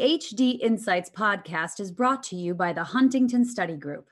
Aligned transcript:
The 0.00 0.18
HD 0.18 0.58
Insights 0.60 1.10
podcast 1.10 1.78
is 1.78 1.92
brought 1.92 2.22
to 2.22 2.34
you 2.34 2.54
by 2.54 2.72
the 2.72 2.84
Huntington 2.84 3.44
Study 3.44 3.76
Group. 3.76 4.08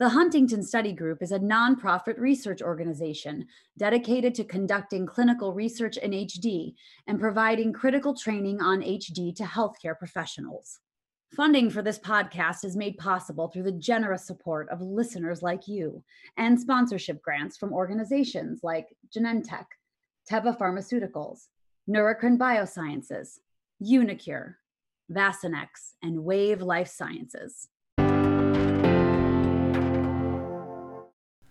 The 0.00 0.08
Huntington 0.08 0.64
Study 0.64 0.92
Group 0.92 1.22
is 1.22 1.30
a 1.30 1.38
nonprofit 1.38 2.18
research 2.18 2.60
organization 2.60 3.46
dedicated 3.78 4.34
to 4.34 4.42
conducting 4.42 5.06
clinical 5.06 5.54
research 5.54 5.96
in 5.96 6.10
HD 6.10 6.74
and 7.06 7.20
providing 7.20 7.72
critical 7.72 8.16
training 8.16 8.60
on 8.60 8.80
HD 8.80 9.32
to 9.36 9.44
healthcare 9.44 9.96
professionals. 9.96 10.80
Funding 11.36 11.70
for 11.70 11.82
this 11.82 12.00
podcast 12.00 12.64
is 12.64 12.76
made 12.76 12.98
possible 12.98 13.46
through 13.46 13.62
the 13.62 13.70
generous 13.70 14.26
support 14.26 14.68
of 14.70 14.80
listeners 14.80 15.40
like 15.40 15.68
you 15.68 16.02
and 16.36 16.60
sponsorship 16.60 17.22
grants 17.22 17.56
from 17.56 17.72
organizations 17.72 18.64
like 18.64 18.88
Genentech, 19.16 19.66
Teva 20.28 20.58
Pharmaceuticals, 20.58 21.46
Neurocrine 21.88 22.38
Biosciences, 22.38 23.38
uniQure, 23.80 24.54
Vaccinex, 25.12 25.94
and 26.02 26.24
Wave 26.24 26.62
Life 26.62 26.88
Sciences. 26.88 27.68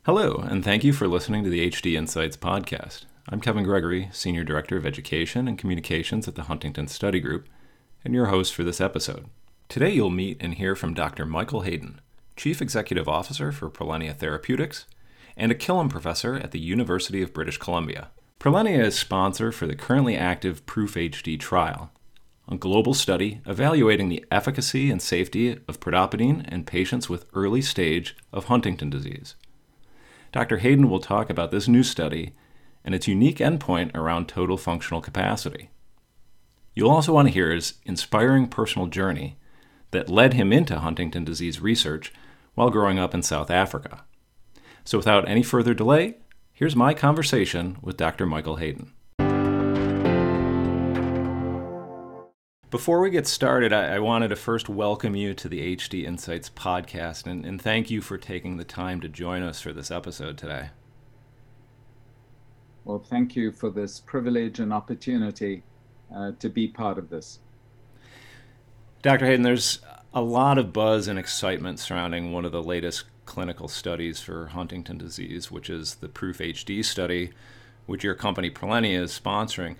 Hello, 0.05 0.43
and 0.49 0.63
thank 0.63 0.84
you 0.84 0.93
for 0.93 1.07
listening 1.07 1.43
to 1.43 1.49
the 1.49 1.70
HD 1.70 1.95
Insights 1.95 2.35
podcast. 2.35 3.05
I'm 3.29 3.39
Kevin 3.39 3.63
Gregory, 3.63 4.09
Senior 4.11 4.43
Director 4.43 4.75
of 4.75 4.85
Education 4.85 5.47
and 5.47 5.57
Communications 5.57 6.27
at 6.27 6.35
the 6.35 6.43
Huntington 6.43 6.87
Study 6.87 7.20
Group, 7.20 7.47
and 8.03 8.13
your 8.13 8.25
host 8.25 8.53
for 8.53 8.63
this 8.63 8.81
episode. 8.81 9.25
Today 9.70 9.91
you'll 9.91 10.09
meet 10.09 10.37
and 10.39 10.55
hear 10.55 10.75
from 10.75 10.95
Dr. 10.95 11.25
Michael 11.25 11.62
Hayden, 11.62 12.01
Chief 12.35 12.62
Executive 12.62 13.07
Officer 13.07 13.51
for 13.51 13.70
Prilenia 13.70 14.15
Therapeutics 14.15 14.85
and 15.37 15.51
a 15.51 15.55
Killam 15.55 15.90
Professor 15.90 16.35
at 16.35 16.51
the 16.51 16.59
University 16.59 17.21
of 17.21 17.34
British 17.34 17.57
Columbia. 17.57 18.09
Prilenia 18.40 18.84
is 18.84 18.98
sponsor 18.98 19.51
for 19.51 19.68
the 19.68 19.75
currently 19.75 20.18
active 20.18 20.65
Proof 20.65 20.96
HD 20.96 21.40
trial, 21.40 21.91
a 22.52 22.57
global 22.57 22.94
study 22.94 23.40
evaluating 23.46 24.10
the 24.10 24.26
efficacy 24.30 24.91
and 24.91 25.02
safety 25.02 25.52
of 25.70 25.80
pridopidine 25.80 26.48
in 26.52 26.66
patients 26.66 27.10
with 27.10 27.26
early 27.34 27.62
stage 27.62 28.16
of 28.34 28.46
Huntington 28.46 28.90
disease. 28.90 29.35
Dr. 30.34 30.58
Hayden 30.58 30.90
will 30.90 30.99
talk 30.99 31.30
about 31.30 31.52
this 31.52 31.70
new 31.70 31.82
study 31.82 32.34
and 32.84 32.93
its 32.93 33.08
unique 33.08 33.38
endpoint 33.38 33.96
around 33.96 34.27
total 34.27 34.58
functional 34.58 35.02
capacity. 35.02 35.70
You'll 36.74 36.90
also 36.90 37.13
want 37.13 37.30
to 37.30 37.34
hear 37.34 37.52
his 37.52 37.76
inspiring 37.85 38.48
personal 38.48 38.88
journey 38.88 39.38
that 39.91 40.10
led 40.10 40.34
him 40.34 40.52
into 40.52 40.80
Huntington 40.80 41.24
disease 41.24 41.62
research 41.62 42.12
while 42.55 42.70
growing 42.70 42.99
up 42.99 43.13
in 43.13 43.24
South 43.24 43.49
Africa. 43.49 44.04
So, 44.84 44.98
without 44.98 45.27
any 45.27 45.43
further 45.43 45.74
delay, 45.74 46.15
here's 46.52 46.76
my 46.76 46.93
conversation 46.93 47.77
with 47.82 47.98
Dr. 47.98 48.26
Michael 48.26 48.55
Hayden. 48.58 48.91
Before 52.72 53.02
we 53.02 53.10
get 53.10 53.27
started, 53.27 53.74
I, 53.74 53.96
I, 53.96 54.00
wanted 54.00 54.30
to 54.30 54.38
first 54.38 54.70
welcome 54.70 55.14
you 55.14 55.34
to 55.34 55.50
the 55.50 55.76
HD 55.76 56.05
Insights 56.05 56.50
podcast 56.50 57.27
and, 57.27 57.46
and 57.46 57.62
thank 57.62 57.91
you 57.91 58.00
for 58.00 58.18
taking 58.18 58.55
the 58.55 58.64
time 58.64 59.02
to 59.02 59.10
join 59.10 59.44
us 59.44 59.60
for 59.60 59.74
this 59.74 59.91
episode 59.91 60.38
today. 60.38 60.70
Well, 62.86 62.99
thank 62.99 63.36
you 63.36 63.52
for 63.52 63.70
this 63.72 63.99
privilege 63.99 64.62
and 64.62 64.72
opportunity 64.72 65.64
uh, 66.16 66.31
to 66.40 66.47
be 66.47 66.69
part 66.69 66.97
of 66.97 67.09
this. 67.09 67.40
Dr. 69.02 69.25
Hayden, 69.25 69.42
there's 69.42 69.81
a 70.14 70.22
lot 70.22 70.58
of 70.58 70.72
buzz 70.72 71.09
and 71.09 71.19
excitement 71.19 71.78
surrounding 71.78 72.31
one 72.31 72.46
of 72.46 72.53
the 72.53 72.64
latest 72.64 73.03
clinical 73.25 73.68
studies 73.68 74.22
for 74.22 74.47
Huntington 74.47 74.97
disease, 74.97 75.52
which 75.52 75.69
is 75.69 75.96
the 75.96 76.08
Proof 76.08 76.38
HD 76.38 76.86
study, 76.86 77.31
which 77.86 78.06
your 78.06 78.16
company 78.16 78.50
Prilenia 78.50 79.02
is 79.02 79.20
sponsoring. 79.20 79.76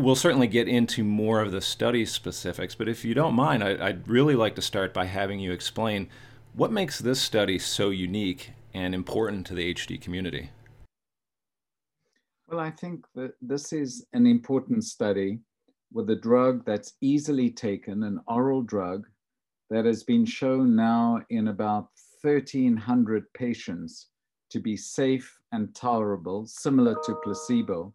We'll 0.00 0.16
certainly 0.16 0.46
get 0.46 0.66
into 0.66 1.04
more 1.04 1.42
of 1.42 1.52
the 1.52 1.60
study 1.60 2.06
specifics, 2.06 2.74
but 2.74 2.88
if 2.88 3.04
you 3.04 3.12
don't 3.12 3.34
mind, 3.34 3.62
I, 3.62 3.74
would 3.74 4.08
really 4.08 4.34
like 4.34 4.54
to 4.54 4.62
start 4.62 4.94
by 4.94 5.04
having 5.04 5.40
you 5.40 5.52
explain 5.52 6.08
what 6.54 6.72
makes 6.72 6.98
this 6.98 7.20
study 7.20 7.58
so 7.58 7.90
unique 7.90 8.52
and 8.72 8.94
important 8.94 9.46
to 9.48 9.54
the 9.54 9.74
HD 9.74 10.00
community. 10.00 10.52
Well, 12.48 12.60
I 12.60 12.70
think 12.70 13.04
that 13.14 13.34
this 13.42 13.74
is 13.74 14.06
an 14.14 14.26
important 14.26 14.84
study 14.84 15.40
with 15.92 16.08
a 16.08 16.16
drug 16.16 16.64
that's 16.64 16.94
easily 17.02 17.50
taken, 17.50 18.02
an 18.04 18.20
oral 18.26 18.62
drug 18.62 19.06
that 19.68 19.84
has 19.84 20.02
been 20.02 20.24
shown 20.24 20.74
now 20.74 21.20
in 21.28 21.48
about 21.48 21.90
1,300 22.22 23.30
patients 23.34 24.06
to 24.48 24.60
be 24.60 24.78
safe 24.78 25.38
and 25.52 25.74
tolerable, 25.74 26.46
similar 26.46 26.96
to 27.04 27.18
placebo, 27.22 27.92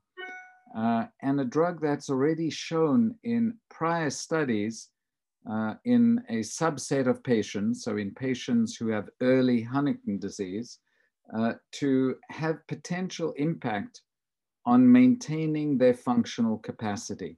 uh, 0.76 1.06
and 1.22 1.40
a 1.40 1.46
drug 1.46 1.82
that's 1.82 2.10
already 2.10 2.50
shown 2.50 3.16
in 3.24 3.54
prior 3.70 4.10
studies 4.10 4.90
uh, 5.50 5.76
in 5.86 6.22
a 6.30 6.40
subset 6.40 7.08
of 7.08 7.24
patients, 7.24 7.84
so 7.84 7.98
in 7.98 8.12
patients 8.14 8.76
who 8.76 8.88
have 8.88 9.10
early 9.22 9.62
Huntington 9.62 10.20
disease, 10.20 10.80
uh, 11.38 11.54
to 11.74 12.16
have 12.30 12.68
potential 12.68 13.34
impact 13.38 14.02
on 14.66 14.92
maintaining 14.92 15.78
their 15.78 15.94
functional 15.94 16.58
capacity. 16.58 17.38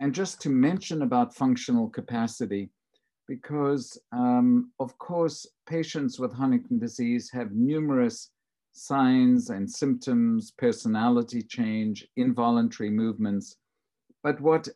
And 0.00 0.14
just 0.14 0.40
to 0.42 0.48
mention 0.48 1.02
about 1.02 1.34
functional 1.34 1.88
capacity, 1.88 2.70
because 3.28 3.98
um, 4.12 4.72
of 4.80 4.96
course, 4.98 5.46
patients 5.66 6.18
with 6.18 6.32
Huntington 6.32 6.78
disease 6.78 7.30
have 7.32 7.52
numerous 7.52 8.30
signs 8.74 9.50
and 9.50 9.70
symptoms, 9.70 10.50
personality 10.58 11.42
change, 11.42 12.06
involuntary 12.16 12.90
movements. 12.90 13.56
But 14.22 14.40
what 14.40 14.68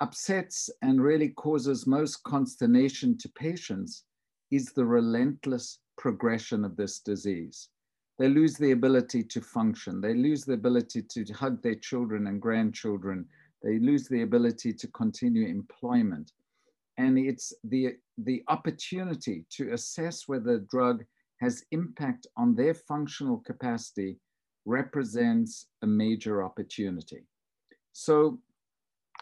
upsets 0.00 0.68
and 0.82 1.02
really 1.02 1.30
causes 1.30 1.86
most 1.86 2.22
consternation 2.24 3.16
to 3.18 3.28
patients 3.30 4.04
is 4.50 4.72
the 4.72 4.84
relentless 4.84 5.78
progression 5.96 6.64
of 6.64 6.76
this 6.76 7.00
disease. 7.00 7.68
They 8.18 8.28
lose 8.28 8.56
the 8.56 8.72
ability 8.72 9.24
to 9.24 9.40
function. 9.40 10.00
They 10.00 10.14
lose 10.14 10.44
the 10.44 10.54
ability 10.54 11.02
to 11.02 11.24
hug 11.32 11.62
their 11.62 11.74
children 11.74 12.26
and 12.26 12.40
grandchildren 12.40 13.26
they 13.62 13.78
lose 13.78 14.06
the 14.06 14.22
ability 14.22 14.72
to 14.74 14.86
continue 14.88 15.48
employment. 15.48 16.32
And 16.98 17.18
it's 17.18 17.52
the, 17.64 17.96
the 18.16 18.42
opportunity 18.48 19.44
to 19.50 19.72
assess 19.72 20.28
whether 20.28 20.60
drug 20.60 21.04
has 21.40 21.64
impact 21.70 22.26
on 22.36 22.54
their 22.54 22.74
functional 22.74 23.38
capacity 23.38 24.18
represents 24.64 25.66
a 25.82 25.86
major 25.86 26.42
opportunity. 26.42 27.24
So 27.92 28.38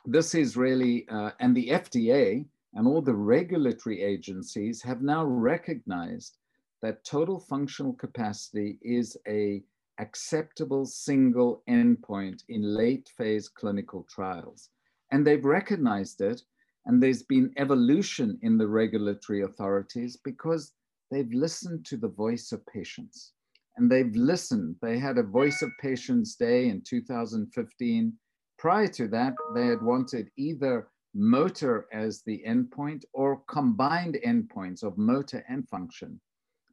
this 0.06 0.34
is 0.34 0.56
really, 0.56 1.06
uh, 1.08 1.30
and 1.40 1.56
the 1.56 1.68
FDA 1.68 2.44
and 2.74 2.86
all 2.86 3.02
the 3.02 3.14
regulatory 3.14 4.02
agencies 4.02 4.82
have 4.82 5.02
now 5.02 5.24
recognized 5.24 6.38
that 6.82 7.04
total 7.04 7.38
functional 7.40 7.94
capacity 7.94 8.78
is 8.82 9.16
a 9.26 9.62
acceptable 9.98 10.84
single 10.84 11.62
endpoint 11.68 12.42
in 12.48 12.62
late 12.62 13.08
phase 13.16 13.48
clinical 13.48 14.04
trials. 14.10 14.70
And 15.12 15.26
they've 15.26 15.44
recognized 15.44 16.20
it, 16.20 16.42
and 16.86 17.02
there's 17.02 17.22
been 17.22 17.54
evolution 17.56 18.38
in 18.42 18.58
the 18.58 18.66
regulatory 18.66 19.42
authorities 19.42 20.16
because 20.16 20.72
they've 21.14 21.32
listened 21.32 21.86
to 21.86 21.96
the 21.96 22.08
voice 22.08 22.50
of 22.50 22.66
patients. 22.66 23.32
And 23.76 23.90
they've 23.90 24.14
listened. 24.16 24.76
They 24.82 24.98
had 24.98 25.18
a 25.18 25.22
Voice 25.22 25.62
of 25.62 25.70
Patients 25.80 26.34
Day 26.34 26.68
in 26.68 26.82
2015. 26.82 28.12
Prior 28.58 28.88
to 28.88 29.08
that, 29.08 29.34
they 29.54 29.66
had 29.66 29.82
wanted 29.82 30.30
either 30.36 30.88
motor 31.14 31.86
as 31.92 32.22
the 32.22 32.42
endpoint 32.46 33.04
or 33.12 33.42
combined 33.48 34.18
endpoints 34.26 34.82
of 34.82 34.98
motor 34.98 35.44
and 35.48 35.68
function. 35.68 36.20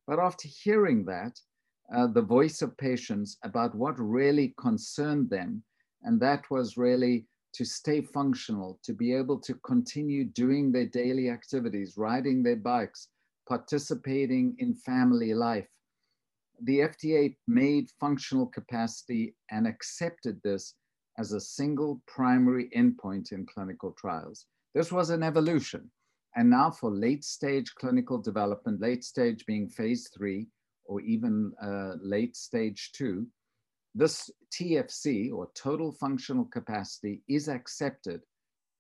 But 0.07 0.19
after 0.19 0.47
hearing 0.47 1.05
that, 1.05 1.39
uh, 1.94 2.07
the 2.07 2.21
voice 2.21 2.61
of 2.61 2.77
patients 2.77 3.37
about 3.44 3.75
what 3.75 3.99
really 3.99 4.53
concerned 4.59 5.29
them. 5.29 5.63
And 6.03 6.19
that 6.21 6.49
was 6.49 6.77
really 6.77 7.27
to 7.53 7.65
stay 7.65 8.01
functional, 8.01 8.79
to 8.83 8.94
be 8.94 9.13
able 9.13 9.39
to 9.39 9.53
continue 9.55 10.25
doing 10.25 10.71
their 10.71 10.85
daily 10.87 11.29
activities, 11.29 11.95
riding 11.97 12.41
their 12.41 12.55
bikes, 12.55 13.09
participating 13.51 14.56
in 14.59 14.74
family 14.74 15.33
life. 15.33 15.68
The 16.63 16.80
FDA 16.92 17.36
made 17.50 17.89
functional 18.00 18.45
capacity 18.45 19.36
and 19.50 19.68
accepted 19.68 20.39
this 20.42 20.75
as 21.18 21.33
a 21.33 21.42
single 21.42 22.01
primary 22.07 22.69
endpoint 22.74 23.33
in 23.33 23.45
clinical 23.45 23.92
trials. 24.00 24.45
This 24.74 24.89
was 24.89 25.09
an 25.09 25.21
evolution. 25.21 25.92
And 26.38 26.50
now 26.50 26.71
for 26.71 26.92
late 26.92 27.25
stage 27.25 27.75
clinical 27.75 28.19
development, 28.19 28.80
late 28.80 29.03
stage 29.03 29.45
being 29.45 29.68
phase 29.68 30.09
three, 30.15 30.47
or 30.86 31.01
even 31.01 31.51
uh, 31.62 31.95
late 32.01 32.38
stage 32.38 32.92
two, 32.94 33.27
this 33.94 34.30
TFC 34.54 35.30
or 35.33 35.50
total 35.56 35.92
functional 35.92 36.45
capacity 36.45 37.21
is 37.27 37.50
accepted 37.50 38.21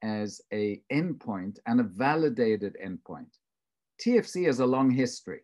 as 0.01 0.39
a 0.53 0.81
endpoint 0.93 1.59
and 1.65 1.81
a 1.81 1.89
validated 2.07 2.77
endpoint. 2.81 3.33
TFC 4.01 4.47
has 4.47 4.59
a 4.59 4.65
long 4.65 4.89
history, 4.89 5.41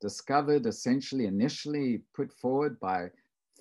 discovered 0.00 0.64
essentially 0.64 1.26
initially 1.26 2.02
put 2.14 2.32
forward 2.32 2.80
by 2.80 3.10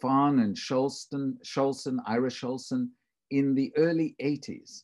Fahn 0.02 0.40
and 0.40 0.56
Scholsten, 0.56 1.34
Shoulson, 1.44 1.98
Ira 2.06 2.30
Shoulson 2.30 2.90
in 3.32 3.56
the 3.56 3.74
early 3.76 4.16
80s. 4.22 4.84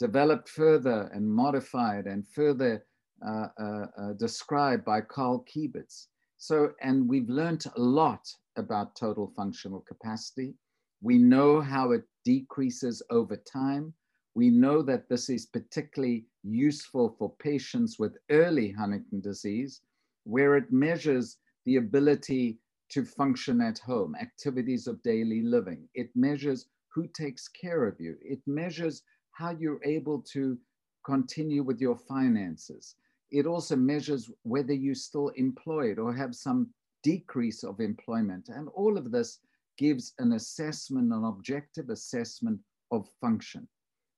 developed 0.00 0.48
further 0.48 1.08
and 1.14 1.24
modified 1.24 2.06
and 2.06 2.26
further 2.26 2.84
uh, 3.24 3.46
uh, 3.58 3.86
uh, 3.96 4.12
described 4.14 4.84
by 4.84 5.00
Karl 5.00 5.44
Kieburtz. 5.44 6.08
So, 6.36 6.72
and 6.82 7.08
we've 7.08 7.28
learned 7.28 7.64
a 7.76 7.80
lot 7.80 8.28
about 8.56 8.96
total 8.96 9.32
functional 9.36 9.80
capacity. 9.80 10.54
We 11.00 11.18
know 11.18 11.60
how 11.60 11.92
it 11.92 12.02
decreases 12.24 13.02
over 13.10 13.36
time. 13.36 13.94
We 14.34 14.50
know 14.50 14.82
that 14.82 15.08
this 15.08 15.30
is 15.30 15.46
particularly 15.46 16.26
useful 16.44 17.16
for 17.18 17.34
patients 17.38 17.98
with 17.98 18.18
early 18.30 18.70
Huntington 18.70 19.20
disease, 19.20 19.80
where 20.24 20.56
it 20.56 20.72
measures 20.72 21.38
the 21.64 21.76
ability 21.76 22.58
to 22.90 23.04
function 23.04 23.60
at 23.60 23.78
home, 23.78 24.14
activities 24.20 24.86
of 24.86 25.02
daily 25.02 25.42
living. 25.42 25.88
It 25.94 26.10
measures 26.14 26.66
who 26.94 27.08
takes 27.08 27.48
care 27.48 27.86
of 27.86 27.98
you. 27.98 28.16
It 28.20 28.40
measures 28.46 29.02
how 29.32 29.50
you're 29.50 29.82
able 29.84 30.20
to 30.32 30.58
continue 31.04 31.62
with 31.62 31.80
your 31.80 31.96
finances. 31.96 32.96
It 33.30 33.46
also 33.46 33.74
measures 33.74 34.30
whether 34.42 34.72
you're 34.72 34.94
still 34.94 35.28
employed 35.30 35.98
or 35.98 36.14
have 36.14 36.34
some 36.34 36.68
decrease 37.02 37.64
of 37.64 37.80
employment. 37.80 38.48
And 38.48 38.68
all 38.74 38.96
of 38.96 39.10
this 39.10 39.40
gives 39.76 40.14
an 40.18 40.32
assessment, 40.34 41.12
an 41.12 41.24
objective 41.24 41.90
assessment 41.90 42.60
of 42.92 43.08
function. 43.20 43.66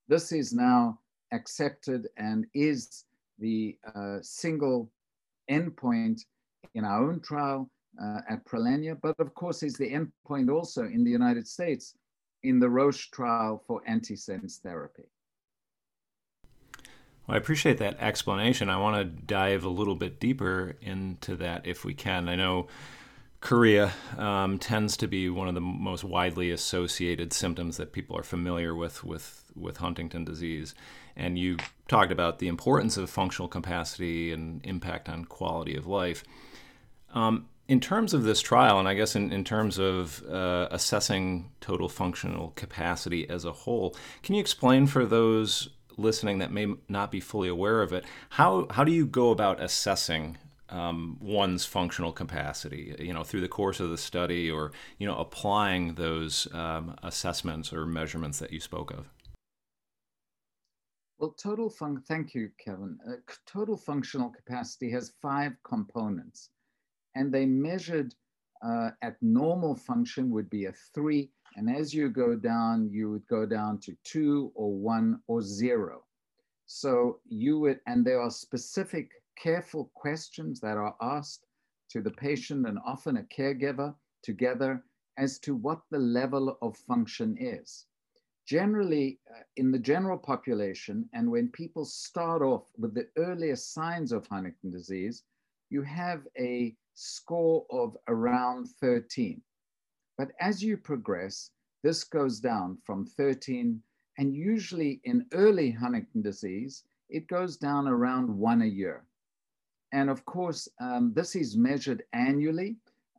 This 0.09 0.33
is 0.33 0.53
now 0.53 1.01
accepted 1.33 2.09
and 2.17 2.47
is 2.55 3.05
the 3.39 3.77
uh, 3.95 4.19
single 4.23 4.91
endpoint 5.51 6.25
in 6.75 6.85
our 6.85 7.09
own 7.09 7.21
trial 7.21 7.71
uh, 8.03 8.21
at 8.29 8.45
Prilenia, 8.45 8.97
but 9.01 9.19
of 9.19 9.35
course 9.35 9.63
is 9.63 9.75
the 9.75 9.91
endpoint 9.91 10.53
also 10.53 10.85
in 10.85 11.05
the 11.05 11.11
United 11.11 11.47
States 11.47 11.95
in 12.43 12.59
the 12.59 12.69
Roche 12.69 13.11
trial 13.11 13.63
for 13.67 13.83
antisense 13.89 14.59
therapy. 14.61 15.05
Well, 17.27 17.35
I 17.35 17.39
appreciate 17.39 17.79
that 17.79 17.99
explanation. 18.01 18.69
I 18.69 18.77
want 18.77 18.97
to 18.97 19.05
dive 19.05 19.65
a 19.65 19.69
little 19.69 19.97
bit 19.97 20.21
deeper 20.21 20.77
into 20.81 21.37
that 21.37 21.67
if 21.67 21.85
we 21.85 21.95
can. 21.95 22.29
I 22.29 22.37
know 22.37 22.69
chorea 23.47 23.93
um, 24.19 24.59
tends 24.59 24.97
to 24.97 25.07
be 25.07 25.31
one 25.31 25.47
of 25.47 25.55
the 25.55 25.61
most 25.61 26.03
widely 26.03 26.51
associated 26.51 27.33
symptoms 27.33 27.77
that 27.77 27.93
people 27.93 28.19
are 28.19 28.25
familiar 28.25 28.75
with 28.75 29.05
with 29.05 29.45
with 29.55 29.77
Huntington 29.77 30.25
disease, 30.25 30.75
and 31.15 31.39
you 31.39 31.57
talked 31.87 32.11
about 32.11 32.41
the 32.41 32.49
importance 32.49 32.97
of 32.97 33.09
functional 33.09 33.49
capacity 33.49 34.33
and 34.33 34.61
impact 34.67 35.09
on 35.09 35.25
quality 35.25 35.77
of 35.77 35.87
life. 35.87 36.25
Um, 37.15 37.47
in 37.69 37.81
terms 37.81 38.13
of 38.13 38.25
this 38.25 38.43
trial, 38.43 38.81
and 38.81 38.89
I 38.89 38.95
guess 38.95 39.15
in, 39.15 39.33
in 39.33 39.45
terms 39.45 39.79
of 39.79 40.23
uh, 40.29 40.67
assessing 40.73 41.51
total 41.61 41.89
functional 41.89 42.53
capacity 42.57 43.31
as 43.31 43.45
a 43.45 43.53
whole, 43.53 43.97
can 44.25 44.35
you 44.35 44.41
explain 44.41 44.89
for 44.89 45.07
those 45.07 45.69
listening 45.97 46.39
that 46.39 46.53
may 46.53 46.67
not 46.89 47.11
be 47.11 47.21
fully 47.21 47.49
aware 47.49 47.81
of 47.81 47.93
it, 47.93 48.05
how, 48.31 48.67
how 48.71 48.85
do 48.85 48.93
you 48.93 49.07
go 49.07 49.31
about 49.31 49.63
assessing 49.63 50.37
um, 50.69 51.17
one's 51.21 51.65
functional 51.65 52.13
capacity, 52.13 52.95
you 52.99 53.13
know, 53.13 53.25
through 53.25 53.41
the 53.41 53.49
course 53.49 53.81
of 53.81 53.91
the 53.91 53.99
study 53.99 54.51
or, 54.51 54.73
you 54.99 55.07
know, 55.07 55.17
applying 55.17 55.95
those 55.95 56.49
um, 56.53 56.97
assessments 57.03 57.73
or 57.73 57.87
measurements 57.87 58.39
that 58.39 58.53
you 58.53 58.61
spoke 58.61 58.91
of? 58.91 59.09
Well, 61.19 61.31
total 61.31 61.71
fun. 61.71 62.03
Thank 62.07 62.35
you, 62.35 62.51
Kevin. 62.63 62.99
Uh, 63.09 63.15
total 63.47 63.77
functional 63.77 64.29
capacity 64.29 64.91
has 64.91 65.15
five 65.23 65.53
components 65.65 66.51
and 67.17 67.33
they 67.33 67.47
measured 67.47 68.15
uh, 68.63 68.91
at 69.03 69.17
normal 69.23 69.75
function 69.75 70.31
would 70.31 70.49
be 70.51 70.67
a 70.67 70.73
three, 70.95 71.31
and 71.57 71.75
as 71.75 71.95
you 71.95 72.09
go 72.09 72.37
down, 72.37 72.89
you 72.91 73.11
would 73.11 73.27
go 73.27 73.47
down 73.47 73.79
to 73.81 73.97
two 74.05 74.53
or 74.55 74.73
one 74.73 75.21
or 75.27 75.41
zero. 75.43 76.05
So 76.67 77.21
you 77.27 77.59
would, 77.61 77.81
and 77.87 78.05
there 78.05 78.21
are 78.21 78.31
specific 78.31 79.11
careful 79.37 79.91
questions 79.95 80.61
that 80.61 80.77
are 80.77 80.97
asked 81.01 81.47
to 81.91 82.01
the 82.01 82.11
patient 82.11 82.67
and 82.67 82.79
often 82.85 83.19
a 83.19 83.23
caregiver 83.25 83.95
together 84.23 84.83
as 85.19 85.39
to 85.39 85.55
what 85.55 85.81
the 85.91 85.99
level 85.99 86.59
of 86.63 86.77
function 86.77 87.37
is. 87.39 87.87
Generally, 88.47 89.19
uh, 89.31 89.43
in 89.57 89.73
the 89.73 89.79
general 89.79 90.19
population, 90.19 91.09
and 91.13 91.31
when 91.31 91.49
people 91.49 91.85
start 91.85 92.43
off 92.43 92.71
with 92.79 92.95
the 92.95 93.09
earliest 93.17 93.73
signs 93.73 94.13
of 94.13 94.27
Huntington 94.27 94.71
disease, 94.71 95.25
you 95.71 95.83
have 95.83 96.27
a 96.39 96.77
score 96.95 97.67
of 97.71 97.97
around 98.09 98.69
13. 98.81 99.43
But 100.17 100.31
as 100.41 100.63
you 100.63 100.77
progress, 100.77 101.51
this 101.83 102.05
goes 102.05 102.41
down 102.41 102.79
from 102.85 103.05
13, 103.05 103.83
and 104.19 104.35
usually 104.35 105.01
in 105.05 105.27
early 105.33 105.71
Huntington 105.71 106.23
disease, 106.23 106.85
it 107.09 107.27
goes 107.29 107.57
down 107.57 107.87
around 107.87 108.29
one 108.29 108.63
a 108.63 108.67
year. 108.67 109.05
And 109.97 110.11
of 110.11 110.27
course, 110.27 110.69
um, 110.79 111.15
this 111.15 111.35
is 111.35 111.57
measured 111.57 112.03
annually. 112.13 112.77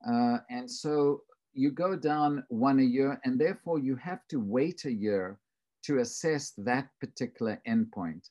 Uh, 0.08 0.38
and 0.52 0.70
so 0.70 1.24
you 1.56 1.72
go 1.72 1.96
down 1.96 2.44
one 2.50 2.78
a 2.80 2.84
year, 2.84 3.20
and 3.26 3.42
therefore 3.42 3.80
you 3.80 3.96
have 3.96 4.28
to 4.28 4.40
wait 4.40 4.86
a 4.86 4.92
year 4.92 5.40
to 5.86 6.02
assess 6.02 6.54
that 6.60 6.88
particular 7.00 7.60
endpoint. 7.68 8.30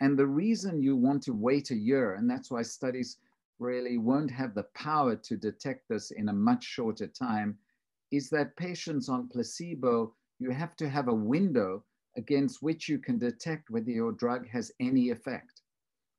And 0.00 0.16
the 0.16 0.32
reason 0.44 0.80
you 0.80 0.94
want 0.94 1.24
to 1.24 1.32
wait 1.32 1.72
a 1.72 1.82
year, 1.90 2.14
and 2.14 2.30
that's 2.30 2.48
why 2.48 2.62
studies 2.62 3.16
really 3.58 3.98
won't 3.98 4.30
have 4.30 4.54
the 4.54 4.68
power 4.74 5.16
to 5.16 5.36
detect 5.36 5.88
this 5.88 6.12
in 6.12 6.28
a 6.28 6.40
much 6.48 6.62
shorter 6.62 7.08
time 7.08 7.58
is 8.12 8.30
that 8.30 8.56
patients 8.56 9.08
on 9.08 9.28
placebo, 9.28 10.14
you 10.38 10.50
have 10.50 10.76
to 10.76 10.88
have 10.88 11.08
a 11.08 11.22
window 11.34 11.82
against 12.16 12.62
which 12.62 12.88
you 12.88 13.00
can 13.00 13.18
detect 13.18 13.68
whether 13.68 13.90
your 13.90 14.12
drug 14.12 14.46
has 14.46 14.70
any 14.78 15.10
effect. 15.10 15.59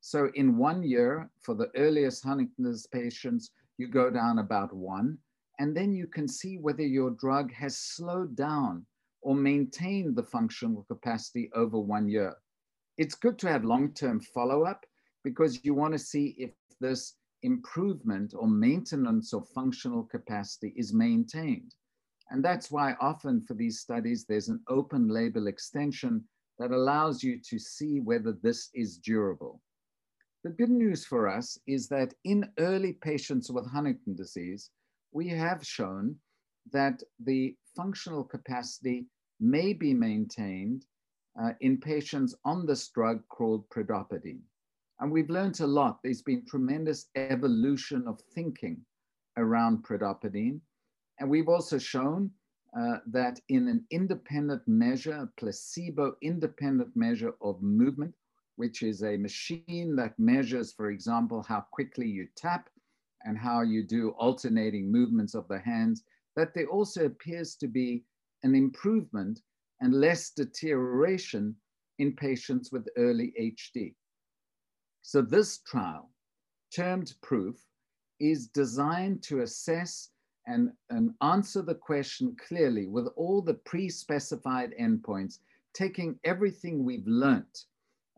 So 0.01 0.31
in 0.33 0.57
one 0.57 0.81
year, 0.83 1.29
for 1.41 1.53
the 1.53 1.69
earliest 1.75 2.23
Huntington's 2.23 2.87
patients, 2.87 3.51
you 3.77 3.87
go 3.87 4.09
down 4.09 4.39
about 4.39 4.73
one, 4.73 5.17
and 5.59 5.77
then 5.77 5.93
you 5.93 6.07
can 6.07 6.27
see 6.27 6.57
whether 6.57 6.81
your 6.81 7.11
drug 7.11 7.53
has 7.53 7.77
slowed 7.77 8.35
down 8.35 8.85
or 9.21 9.35
maintained 9.35 10.15
the 10.15 10.23
functional 10.23 10.83
capacity 10.89 11.51
over 11.53 11.79
one 11.79 12.09
year. 12.09 12.35
It's 12.97 13.13
good 13.13 13.37
to 13.39 13.47
have 13.47 13.63
long-term 13.63 14.21
follow-up 14.21 14.83
because 15.23 15.63
you 15.63 15.75
want 15.75 15.93
to 15.93 15.99
see 15.99 16.35
if 16.37 16.51
this 16.79 17.15
improvement 17.43 18.33
or 18.35 18.47
maintenance 18.47 19.33
of 19.33 19.47
functional 19.49 20.03
capacity 20.03 20.73
is 20.75 20.93
maintained. 20.93 21.75
And 22.31 22.43
that's 22.43 22.71
why 22.71 22.95
often 22.99 23.41
for 23.41 23.53
these 23.53 23.79
studies, 23.79 24.25
there's 24.25 24.49
an 24.49 24.61
open 24.67 25.09
label 25.09 25.45
extension 25.45 26.23
that 26.57 26.71
allows 26.71 27.21
you 27.21 27.39
to 27.49 27.59
see 27.59 27.99
whether 27.99 28.33
this 28.41 28.69
is 28.73 28.97
durable. 28.97 29.61
The 30.43 30.49
good 30.49 30.71
news 30.71 31.05
for 31.05 31.27
us 31.27 31.59
is 31.67 31.87
that 31.89 32.15
in 32.23 32.49
early 32.57 32.93
patients 32.93 33.51
with 33.51 33.69
Huntington 33.69 34.15
disease, 34.15 34.71
we 35.11 35.27
have 35.27 35.63
shown 35.63 36.15
that 36.71 37.03
the 37.19 37.55
functional 37.75 38.23
capacity 38.23 39.05
may 39.39 39.73
be 39.73 39.93
maintained 39.93 40.85
uh, 41.39 41.51
in 41.61 41.79
patients 41.79 42.35
on 42.43 42.65
this 42.65 42.87
drug 42.89 43.21
called 43.29 43.69
pridopidine. 43.69 44.41
And 44.99 45.11
we've 45.11 45.29
learned 45.29 45.59
a 45.59 45.67
lot. 45.67 45.99
There's 46.03 46.23
been 46.23 46.45
tremendous 46.45 47.07
evolution 47.15 48.07
of 48.07 48.19
thinking 48.33 48.83
around 49.37 49.83
pridopidine. 49.83 50.59
And 51.19 51.29
we've 51.29 51.49
also 51.49 51.77
shown 51.77 52.31
uh, 52.79 52.97
that 53.07 53.39
in 53.49 53.67
an 53.67 53.85
independent 53.91 54.67
measure, 54.67 55.13
a 55.13 55.29
placebo 55.39 56.15
independent 56.21 56.95
measure 56.95 57.33
of 57.41 57.61
movement, 57.61 58.15
which 58.61 58.83
is 58.83 59.01
a 59.01 59.17
machine 59.17 59.95
that 59.95 60.13
measures, 60.19 60.71
for 60.71 60.91
example, 60.91 61.41
how 61.41 61.61
quickly 61.71 62.07
you 62.07 62.27
tap 62.35 62.69
and 63.25 63.35
how 63.35 63.61
you 63.63 63.81
do 63.83 64.11
alternating 64.19 64.91
movements 64.91 65.33
of 65.33 65.47
the 65.47 65.57
hands, 65.57 66.03
that 66.35 66.53
there 66.53 66.67
also 66.67 67.05
appears 67.05 67.55
to 67.55 67.67
be 67.67 68.03
an 68.43 68.53
improvement 68.53 69.41
and 69.79 69.95
less 69.95 70.29
deterioration 70.29 71.55
in 71.97 72.15
patients 72.15 72.71
with 72.71 72.87
early 72.97 73.33
HD. 73.41 73.95
So 75.01 75.23
this 75.23 75.61
trial, 75.61 76.11
termed 76.71 77.15
proof, 77.23 77.55
is 78.19 78.45
designed 78.45 79.23
to 79.23 79.41
assess 79.41 80.11
and, 80.45 80.69
and 80.91 81.15
answer 81.23 81.63
the 81.63 81.81
question 81.89 82.35
clearly 82.47 82.85
with 82.85 83.07
all 83.15 83.41
the 83.41 83.55
pre-specified 83.55 84.75
endpoints, 84.79 85.39
taking 85.73 86.19
everything 86.23 86.85
we've 86.85 87.07
learned 87.07 87.65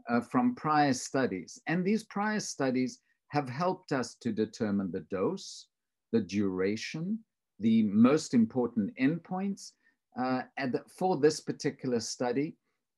uh, 0.10 0.22
from 0.22 0.56
prior 0.56 0.94
studies. 0.94 1.60
And 1.68 1.86
these 1.86 2.04
prior 2.04 2.40
studies 2.40 3.00
have 3.30 3.50
helped 3.50 3.92
us 3.92 4.16
to 4.16 4.32
determine 4.32 4.92
the 4.92 5.06
dose, 5.12 5.68
the 6.12 6.22
duration, 6.22 7.20
the 7.60 7.84
most 7.84 8.34
important 8.34 8.94
endpoints 9.00 9.72
uh, 10.20 10.44
for 10.88 11.18
this 11.18 11.40
particular 11.40 12.00
study. 12.00 12.56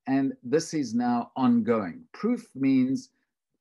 And 0.07 0.33
this 0.43 0.73
is 0.73 0.93
now 0.93 1.31
ongoing. 1.35 2.03
Proof 2.13 2.47
means 2.55 3.09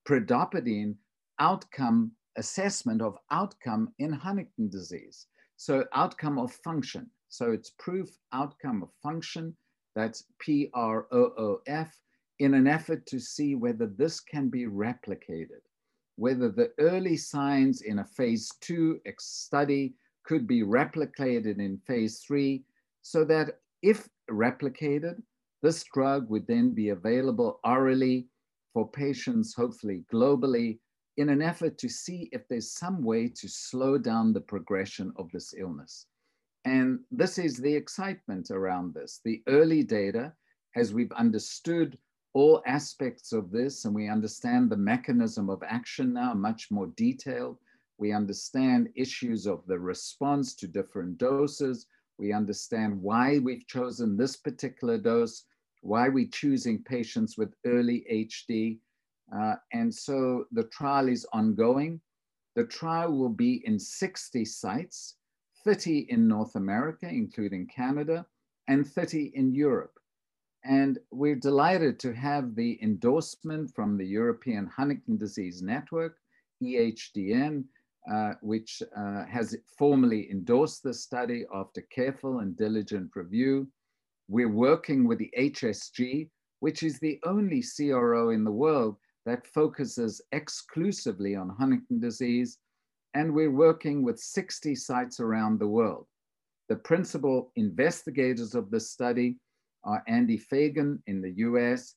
pridopidine 0.06 0.96
outcome 1.38 2.12
assessment 2.36 3.00
of 3.00 3.16
outcome 3.30 3.92
in 3.98 4.12
Huntington 4.12 4.68
disease. 4.68 5.26
So 5.56 5.84
outcome 5.94 6.38
of 6.38 6.52
function. 6.52 7.08
So 7.28 7.52
it's 7.52 7.70
proof 7.78 8.10
outcome 8.32 8.82
of 8.82 8.90
function. 9.02 9.56
That's 9.94 10.24
P-R-O-O-F. 10.40 12.03
In 12.38 12.54
an 12.54 12.66
effort 12.66 13.06
to 13.06 13.18
see 13.18 13.54
whether 13.54 13.86
this 13.86 14.20
can 14.20 14.48
be 14.48 14.66
replicated, 14.66 15.62
whether 16.16 16.48
the 16.48 16.70
early 16.78 17.16
signs 17.16 17.82
in 17.82 18.00
a 18.00 18.04
phase 18.04 18.50
two 18.60 19.00
study 19.18 19.94
could 20.24 20.46
be 20.46 20.62
replicated 20.62 21.58
in 21.58 21.78
phase 21.86 22.20
three, 22.20 22.64
so 23.02 23.24
that 23.24 23.60
if 23.82 24.08
replicated, 24.30 25.22
this 25.62 25.84
drug 25.92 26.28
would 26.30 26.46
then 26.46 26.70
be 26.74 26.88
available 26.88 27.60
orally 27.64 28.26
for 28.72 28.90
patients, 28.90 29.54
hopefully 29.54 30.04
globally, 30.12 30.78
in 31.16 31.28
an 31.28 31.40
effort 31.40 31.78
to 31.78 31.88
see 31.88 32.28
if 32.32 32.48
there's 32.48 32.72
some 32.72 33.02
way 33.02 33.28
to 33.28 33.48
slow 33.48 33.96
down 33.96 34.32
the 34.32 34.40
progression 34.40 35.12
of 35.16 35.30
this 35.30 35.54
illness. 35.56 36.06
And 36.64 36.98
this 37.10 37.38
is 37.38 37.56
the 37.58 37.72
excitement 37.72 38.50
around 38.50 38.94
this. 38.94 39.20
The 39.24 39.42
early 39.46 39.82
data, 39.84 40.32
as 40.74 40.92
we've 40.92 41.12
understood 41.12 41.96
all 42.34 42.62
aspects 42.66 43.32
of 43.32 43.50
this 43.50 43.84
and 43.84 43.94
we 43.94 44.08
understand 44.08 44.68
the 44.68 44.76
mechanism 44.76 45.48
of 45.48 45.62
action 45.62 46.12
now 46.12 46.34
much 46.34 46.70
more 46.70 46.88
detailed, 46.96 47.58
we 47.98 48.12
understand 48.12 48.88
issues 48.96 49.46
of 49.46 49.64
the 49.66 49.78
response 49.78 50.54
to 50.56 50.66
different 50.66 51.16
doses. 51.16 51.86
We 52.18 52.32
understand 52.32 53.00
why 53.00 53.38
we've 53.38 53.66
chosen 53.66 54.16
this 54.16 54.36
particular 54.36 54.98
dose, 54.98 55.44
why 55.82 56.08
we're 56.08 56.28
choosing 56.32 56.82
patients 56.82 57.38
with 57.38 57.54
early 57.64 58.04
HD. 58.10 58.78
Uh, 59.34 59.54
and 59.72 59.94
so 59.94 60.46
the 60.52 60.64
trial 60.64 61.08
is 61.08 61.26
ongoing. 61.32 62.00
The 62.56 62.64
trial 62.64 63.16
will 63.16 63.30
be 63.30 63.62
in 63.66 63.78
60 63.78 64.44
sites, 64.44 65.16
30 65.64 66.06
in 66.10 66.26
North 66.28 66.56
America, 66.56 67.08
including 67.08 67.66
Canada, 67.66 68.26
and 68.68 68.86
30 68.86 69.32
in 69.34 69.54
Europe. 69.54 69.93
And 70.64 70.98
we're 71.10 71.36
delighted 71.36 72.00
to 72.00 72.14
have 72.14 72.54
the 72.54 72.78
endorsement 72.82 73.74
from 73.74 73.98
the 73.98 74.06
European 74.06 74.66
Huntington 74.66 75.18
Disease 75.18 75.60
Network, 75.60 76.16
EHDN, 76.62 77.64
uh, 78.10 78.32
which 78.40 78.82
uh, 78.96 79.24
has 79.26 79.56
formally 79.78 80.30
endorsed 80.30 80.82
the 80.82 80.94
study 80.94 81.44
after 81.54 81.82
careful 81.82 82.38
and 82.38 82.56
diligent 82.56 83.10
review. 83.14 83.68
We're 84.28 84.48
working 84.48 85.06
with 85.06 85.18
the 85.18 85.30
HSG, 85.38 86.30
which 86.60 86.82
is 86.82 86.98
the 86.98 87.20
only 87.24 87.62
CRO 87.62 88.30
in 88.30 88.42
the 88.42 88.52
world 88.52 88.96
that 89.26 89.46
focuses 89.46 90.22
exclusively 90.32 91.34
on 91.34 91.50
Huntington 91.50 92.00
disease. 92.00 92.58
And 93.12 93.34
we're 93.34 93.50
working 93.50 94.02
with 94.02 94.18
60 94.18 94.74
sites 94.74 95.20
around 95.20 95.58
the 95.58 95.68
world. 95.68 96.06
The 96.70 96.76
principal 96.76 97.52
investigators 97.56 98.54
of 98.54 98.70
the 98.70 98.80
study 98.80 99.36
are 99.84 100.02
Andy 100.08 100.38
Feigin 100.38 100.98
in 101.06 101.20
the 101.20 101.32
US, 101.38 101.94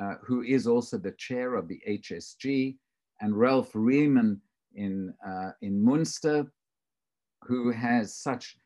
uh, 0.00 0.14
who 0.22 0.42
is 0.42 0.66
also 0.66 0.98
the 0.98 1.12
chair 1.12 1.54
of 1.54 1.68
the 1.68 1.80
HSG, 1.88 2.76
and 3.20 3.38
Ralf 3.38 3.72
Reilmann 3.72 4.40
in, 4.74 5.14
uh, 5.26 5.52
in 5.62 5.82
Munster, 5.82 6.50
who 7.42 7.70
has 7.72 8.16
such 8.16 8.56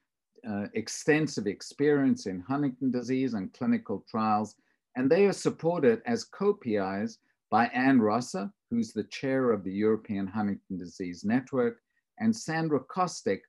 uh, 0.49 0.67
extensive 0.75 1.47
experience 1.47 2.27
in 2.27 2.41
Huntington 2.41 2.91
disease 2.91 3.35
and 3.35 3.53
clinical 3.53 4.05
trials. 4.11 4.55
And 4.97 5.11
they 5.11 5.27
are 5.27 5.33
supported 5.33 6.03
as 6.07 6.25
co-PIs 6.25 7.19
by 7.51 7.67
Anne 7.67 8.01
Rosser, 8.01 8.51
who's 8.71 8.93
the 8.93 9.05
chair 9.05 9.51
of 9.51 9.65
the 9.65 9.73
European 9.73 10.27
Huntington 10.27 10.79
Disease 10.79 11.25
Network, 11.25 11.79
and 12.19 12.35
Sandra 12.35 12.81
Kostyk, 12.81 13.41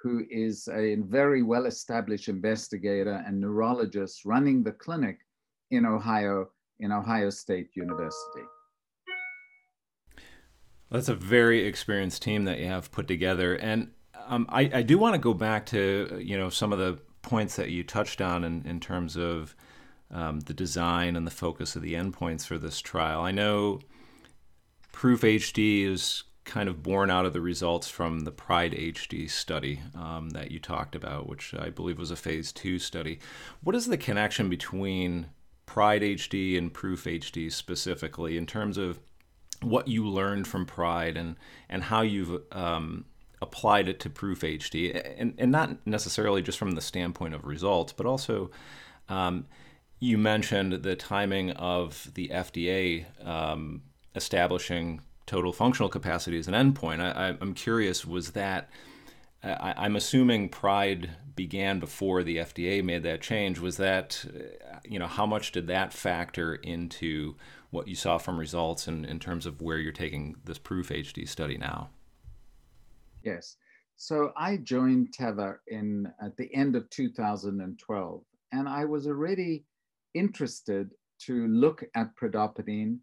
who 0.00 0.24
is 0.30 0.68
a 0.72 0.96
very 0.96 1.42
well-established 1.42 2.28
investigator 2.28 3.22
and 3.26 3.40
neurologist 3.40 4.24
running 4.24 4.62
the 4.62 4.72
clinic 4.72 5.18
in 5.70 5.84
Ohio, 5.84 6.48
in 6.80 6.92
Ohio 6.92 7.30
State 7.30 7.70
University. 7.74 8.46
That's 10.90 11.08
a 11.08 11.14
very 11.14 11.66
experienced 11.66 12.22
team 12.22 12.44
that 12.44 12.58
you 12.58 12.66
have 12.66 12.90
put 12.90 13.08
together, 13.08 13.54
and 13.56 13.90
um, 14.26 14.46
I, 14.48 14.70
I, 14.72 14.82
do 14.82 14.98
want 14.98 15.14
to 15.14 15.18
go 15.18 15.34
back 15.34 15.66
to 15.66 16.20
you 16.22 16.38
know 16.38 16.48
some 16.48 16.72
of 16.72 16.78
the 16.78 16.98
points 17.20 17.56
that 17.56 17.70
you 17.70 17.84
touched 17.84 18.20
on 18.20 18.44
in, 18.44 18.64
in 18.66 18.80
terms 18.80 19.16
of 19.16 19.54
um, 20.10 20.40
the 20.40 20.54
design 20.54 21.16
and 21.16 21.26
the 21.26 21.30
focus 21.30 21.76
of 21.76 21.82
the 21.82 21.94
endpoints 21.94 22.46
for 22.46 22.56
this 22.56 22.80
trial. 22.80 23.20
I 23.20 23.32
know 23.32 23.80
Proof 24.92 25.22
HD 25.22 25.84
is 25.84 26.24
kind 26.48 26.68
of 26.68 26.82
born 26.82 27.10
out 27.10 27.26
of 27.26 27.32
the 27.32 27.40
results 27.40 27.88
from 27.88 28.20
the 28.20 28.32
Pride 28.32 28.72
HD 28.72 29.30
study 29.30 29.80
um, 29.94 30.30
that 30.30 30.50
you 30.50 30.58
talked 30.58 30.96
about, 30.96 31.28
which 31.28 31.54
I 31.54 31.68
believe 31.68 31.98
was 31.98 32.10
a 32.10 32.16
phase 32.16 32.50
two 32.50 32.78
study. 32.78 33.20
What 33.62 33.76
is 33.76 33.86
the 33.86 33.98
connection 33.98 34.48
between 34.48 35.26
Pride 35.66 36.02
HD 36.02 36.56
and 36.56 36.72
Proof 36.72 37.04
HD 37.04 37.52
specifically 37.52 38.38
in 38.38 38.46
terms 38.46 38.78
of 38.78 38.98
what 39.60 39.88
you 39.88 40.08
learned 40.08 40.48
from 40.48 40.64
Pride 40.64 41.16
and 41.16 41.36
and 41.68 41.84
how 41.84 42.00
you've 42.00 42.42
um, 42.50 43.04
applied 43.42 43.88
it 43.88 44.00
to 44.00 44.10
Proof 44.10 44.40
HD, 44.40 45.14
and 45.18 45.34
and 45.36 45.52
not 45.52 45.86
necessarily 45.86 46.40
just 46.40 46.58
from 46.58 46.72
the 46.72 46.80
standpoint 46.80 47.34
of 47.34 47.44
results, 47.44 47.92
but 47.92 48.06
also. 48.06 48.50
Um, 49.08 49.46
you 50.00 50.16
mentioned 50.16 50.84
the 50.84 50.94
timing 50.94 51.50
of 51.50 52.12
the 52.14 52.28
FDA 52.28 53.06
um, 53.26 53.82
establishing 54.14 55.00
total 55.28 55.52
functional 55.52 55.88
capacity 55.88 56.38
as 56.38 56.48
an 56.48 56.54
endpoint. 56.54 57.00
I, 57.00 57.36
am 57.40 57.54
curious, 57.54 58.04
was 58.04 58.32
that, 58.32 58.68
I, 59.44 59.86
am 59.86 59.94
assuming 59.94 60.48
Pride 60.48 61.10
began 61.36 61.78
before 61.78 62.24
the 62.24 62.38
FDA 62.38 62.82
made 62.82 63.04
that 63.04 63.20
change. 63.20 63.60
Was 63.60 63.76
that, 63.76 64.24
uh, 64.26 64.78
you 64.84 64.98
know, 64.98 65.06
how 65.06 65.26
much 65.26 65.52
did 65.52 65.68
that 65.68 65.92
factor 65.92 66.56
into 66.56 67.36
what 67.70 67.88
you 67.88 67.94
saw 67.94 68.18
from 68.18 68.38
results 68.38 68.88
in, 68.88 69.04
in 69.04 69.18
terms 69.18 69.46
of 69.46 69.60
where 69.60 69.78
you're 69.78 69.92
taking 69.92 70.36
this 70.44 70.58
Proof 70.58 70.88
HD 70.88 71.28
study 71.28 71.58
now. 71.58 71.90
Yes. 73.22 73.56
So 73.96 74.32
I 74.36 74.58
joined 74.58 75.14
Teva 75.18 75.56
in 75.66 76.10
at 76.22 76.36
the 76.36 76.52
end 76.54 76.76
of 76.76 76.88
2012, 76.90 78.22
and 78.52 78.68
I 78.68 78.84
was 78.84 79.06
already 79.06 79.64
interested 80.14 80.90
to 81.20 81.48
look 81.48 81.84
at 81.94 82.16
pridopidine 82.16 82.98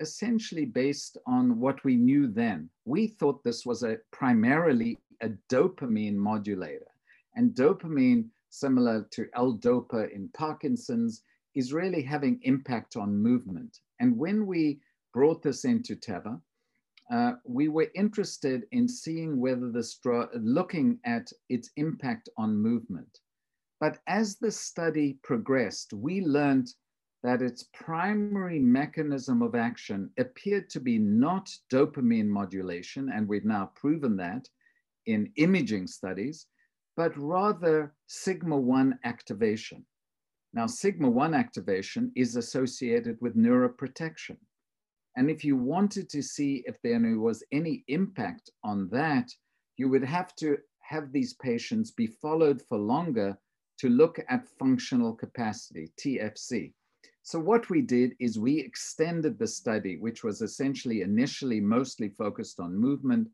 essentially 0.00 0.64
based 0.64 1.16
on 1.26 1.58
what 1.60 1.82
we 1.84 1.96
knew 1.96 2.28
then. 2.28 2.68
We 2.84 3.06
thought 3.06 3.42
this 3.42 3.64
was 3.64 3.82
a 3.82 3.98
primarily 4.10 4.98
a 5.20 5.30
dopamine 5.50 6.16
modulator, 6.16 6.90
and 7.34 7.54
dopamine, 7.54 8.28
similar 8.50 9.06
to 9.12 9.28
L-DOPA 9.34 10.12
in 10.12 10.28
Parkinson's, 10.30 11.22
is 11.54 11.72
really 11.72 12.02
having 12.02 12.40
impact 12.42 12.96
on 12.96 13.16
movement. 13.16 13.78
And 14.00 14.18
when 14.18 14.46
we 14.46 14.80
brought 15.12 15.42
this 15.42 15.64
into 15.64 15.94
Teva, 15.94 16.40
uh, 17.10 17.32
we 17.44 17.68
were 17.68 17.90
interested 17.94 18.64
in 18.72 18.88
seeing 18.88 19.38
whether 19.38 19.70
this 19.70 19.94
drug, 19.98 20.30
looking 20.34 20.98
at 21.04 21.30
its 21.48 21.70
impact 21.76 22.28
on 22.36 22.56
movement. 22.56 23.20
But 23.78 23.98
as 24.06 24.36
the 24.36 24.50
study 24.50 25.18
progressed, 25.22 25.92
we 25.92 26.22
learned 26.22 26.68
that 27.24 27.40
its 27.40 27.64
primary 27.72 28.58
mechanism 28.58 29.40
of 29.40 29.54
action 29.54 30.10
appeared 30.18 30.68
to 30.68 30.78
be 30.78 30.98
not 30.98 31.50
dopamine 31.72 32.28
modulation, 32.28 33.10
and 33.14 33.26
we've 33.26 33.46
now 33.46 33.72
proven 33.74 34.14
that 34.14 34.46
in 35.06 35.32
imaging 35.36 35.86
studies, 35.86 36.46
but 36.98 37.16
rather 37.16 37.94
sigma 38.06 38.56
1 38.56 38.98
activation. 39.04 39.84
Now, 40.52 40.66
sigma 40.66 41.08
1 41.08 41.32
activation 41.32 42.12
is 42.14 42.36
associated 42.36 43.16
with 43.22 43.38
neuroprotection. 43.38 44.36
And 45.16 45.30
if 45.30 45.44
you 45.44 45.56
wanted 45.56 46.10
to 46.10 46.22
see 46.22 46.62
if 46.66 46.76
there 46.82 47.00
was 47.18 47.42
any 47.52 47.84
impact 47.88 48.50
on 48.62 48.90
that, 48.90 49.30
you 49.78 49.88
would 49.88 50.04
have 50.04 50.36
to 50.36 50.58
have 50.80 51.10
these 51.10 51.32
patients 51.34 51.90
be 51.90 52.06
followed 52.06 52.60
for 52.68 52.76
longer 52.76 53.38
to 53.78 53.88
look 53.88 54.20
at 54.28 54.46
functional 54.58 55.14
capacity, 55.14 55.90
TFC. 55.98 56.74
So 57.24 57.40
what 57.40 57.70
we 57.70 57.80
did 57.80 58.14
is 58.20 58.38
we 58.38 58.60
extended 58.60 59.38
the 59.38 59.46
study, 59.46 59.96
which 59.96 60.22
was 60.22 60.42
essentially 60.42 61.00
initially 61.00 61.58
mostly 61.58 62.10
focused 62.10 62.60
on 62.60 62.76
movement, 62.76 63.28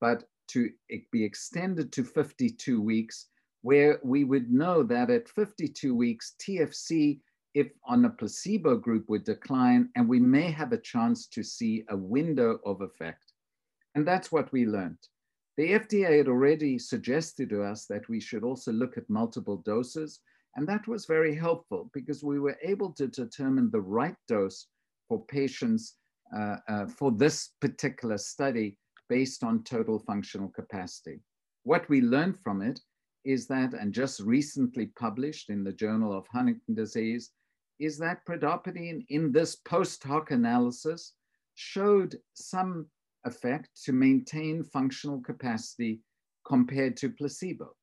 but 0.00 0.24
to 0.48 0.70
be 1.12 1.22
extended 1.22 1.92
to 1.92 2.04
52 2.04 2.80
weeks 2.80 3.26
where 3.60 4.00
we 4.02 4.24
would 4.24 4.50
know 4.50 4.82
that 4.82 5.10
at 5.10 5.28
52 5.28 5.94
weeks, 5.94 6.34
TFC, 6.40 7.20
if 7.52 7.68
on 7.86 8.06
a 8.06 8.10
placebo 8.10 8.78
group, 8.78 9.10
would 9.10 9.24
decline, 9.24 9.90
and 9.94 10.08
we 10.08 10.20
may 10.20 10.50
have 10.50 10.72
a 10.72 10.80
chance 10.80 11.26
to 11.26 11.42
see 11.42 11.84
a 11.90 11.96
window 11.96 12.58
of 12.64 12.80
effect. 12.80 13.34
And 13.94 14.06
that's 14.06 14.32
what 14.32 14.50
we 14.52 14.66
learned. 14.66 14.98
The 15.58 15.72
FDA 15.72 16.16
had 16.16 16.28
already 16.28 16.78
suggested 16.78 17.50
to 17.50 17.62
us 17.62 17.84
that 17.86 18.08
we 18.08 18.20
should 18.20 18.42
also 18.42 18.72
look 18.72 18.96
at 18.96 19.08
multiple 19.10 19.58
doses. 19.58 20.20
And 20.56 20.68
that 20.68 20.86
was 20.86 21.06
very 21.06 21.34
helpful 21.34 21.90
because 21.92 22.22
we 22.22 22.38
were 22.38 22.56
able 22.62 22.92
to 22.92 23.08
determine 23.08 23.70
the 23.70 23.80
right 23.80 24.16
dose 24.28 24.68
for 25.08 25.24
patients 25.26 25.96
uh, 26.36 26.56
uh, 26.68 26.86
for 26.86 27.10
this 27.12 27.50
particular 27.60 28.18
study 28.18 28.76
based 29.08 29.44
on 29.44 29.64
total 29.64 29.98
functional 29.98 30.48
capacity. 30.48 31.20
What 31.64 31.88
we 31.88 32.00
learned 32.00 32.38
from 32.42 32.62
it 32.62 32.80
is 33.24 33.46
that, 33.48 33.74
and 33.74 33.92
just 33.92 34.20
recently 34.20 34.86
published 34.98 35.50
in 35.50 35.64
the 35.64 35.72
Journal 35.72 36.16
of 36.16 36.26
Huntington 36.28 36.74
Disease, 36.74 37.30
is 37.80 37.98
that 37.98 38.24
pridopidine 38.26 39.04
in 39.08 39.32
this 39.32 39.56
post 39.56 40.02
hoc 40.04 40.30
analysis 40.30 41.14
showed 41.54 42.16
some 42.34 42.86
effect 43.24 43.70
to 43.84 43.92
maintain 43.92 44.62
functional 44.62 45.20
capacity 45.20 46.00
compared 46.46 46.96
to 46.98 47.10
placebo. 47.10 47.74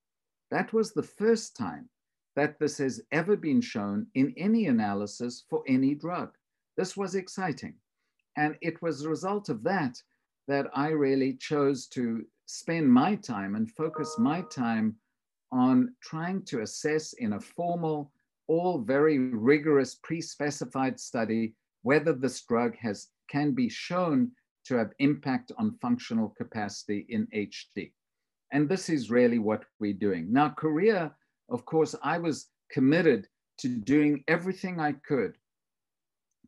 That 0.52 0.72
was 0.74 0.94
the 0.94 1.04
first 1.04 1.58
time 1.58 1.90
that 2.36 2.60
this 2.60 2.78
has 2.78 3.02
ever 3.12 3.36
been 3.36 3.62
shown 3.62 4.08
in 4.16 4.34
any 4.38 4.68
analysis 4.68 5.46
for 5.50 5.64
any 5.68 5.96
drug. 5.96 6.30
This 6.78 6.96
was 6.96 7.16
exciting. 7.16 7.76
And 8.38 8.56
it 8.62 8.82
was 8.82 9.04
a 9.04 9.10
result 9.10 9.50
of 9.50 9.64
that 9.64 10.02
that 10.48 10.68
I 10.74 10.90
really 10.90 11.34
chose 11.34 11.88
to 11.88 12.26
spend 12.46 12.92
my 12.92 13.16
time 13.16 13.56
and 13.56 13.72
focus 13.72 14.16
my 14.18 14.42
time 14.44 14.96
on 15.52 15.94
trying 16.02 16.44
to 16.44 16.62
assess 16.62 17.14
in 17.14 17.34
a 17.34 17.40
formal, 17.40 18.12
all 18.48 18.80
very 18.80 19.20
rigorous 19.20 19.96
pre-specified 19.96 21.00
study 21.00 21.54
whether 21.84 22.14
this 22.14 22.42
drug 22.42 22.76
has 22.78 23.08
can 23.30 23.52
be 23.54 23.70
shown 23.70 24.32
to 24.66 24.76
have 24.76 24.92
impact 25.00 25.52
on 25.58 25.78
functional 25.82 26.30
capacity 26.38 27.06
in 27.10 27.28
HD. 27.34 27.92
And 28.52 28.68
this 28.68 28.90
is 28.90 29.10
really 29.10 29.40
what 29.40 29.64
we're 29.80 29.94
doing. 29.94 30.32
Now, 30.32 30.50
chorea, 30.50 31.14
of 31.50 31.66
course, 31.66 31.96
I 32.04 32.18
was 32.18 32.48
committed 32.72 33.28
to 33.60 33.68
doing 33.68 34.24
everything 34.28 34.80
I 34.80 34.94
could 34.94 35.38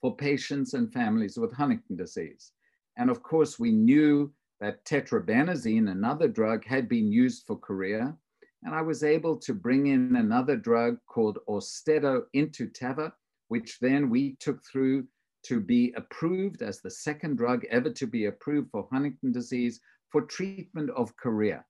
for 0.02 0.16
patients 0.16 0.74
and 0.74 0.92
families 0.92 1.38
with 1.38 1.54
Huntington 1.54 1.96
disease. 1.96 2.52
And 2.98 3.10
of 3.10 3.24
course, 3.24 3.60
we 3.60 3.72
knew 3.72 4.34
that 4.60 4.84
tetrabenazine, 4.86 5.92
another 5.92 6.28
drug, 6.28 6.66
had 6.66 6.88
been 6.88 7.12
used 7.12 7.44
for 7.46 7.58
chorea. 7.58 8.16
And 8.64 8.74
I 8.74 8.82
was 8.82 9.04
able 9.04 9.38
to 9.38 9.54
bring 9.54 9.88
in 9.88 10.16
another 10.16 10.56
drug 10.56 10.98
called 11.08 11.40
Austedo 11.50 12.24
into 12.34 12.70
Teva, 12.70 13.12
which 13.50 13.78
then 13.80 14.10
we 14.10 14.36
took 14.40 14.64
through 14.64 15.06
to 15.44 15.60
be 15.60 15.94
approved 15.98 16.62
as 16.62 16.80
the 16.80 16.90
second 16.90 17.38
drug 17.38 17.66
ever 17.70 17.90
to 17.90 18.08
be 18.08 18.26
approved 18.26 18.72
for 18.72 18.88
Huntington 18.92 19.34
disease 19.34 19.82
for 20.10 20.22
treatment 20.22 20.90
of 20.92 21.16
chorea. 21.18 21.66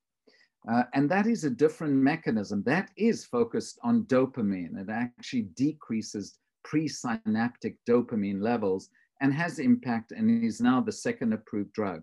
Uh, 0.72 0.84
and 0.94 1.10
that 1.10 1.28
is 1.28 1.44
a 1.44 1.50
different 1.50 1.94
mechanism 1.94 2.64
that 2.64 2.90
is 2.96 3.26
focused 3.26 3.80
on 3.84 4.04
dopamine. 4.04 4.80
It 4.80 4.90
actually 4.90 5.50
decreases 5.56 6.38
presynaptic 6.66 7.76
dopamine 7.88 8.42
levels 8.42 8.90
and 9.22 9.34
has 9.34 9.60
impact 9.60 10.12
and 10.12 10.44
is 10.44 10.62
now 10.62 10.80
the 10.80 10.92
second 10.92 11.34
approved 11.34 11.74
drug. 11.74 12.02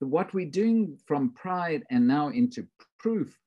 What 0.00 0.34
we're 0.34 0.50
doing 0.50 0.98
from 1.06 1.32
PRIDE 1.32 1.84
and 1.90 2.06
now 2.06 2.28
into 2.28 2.66
proof 2.98 3.38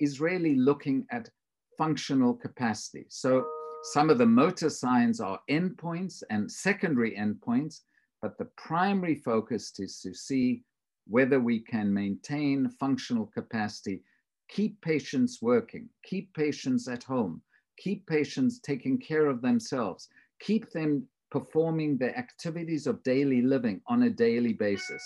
is 0.00 0.20
really 0.20 0.54
looking 0.54 1.06
at 1.10 1.28
functional 1.76 2.34
capacity. 2.34 3.04
So 3.08 3.44
some 3.82 4.08
of 4.08 4.18
the 4.18 4.26
motor 4.26 4.70
signs 4.70 5.20
are 5.20 5.40
endpoints 5.50 6.22
and 6.30 6.50
secondary 6.50 7.14
endpoints, 7.16 7.80
but 8.22 8.38
the 8.38 8.48
primary 8.56 9.14
focus 9.14 9.72
is 9.78 10.00
to 10.00 10.14
see 10.14 10.62
whether 11.08 11.40
we 11.40 11.58
can 11.58 11.92
maintain 11.92 12.68
functional 12.68 13.26
capacity, 13.26 14.02
keep 14.48 14.80
patients 14.80 15.40
working, 15.40 15.88
keep 16.04 16.32
patients 16.34 16.88
at 16.88 17.02
home, 17.02 17.42
keep 17.78 18.06
patients 18.06 18.58
taking 18.60 18.98
care 18.98 19.26
of 19.26 19.40
themselves, 19.40 20.08
keep 20.40 20.70
them 20.70 21.06
performing 21.30 21.98
the 21.98 22.16
activities 22.16 22.86
of 22.86 23.02
daily 23.02 23.42
living 23.42 23.80
on 23.86 24.04
a 24.04 24.10
daily 24.10 24.52
basis. 24.52 25.02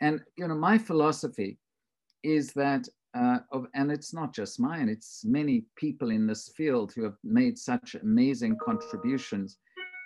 And 0.00 0.20
you 0.36 0.48
know, 0.48 0.54
my 0.54 0.78
philosophy 0.78 1.58
is 2.22 2.52
that 2.52 2.88
uh, 3.14 3.38
of, 3.50 3.66
and 3.74 3.90
it's 3.90 4.14
not 4.14 4.32
just 4.32 4.60
mine, 4.60 4.88
it's 4.88 5.24
many 5.24 5.64
people 5.76 6.10
in 6.10 6.26
this 6.26 6.48
field 6.56 6.92
who 6.92 7.02
have 7.02 7.16
made 7.24 7.58
such 7.58 7.96
amazing 7.96 8.56
contributions, 8.64 9.58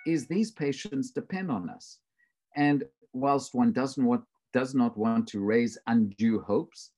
is 0.07 0.25
these 0.25 0.51
patients 0.51 1.11
depend 1.11 1.51
on 1.51 1.69
us. 1.69 1.99
And 2.55 2.83
whilst 3.13 3.53
one 3.53 3.71
doesn't 3.71 4.03
want, 4.03 4.23
does 4.55 4.73
not 4.73 4.97
want 4.97 5.27
to 5.27 5.41
raise 5.41 5.77
undue 5.87 6.39
hopes 6.39 6.91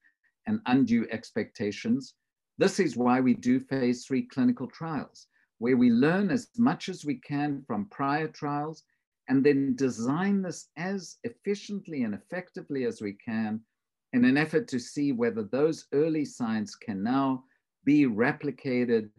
and 0.45 0.61
undue 0.67 1.07
expectations, 1.09 2.13
this 2.59 2.79
is 2.79 2.95
why 2.95 3.19
we 3.19 3.33
do 3.33 3.59
phase 3.59 4.05
three 4.05 4.27
clinical 4.27 4.67
trials, 4.67 5.25
where 5.57 5.75
we 5.75 5.89
learn 5.89 6.29
as 6.29 6.49
much 6.55 6.87
as 6.87 7.03
we 7.03 7.15
can 7.15 7.63
from 7.65 7.89
prior 7.89 8.27
trials 8.27 8.83
and 9.27 9.43
then 9.43 9.75
design 9.75 10.43
this 10.43 10.69
as 10.77 11.17
efficiently 11.23 12.03
and 12.03 12.13
effectively 12.13 12.85
as 12.85 13.01
we 13.01 13.13
can 13.13 13.59
in 14.13 14.23
an 14.23 14.37
effort 14.37 14.67
to 14.67 14.79
see 14.79 15.11
whether 15.11 15.41
those 15.41 15.87
early 15.93 16.25
signs 16.25 16.75
can 16.75 17.01
now 17.01 17.43
be 17.85 18.05
replicated 18.05 19.09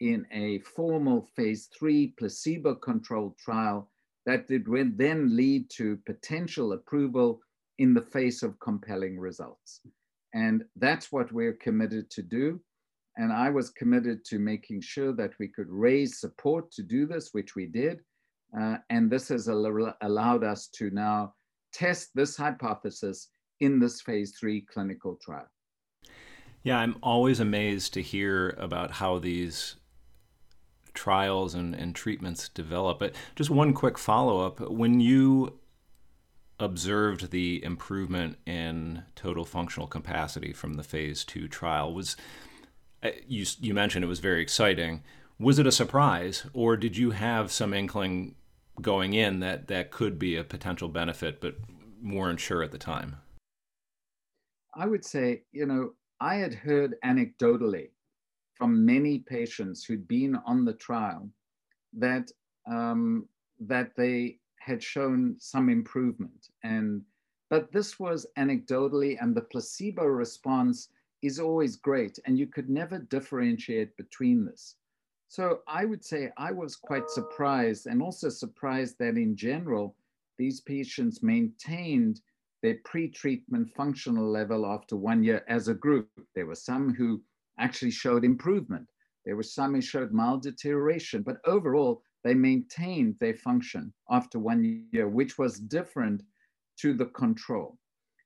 in 0.00 0.26
a 0.32 0.58
formal 0.76 1.26
phase 1.34 1.70
three 1.76 2.12
placebo 2.18 2.74
controlled 2.74 3.38
trial 3.38 3.90
that 4.26 4.44
would 4.66 4.98
then 4.98 5.34
lead 5.34 5.70
to 5.70 5.98
potential 6.04 6.74
approval 6.74 7.40
in 7.78 7.94
the 7.94 8.02
face 8.02 8.42
of 8.42 8.58
compelling 8.60 9.18
results. 9.18 9.80
And 10.34 10.64
that's 10.76 11.12
what 11.12 11.32
we're 11.32 11.54
committed 11.54 12.10
to 12.10 12.22
do. 12.22 12.60
And 13.16 13.32
I 13.32 13.48
was 13.50 13.70
committed 13.70 14.24
to 14.26 14.38
making 14.38 14.82
sure 14.82 15.12
that 15.14 15.32
we 15.38 15.48
could 15.48 15.68
raise 15.70 16.20
support 16.20 16.70
to 16.72 16.82
do 16.82 17.06
this, 17.06 17.30
which 17.32 17.54
we 17.54 17.66
did. 17.66 18.00
Uh, 18.58 18.76
and 18.90 19.10
this 19.10 19.28
has 19.28 19.48
al 19.48 19.94
allowed 20.02 20.44
us 20.44 20.68
to 20.68 20.90
now 20.90 21.34
test 21.72 22.10
this 22.14 22.36
hypothesis 22.36 23.28
in 23.60 23.78
this 23.78 24.00
phase 24.02 24.36
three 24.38 24.60
clinical 24.60 25.18
trial. 25.22 25.48
Yeah, 26.62 26.78
I'm 26.78 26.96
always 27.02 27.40
amazed 27.40 27.94
to 27.94 28.02
hear 28.02 28.50
about 28.58 28.90
how 28.92 29.18
these 29.18 29.76
trials 30.94 31.54
and, 31.54 31.74
and 31.74 31.94
treatments 31.94 32.48
develop. 32.48 32.98
But 32.98 33.14
just 33.34 33.50
one 33.50 33.72
quick 33.72 33.98
follow 33.98 34.44
up 34.44 34.60
when 34.60 35.00
you 35.00 35.58
observed 36.58 37.30
the 37.30 37.62
improvement 37.62 38.38
in 38.46 39.02
total 39.14 39.44
functional 39.44 39.86
capacity 39.86 40.52
from 40.52 40.74
the 40.74 40.82
phase 40.82 41.24
two 41.24 41.48
trial, 41.48 41.92
was 41.92 42.16
uh, 43.02 43.10
you, 43.26 43.44
you 43.60 43.74
mentioned 43.74 44.04
it 44.04 44.08
was 44.08 44.20
very 44.20 44.40
exciting. 44.40 45.02
Was 45.38 45.58
it 45.58 45.66
a 45.66 45.72
surprise, 45.72 46.46
or 46.54 46.76
did 46.76 46.96
you 46.96 47.10
have 47.10 47.52
some 47.52 47.74
inkling 47.74 48.36
going 48.80 49.12
in 49.12 49.40
that 49.40 49.68
that 49.68 49.90
could 49.90 50.18
be 50.18 50.36
a 50.36 50.44
potential 50.44 50.88
benefit, 50.88 51.40
but 51.40 51.56
weren't 52.02 52.40
sure 52.40 52.62
at 52.62 52.72
the 52.72 52.78
time? 52.78 53.16
I 54.74 54.86
would 54.86 55.04
say, 55.04 55.42
you 55.52 55.66
know, 55.66 55.92
I 56.20 56.36
had 56.36 56.54
heard 56.54 56.94
anecdotally 57.04 57.90
from 58.54 58.84
many 58.84 59.18
patients 59.18 59.84
who'd 59.84 60.08
been 60.08 60.36
on 60.46 60.64
the 60.64 60.72
trial 60.74 61.30
that 61.92 62.30
um, 62.66 63.28
that 63.60 63.94
they 63.96 64.38
had 64.66 64.82
shown 64.82 65.36
some 65.38 65.68
improvement, 65.68 66.48
and 66.64 67.00
but 67.48 67.70
this 67.70 68.00
was 68.00 68.26
anecdotally, 68.36 69.16
and 69.20 69.32
the 69.32 69.42
placebo 69.52 70.04
response 70.04 70.88
is 71.22 71.38
always 71.38 71.76
great, 71.76 72.18
and 72.24 72.36
you 72.36 72.48
could 72.48 72.68
never 72.68 72.98
differentiate 72.98 73.96
between 73.96 74.44
this. 74.44 74.74
So 75.28 75.60
I 75.68 75.84
would 75.84 76.04
say 76.04 76.32
I 76.36 76.50
was 76.50 76.74
quite 76.74 77.08
surprised, 77.08 77.86
and 77.86 78.02
also 78.02 78.28
surprised 78.28 78.96
that 78.98 79.16
in 79.16 79.36
general 79.36 79.94
these 80.36 80.60
patients 80.60 81.22
maintained 81.22 82.20
their 82.62 82.78
pre-treatment 82.84 83.70
functional 83.76 84.28
level 84.28 84.66
after 84.66 84.96
one 84.96 85.22
year 85.22 85.44
as 85.48 85.68
a 85.68 85.74
group. 85.74 86.08
There 86.34 86.46
were 86.46 86.56
some 86.56 86.92
who 86.92 87.22
actually 87.60 87.92
showed 87.92 88.24
improvement. 88.24 88.88
There 89.24 89.36
were 89.36 89.44
some 89.44 89.74
who 89.74 89.80
showed 89.80 90.12
mild 90.12 90.42
deterioration, 90.42 91.22
but 91.22 91.40
overall, 91.44 92.02
they 92.26 92.34
maintained 92.34 93.14
their 93.20 93.34
function 93.34 93.94
after 94.10 94.40
one 94.40 94.84
year, 94.90 95.08
which 95.08 95.38
was 95.38 95.60
different 95.60 96.24
to 96.80 96.92
the 96.92 97.06
control. 97.06 97.78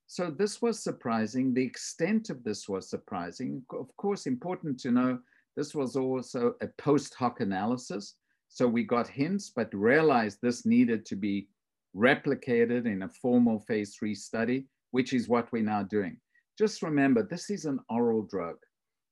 So 0.06 0.30
this 0.30 0.62
was 0.62 0.82
surprising. 0.82 1.52
The 1.52 1.62
extent 1.62 2.30
of 2.30 2.42
this 2.42 2.66
was 2.66 2.88
surprising. 2.88 3.62
Of 3.70 3.94
course, 3.98 4.26
important 4.26 4.80
to 4.80 4.90
know, 4.90 5.18
this 5.54 5.74
was 5.74 5.96
also 5.96 6.54
a 6.62 6.68
post 6.78 7.14
hoc 7.14 7.40
analysis. 7.40 8.14
So 8.48 8.66
we 8.66 8.84
got 8.84 9.06
hints, 9.06 9.52
but 9.54 9.72
realized 9.74 10.38
this 10.40 10.64
needed 10.64 11.04
to 11.06 11.16
be 11.16 11.48
replicated 11.94 12.86
in 12.86 13.02
a 13.02 13.08
formal 13.08 13.60
phase 13.60 13.94
three 13.94 14.14
study, 14.14 14.66
which 14.92 15.12
is 15.12 15.28
what 15.28 15.52
we're 15.52 15.62
now 15.62 15.82
doing. 15.82 16.16
Just 16.58 16.82
remember, 16.82 17.22
this 17.22 17.50
is 17.50 17.66
an 17.66 17.80
oral 17.90 18.22
drug 18.22 18.56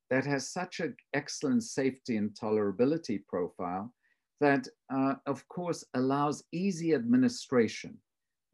that 0.09 0.25
has 0.25 0.51
such 0.51 0.81
an 0.81 0.97
excellent 1.13 1.63
safety 1.63 2.17
and 2.17 2.31
tolerability 2.31 3.21
profile 3.27 3.93
that, 4.41 4.67
uh, 4.93 5.15
of 5.27 5.47
course, 5.49 5.85
allows 5.95 6.45
easy 6.53 6.95
administration. 6.95 7.97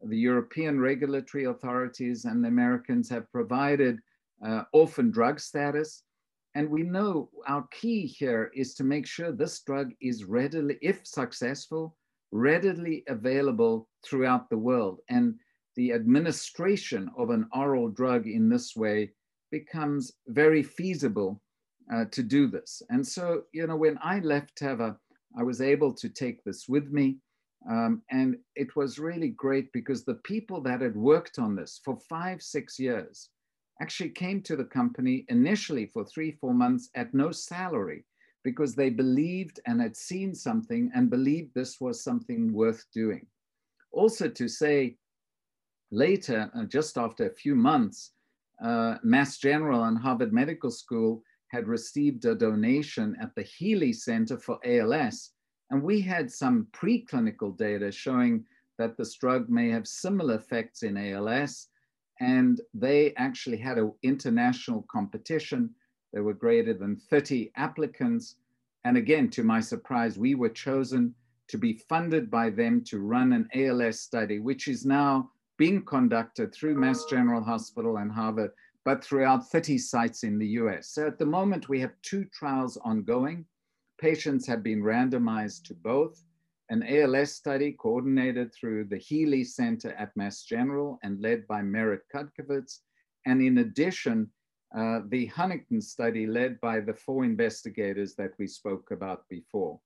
The 0.02 0.18
European 0.18 0.80
regulatory 0.80 1.44
authorities 1.44 2.24
and 2.24 2.42
the 2.42 2.48
Americans 2.48 3.08
have 3.10 3.30
provided 3.32 3.98
uh, 4.44 4.62
orphan 4.72 5.10
drug 5.10 5.40
status. 5.40 6.02
And 6.54 6.68
we 6.68 6.82
know 6.82 7.30
our 7.46 7.66
key 7.72 8.06
here 8.06 8.50
is 8.54 8.74
to 8.74 8.84
make 8.84 9.06
sure 9.06 9.32
this 9.32 9.60
drug 9.60 9.92
is 10.00 10.24
readily, 10.24 10.78
if 10.82 11.06
successful, 11.06 11.96
readily 12.32 13.04
available 13.08 13.88
throughout 14.04 14.50
the 14.50 14.58
world. 14.58 15.00
And 15.08 15.34
the 15.76 15.92
administration 15.92 17.10
of 17.16 17.30
an 17.30 17.48
oral 17.52 17.88
drug 17.88 18.26
in 18.26 18.48
this 18.48 18.76
way 18.76 19.12
becomes 19.50 20.12
very 20.28 20.62
feasible 20.62 21.40
uh, 21.92 22.04
to 22.10 22.22
do 22.22 22.46
this. 22.46 22.82
And 22.90 23.06
so, 23.06 23.42
you 23.52 23.66
know, 23.66 23.76
when 23.76 23.98
I 24.02 24.20
left 24.20 24.56
Teva, 24.58 24.96
I 25.36 25.42
was 25.42 25.60
able 25.60 25.92
to 25.94 26.08
take 26.08 26.42
this 26.44 26.68
with 26.68 26.90
me. 26.90 27.18
Um, 27.68 28.02
and 28.10 28.36
it 28.56 28.76
was 28.76 28.98
really 28.98 29.30
great 29.30 29.72
because 29.72 30.04
the 30.04 30.16
people 30.16 30.60
that 30.62 30.82
had 30.82 30.96
worked 30.96 31.38
on 31.38 31.56
this 31.56 31.80
for 31.84 31.98
five, 32.08 32.42
six 32.42 32.78
years 32.78 33.30
actually 33.80 34.10
came 34.10 34.42
to 34.42 34.56
the 34.56 34.64
company 34.64 35.24
initially 35.28 35.86
for 35.86 36.04
three, 36.04 36.32
four 36.32 36.54
months 36.54 36.90
at 36.94 37.14
no 37.14 37.32
salary 37.32 38.04
because 38.44 38.74
they 38.74 38.90
believed 38.90 39.58
and 39.66 39.80
had 39.80 39.96
seen 39.96 40.34
something 40.34 40.90
and 40.94 41.08
believed 41.10 41.54
this 41.54 41.80
was 41.80 42.04
something 42.04 42.52
worth 42.52 42.84
doing. 42.92 43.26
Also, 43.90 44.28
to 44.28 44.46
say 44.46 44.96
later, 45.90 46.50
uh, 46.54 46.64
just 46.64 46.98
after 46.98 47.26
a 47.26 47.34
few 47.34 47.54
months, 47.54 48.12
uh, 48.62 48.96
Mass 49.02 49.38
General 49.38 49.84
and 49.84 49.98
Harvard 49.98 50.32
Medical 50.32 50.70
School 50.70 51.22
had 51.48 51.68
received 51.68 52.24
a 52.24 52.35
donation 52.35 53.16
at 53.20 53.35
the 53.35 53.42
Healey 53.42 53.92
Center 53.92 54.38
for 54.38 54.59
ALS. 54.64 55.30
And 55.70 55.83
we 55.83 56.00
had 56.00 56.30
some 56.30 56.66
preclinical 56.72 57.57
data 57.57 57.90
showing 57.90 58.44
that 58.78 58.96
this 58.96 59.14
drug 59.14 59.48
may 59.48 59.70
have 59.70 59.87
similar 59.87 60.35
effects 60.35 60.83
in 60.83 60.96
ALS. 60.96 61.68
And 62.20 62.61
they 62.72 63.14
actually 63.14 63.57
had 63.57 63.78
an 63.78 63.92
international 64.02 64.87
competition. 64.90 65.70
There 66.12 66.22
were 66.22 66.35
greater 66.35 66.74
than 66.74 66.96
30 66.96 67.52
applicants. 67.57 68.37
And 68.85 68.96
again, 68.96 69.30
to 69.30 69.42
my 69.42 69.61
surprise, 69.61 70.18
we 70.18 70.35
were 70.35 70.50
chosen 70.50 71.14
to 71.48 71.59
be 71.59 71.74
funded 71.88 72.30
by 72.30 72.50
them 72.50 72.83
to 72.85 73.00
run 73.00 73.33
an 73.33 73.48
ALS 73.54 74.00
study, 74.00 74.38
which 74.38 74.68
is 74.68 74.85
now 74.85 75.30
being 75.57 75.85
conducted 75.85 76.52
through 76.52 76.74
Mass 76.74 77.04
General 77.04 77.42
Hospital 77.42 77.98
and 77.98 78.11
Harvard, 78.11 78.50
but 78.84 79.02
throughout 79.02 79.50
30 79.50 79.78
sites 79.78 80.24
in 80.24 80.38
the 80.38 80.48
US. 80.60 80.90
So 80.90 81.06
at 81.06 81.18
the 81.18 81.26
moment, 81.26 81.68
we 81.68 81.80
have 81.80 81.92
two 82.02 82.24
trials 82.26 82.76
ongoing. 82.78 83.46
Patients 83.98 84.46
have 84.46 84.62
been 84.62 84.82
randomized 84.82 85.64
to 85.64 85.74
both 85.74 86.22
an 86.70 86.82
ALS 86.82 87.32
study 87.32 87.72
coordinated 87.72 88.52
through 88.52 88.84
the 88.84 88.96
Healey 88.96 89.44
Center 89.44 89.92
at 89.92 90.16
Mass 90.16 90.44
General 90.44 90.98
and 91.02 91.20
led 91.20 91.46
by 91.46 91.62
Merit 91.62 92.02
Cudkowicz. 92.14 92.80
And 93.26 93.42
in 93.42 93.58
addition, 93.58 94.30
uh, 94.76 95.00
the 95.08 95.26
Huntington 95.26 95.80
study 95.80 96.26
led 96.26 96.60
by 96.60 96.80
the 96.80 96.94
four 96.94 97.24
investigators 97.24 98.14
that 98.16 98.32
we 98.38 98.46
spoke 98.46 98.90
about 98.90 99.28
before. 99.28 99.78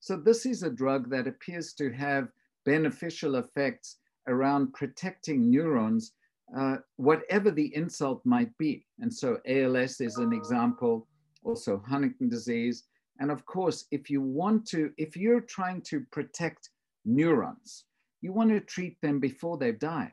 So 0.00 0.16
this 0.16 0.46
is 0.46 0.62
a 0.62 0.70
drug 0.70 1.10
that 1.10 1.26
appears 1.26 1.72
to 1.74 1.90
have 1.92 2.28
beneficial 2.64 3.36
effects 3.36 3.98
around 4.28 4.74
protecting 4.74 5.48
neurons, 5.50 6.12
uh, 6.56 6.76
whatever 6.96 7.50
the 7.50 7.74
insult 7.74 8.24
might 8.24 8.56
be. 8.58 8.86
And 9.00 9.12
so 9.12 9.38
ALS 9.46 10.00
is 10.00 10.16
an 10.18 10.32
example, 10.32 11.06
also 11.42 11.82
Huntington 11.86 12.28
disease. 12.28 12.84
And 13.18 13.30
of 13.30 13.44
course, 13.46 13.86
if 13.90 14.10
you 14.10 14.20
want 14.20 14.66
to, 14.68 14.92
if 14.98 15.16
you're 15.16 15.40
trying 15.40 15.82
to 15.82 16.00
protect 16.12 16.70
neurons, 17.04 17.84
you 18.20 18.32
want 18.32 18.50
to 18.50 18.60
treat 18.60 19.00
them 19.00 19.20
before 19.20 19.56
they've 19.56 19.78
died. 19.78 20.12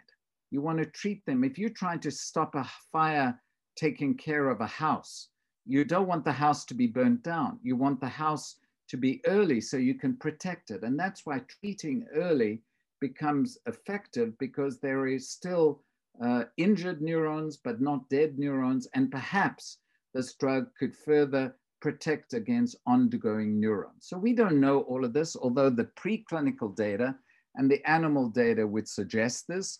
You 0.52 0.62
want 0.62 0.80
to 0.80 0.86
treat 0.86 1.26
them. 1.26 1.44
If 1.44 1.58
you're 1.58 1.70
trying 1.70 2.00
to 2.02 2.12
stop 2.12 2.56
a 2.56 2.70
fire 2.92 3.40
taking 3.76 4.16
care 4.16 4.50
of 4.50 4.62
a 4.62 4.68
house, 4.68 5.30
you 5.66 5.84
don't 5.84 6.08
want 6.08 6.26
the 6.26 6.32
house 6.32 6.66
to 6.66 6.74
be 6.74 6.88
burnt 6.88 7.24
down. 7.24 7.60
You 7.64 7.76
want 7.76 8.00
the 8.00 8.08
house 8.08 8.58
to 8.90 8.98
be 8.98 9.22
early 9.26 9.62
so 9.62 9.78
you 9.78 9.96
can 9.96 10.16
protect 10.18 10.70
it. 10.70 10.84
And 10.84 11.00
that's 11.00 11.26
why 11.26 11.42
treating 11.62 12.06
early 12.14 12.62
becomes 13.00 13.58
effective 13.66 14.38
because 14.40 14.80
there 14.80 15.08
is 15.08 15.30
still 15.30 15.82
uh, 16.22 16.44
injured 16.58 17.02
neurons, 17.02 17.58
but 17.58 17.82
not 17.82 18.10
dead 18.10 18.38
neurons. 18.38 18.88
And 18.94 19.12
perhaps 19.12 19.80
this 20.14 20.36
drug 20.36 20.68
could 20.78 20.96
further 20.96 21.56
protect 21.82 22.34
against 22.34 22.78
ongoing 22.86 23.60
neurons. 23.60 24.08
So 24.08 24.18
we 24.18 24.34
don't 24.34 24.62
know 24.62 24.82
all 24.82 25.04
of 25.04 25.14
this, 25.14 25.36
although 25.36 25.70
the 25.70 25.90
preclinical 25.98 26.76
data 26.76 27.16
and 27.56 27.70
the 27.70 27.84
animal 27.90 28.30
data 28.30 28.66
would 28.66 28.88
suggest 28.88 29.48
this. 29.48 29.80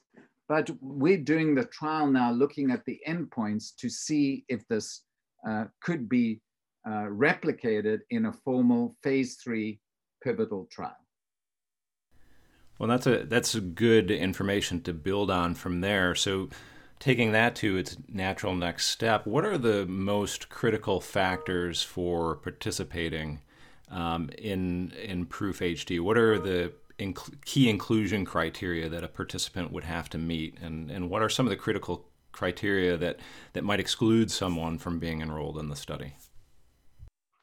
But 0.50 0.70
we're 0.82 1.18
doing 1.18 1.56
the 1.56 1.66
trial 1.66 2.08
now 2.08 2.32
looking 2.32 2.72
at 2.72 2.84
the 2.86 3.00
endpoints 3.08 3.76
to 3.78 3.90
see 3.90 4.44
if 4.50 4.68
this 4.68 5.04
uh, 5.48 5.66
could 5.82 6.10
be 6.10 6.42
uh, 6.86 7.08
replicated 7.08 8.00
in 8.10 8.26
a 8.26 8.34
formal 8.34 8.98
phase 9.02 9.36
three 9.36 9.80
pivotal 10.22 10.68
trial. 10.70 11.03
Well, 12.78 12.90
that's 12.90 13.08
a 13.08 13.24
that's 13.24 13.56
good 13.56 14.12
information 14.12 14.82
to 14.82 14.94
build 14.94 15.30
on 15.30 15.56
from 15.56 15.82
there. 15.82 16.16
So, 16.16 16.50
taking 17.00 17.32
that 17.32 17.56
to 17.58 17.78
its 17.78 17.98
natural 18.08 18.56
next 18.56 18.88
step, 18.88 19.26
what 19.26 19.46
are 19.46 19.58
the 19.58 19.86
most 19.86 20.50
critical 20.50 21.00
factors 21.00 21.84
for 21.84 22.36
participating 22.36 23.42
um, 23.90 24.30
in 24.38 24.92
in 24.92 25.26
Proof 25.26 25.60
HD? 25.60 26.00
What 26.00 26.18
are 26.18 26.40
the 26.40 26.74
inc- 27.00 27.44
key 27.46 27.70
inclusion 27.70 28.26
criteria 28.26 28.90
that 28.90 29.04
a 29.04 29.08
participant 29.08 29.72
would 29.72 29.84
have 29.84 30.10
to 30.10 30.18
meet, 30.18 30.58
and 30.60 30.90
and 30.90 31.10
what 31.10 31.22
are 31.22 31.30
some 31.30 31.46
of 31.46 31.52
the 31.52 31.56
critical 31.56 32.10
criteria 32.32 32.98
that 32.98 33.20
that 33.54 33.64
might 33.64 33.80
exclude 33.80 34.32
someone 34.32 34.78
from 34.78 35.00
being 35.00 35.22
enrolled 35.22 35.58
in 35.58 35.70
the 35.70 35.76
study? 35.76 36.16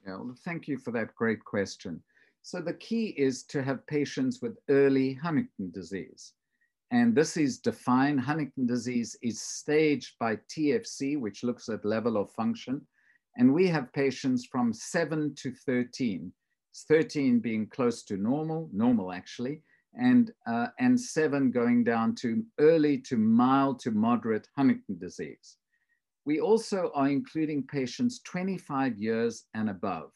Yeah, 0.06 0.16
well, 0.16 0.34
thank 0.44 0.66
you 0.66 0.78
for 0.78 0.90
that 0.92 1.14
great 1.14 1.44
question. 1.44 2.02
So 2.42 2.60
the 2.60 2.74
key 2.74 3.08
is 3.16 3.44
to 3.44 3.62
have 3.62 3.86
patients 3.86 4.40
with 4.42 4.58
early 4.68 5.14
Huntington 5.14 5.70
disease. 5.70 6.32
And 6.90 7.14
this 7.14 7.36
is 7.36 7.58
defined, 7.58 8.20
Huntington 8.20 8.66
disease 8.66 9.16
is 9.22 9.40
staged 9.40 10.14
by 10.18 10.36
TFC, 10.48 11.20
which 11.20 11.44
looks 11.44 11.68
at 11.68 11.84
level 11.84 12.16
of 12.16 12.32
function. 12.32 12.84
And 13.36 13.54
we 13.54 13.68
have 13.68 13.92
patients 13.92 14.46
from 14.46 14.72
seven 14.72 15.34
to 15.36 15.52
13, 15.52 16.32
13 16.88 17.38
being 17.38 17.68
close 17.68 18.02
to 18.04 18.16
normal, 18.16 18.68
normal 18.72 19.12
actually, 19.12 19.62
and, 19.94 20.32
uh, 20.46 20.68
and 20.80 21.00
seven 21.00 21.50
going 21.52 21.84
down 21.84 22.16
to 22.16 22.44
early 22.58 22.98
to 22.98 23.16
mild 23.16 23.78
to 23.80 23.92
moderate 23.92 24.48
Huntington 24.56 24.98
disease. 24.98 25.58
We 26.24 26.40
also 26.40 26.90
are 26.94 27.08
including 27.08 27.66
patients 27.66 28.20
25 28.20 28.98
years 28.98 29.44
and 29.54 29.70
above. 29.70 30.10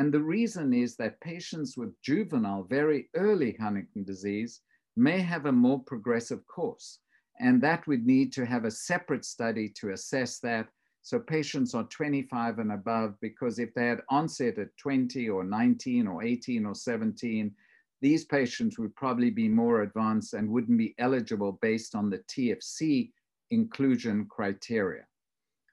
And 0.00 0.10
the 0.10 0.22
reason 0.22 0.72
is 0.72 0.96
that 0.96 1.20
patients 1.20 1.76
with 1.76 1.92
juvenile, 2.00 2.62
very 2.62 3.10
early 3.14 3.54
Huntington 3.60 4.02
disease 4.02 4.62
may 4.96 5.20
have 5.20 5.44
a 5.44 5.52
more 5.52 5.78
progressive 5.78 6.40
course. 6.46 7.00
And 7.38 7.60
that 7.60 7.86
would 7.86 8.06
need 8.06 8.32
to 8.32 8.46
have 8.46 8.64
a 8.64 8.70
separate 8.70 9.26
study 9.26 9.68
to 9.78 9.90
assess 9.90 10.38
that. 10.38 10.68
So 11.02 11.18
patients 11.18 11.74
are 11.74 11.84
25 11.84 12.60
and 12.60 12.72
above, 12.72 13.20
because 13.20 13.58
if 13.58 13.74
they 13.74 13.88
had 13.88 14.00
onset 14.08 14.56
at 14.58 14.74
20 14.78 15.28
or 15.28 15.44
19 15.44 16.06
or 16.06 16.24
18 16.24 16.64
or 16.64 16.74
17, 16.74 17.52
these 18.00 18.24
patients 18.24 18.78
would 18.78 18.96
probably 18.96 19.28
be 19.28 19.50
more 19.50 19.82
advanced 19.82 20.32
and 20.32 20.48
wouldn't 20.48 20.78
be 20.78 20.94
eligible 20.98 21.58
based 21.60 21.94
on 21.94 22.08
the 22.08 22.20
TFC 22.20 23.12
inclusion 23.50 24.26
criteria. 24.30 25.04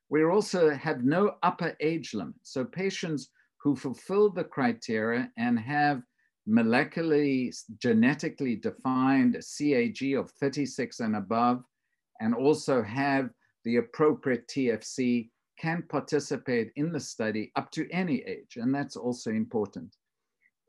We 0.10 0.26
also 0.26 0.72
have 0.72 1.06
no 1.06 1.36
upper 1.44 1.78
age 1.80 2.14
limit. 2.14 2.36
So 2.44 2.66
patients 2.66 3.30
who 3.62 3.76
fulfill 3.76 4.30
the 4.30 4.44
criteria 4.44 5.32
and 5.38 5.60
have 5.60 6.02
molecularly, 6.48 7.54
genetically 7.82 8.56
defined 8.56 9.34
CAG 9.58 10.14
of 10.14 10.32
36 10.32 11.00
and 11.02 11.16
above, 11.16 11.64
and 12.22 12.34
also 12.34 12.82
have 12.82 13.30
the 13.66 13.78
appropriate 13.78 14.48
TFC 14.48 15.30
can 15.60 15.84
participate 15.90 16.72
in 16.76 16.92
the 16.92 17.00
study 17.00 17.52
up 17.56 17.72
to 17.72 17.90
any 17.92 18.24
age, 18.24 18.58
and 18.58 18.74
that's 18.74 18.96
also 18.96 19.32
important. 19.32 19.96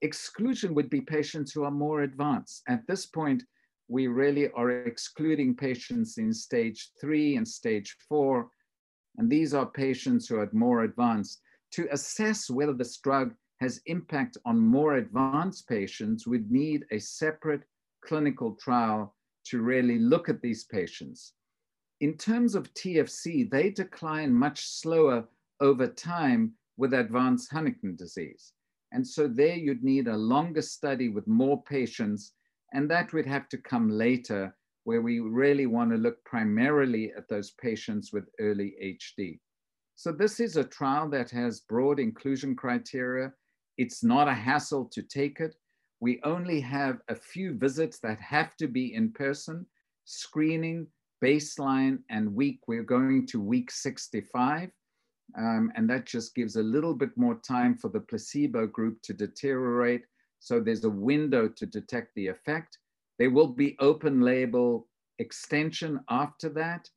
Exclusion 0.03 0.74
would 0.74 0.90
be 0.90 1.01
patients 1.01 1.53
who 1.53 1.64
are 1.64 1.70
more 1.70 2.03
advanced. 2.03 2.62
At 2.68 2.87
this 2.87 3.07
point, 3.07 3.44
we 3.88 4.07
really 4.07 4.51
are 4.53 4.70
excluding 4.70 5.55
patients 5.57 6.18
in 6.18 6.33
stage 6.33 6.90
three 7.01 7.37
and 7.37 7.46
stage 7.46 7.96
four, 8.09 8.48
and 9.16 9.31
these 9.31 9.55
are 9.55 9.66
patients 9.66 10.29
who 10.29 10.38
are 10.38 10.48
more 10.53 10.85
advanced 10.85 11.40
to 11.73 11.89
assess 11.93 12.51
whether 12.51 12.73
this 12.73 12.99
drug 12.99 13.35
has 13.61 13.81
impact 13.87 14.37
on 14.45 14.59
more 14.59 14.97
advanced 14.97 15.69
patients 15.69 16.27
we'd 16.27 16.51
need 16.51 16.85
a 16.93 16.99
separate 16.99 17.63
clinical 18.05 18.55
trial 18.55 19.15
to 19.45 19.63
really 19.63 19.99
look 19.99 20.29
at 20.29 20.41
these 20.41 20.65
patients. 20.65 21.33
In 22.01 22.17
terms 22.17 22.55
of 22.55 22.73
TFC, 22.75 23.51
they 23.51 23.71
decline 23.71 24.33
much 24.33 24.65
slower 24.65 25.27
over 25.61 25.89
time 25.89 26.53
with 26.77 26.95
advanced 26.95 27.51
Huntington 27.53 27.97
disease. 27.97 28.53
And 28.93 29.07
so 29.07 29.27
there 29.27 29.57
you'd 29.57 29.83
need 29.83 30.07
a 30.07 30.17
longer 30.17 30.63
study 30.63 31.09
with 31.09 31.27
more 31.27 31.63
patients, 31.65 32.33
and 32.73 32.91
that 32.91 33.13
would 33.13 33.27
have 33.27 33.49
to 33.51 33.59
come 33.59 33.91
later 33.91 34.55
where 34.85 35.03
we 35.03 35.21
really 35.21 35.67
want 35.67 35.91
to 35.91 35.97
look 35.97 36.25
primarily 36.25 37.13
at 37.17 37.29
those 37.29 37.51
patients 37.61 38.13
with 38.13 38.29
early 38.41 38.75
HD. 38.83 39.39
So 39.99 40.13
this 40.13 40.39
is 40.39 40.57
a 40.57 40.63
trial 40.63 41.09
that 41.09 41.29
has 41.33 41.59
broad 41.59 41.99
inclusion 41.99 42.55
criteria. 42.55 43.33
It's 43.79 44.05
not 44.05 44.29
a 44.29 44.33
hassle 44.33 44.85
to 44.93 45.03
take 45.03 45.41
it. 45.41 45.57
We 45.99 46.21
only 46.23 46.61
have 46.61 47.01
a 47.09 47.17
few 47.17 47.55
visits 47.55 47.99
that 48.05 48.21
have 48.21 48.57
to 48.59 48.69
be 48.69 48.95
in 48.95 49.11
person, 49.11 49.67
screening, 50.05 50.87
baseline, 51.21 51.99
and 52.11 52.33
week. 52.33 52.61
We're 52.69 52.85
going 52.85 53.27
to 53.27 53.41
week 53.41 53.73
65. 53.73 54.71
Um, 55.37 55.73
and 55.75 55.91
that 55.91 56.07
just 56.07 56.33
gives 56.33 56.55
a 56.55 56.63
little 56.63 56.95
bit 56.95 57.11
more 57.17 57.35
time 57.35 57.77
for 57.77 57.89
the 57.89 57.99
placebo 57.99 58.69
group 58.69 59.03
to 59.03 59.13
deteriorate 59.13 60.05
So 60.39 60.61
there's 60.61 60.85
a 60.85 60.91
window 60.91 61.49
to 61.49 61.67
detect 61.67 62.15
the 62.15 62.29
effect. 62.29 62.79
There 63.19 63.33
will 63.33 63.49
be 63.49 63.77
open 63.81 64.21
label 64.21 64.87
extension 65.19 65.99
after 66.09 66.51
that. 66.51 66.89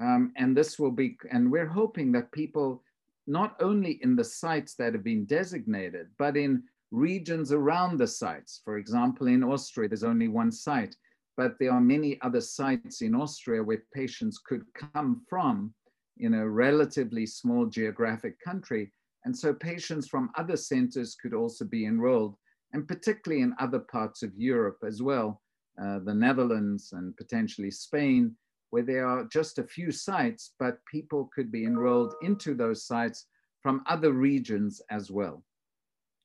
Um, 0.00 0.32
and 0.36 0.56
this 0.56 0.78
will 0.78 0.90
be, 0.90 1.16
and 1.30 1.50
we're 1.50 1.66
hoping 1.66 2.12
that 2.12 2.30
people, 2.32 2.82
not 3.26 3.56
only 3.60 3.98
in 4.02 4.14
the 4.16 4.24
sites 4.24 4.74
that 4.74 4.94
have 4.94 5.04
been 5.04 5.24
designated, 5.24 6.08
but 6.18 6.36
in 6.36 6.62
regions 6.90 7.52
around 7.52 7.98
the 7.98 8.06
sites. 8.06 8.60
For 8.64 8.78
example, 8.78 9.26
in 9.26 9.42
Austria, 9.42 9.88
there's 9.88 10.04
only 10.04 10.28
one 10.28 10.52
site, 10.52 10.94
but 11.36 11.58
there 11.58 11.72
are 11.72 11.80
many 11.80 12.20
other 12.22 12.40
sites 12.40 13.02
in 13.02 13.14
Austria 13.14 13.62
where 13.62 13.82
patients 13.92 14.38
could 14.38 14.64
come 14.74 15.22
from 15.28 15.74
in 16.18 16.34
a 16.34 16.48
relatively 16.48 17.26
small 17.26 17.66
geographic 17.66 18.40
country. 18.40 18.92
And 19.24 19.36
so 19.36 19.52
patients 19.52 20.08
from 20.08 20.30
other 20.36 20.56
centers 20.56 21.14
could 21.14 21.34
also 21.34 21.64
be 21.64 21.86
enrolled, 21.86 22.36
and 22.72 22.86
particularly 22.86 23.42
in 23.42 23.54
other 23.58 23.80
parts 23.80 24.22
of 24.22 24.32
Europe 24.36 24.78
as 24.86 25.02
well, 25.02 25.42
uh, 25.80 25.98
the 26.00 26.14
Netherlands 26.14 26.92
and 26.92 27.16
potentially 27.16 27.70
Spain, 27.70 28.34
where 28.70 28.82
there 28.82 29.06
are 29.06 29.24
just 29.24 29.58
a 29.58 29.64
few 29.64 29.90
sites, 29.90 30.52
but 30.58 30.84
people 30.90 31.30
could 31.34 31.50
be 31.50 31.64
enrolled 31.64 32.14
into 32.22 32.54
those 32.54 32.84
sites 32.84 33.26
from 33.62 33.82
other 33.86 34.12
regions 34.12 34.80
as 34.90 35.10
well. 35.10 35.42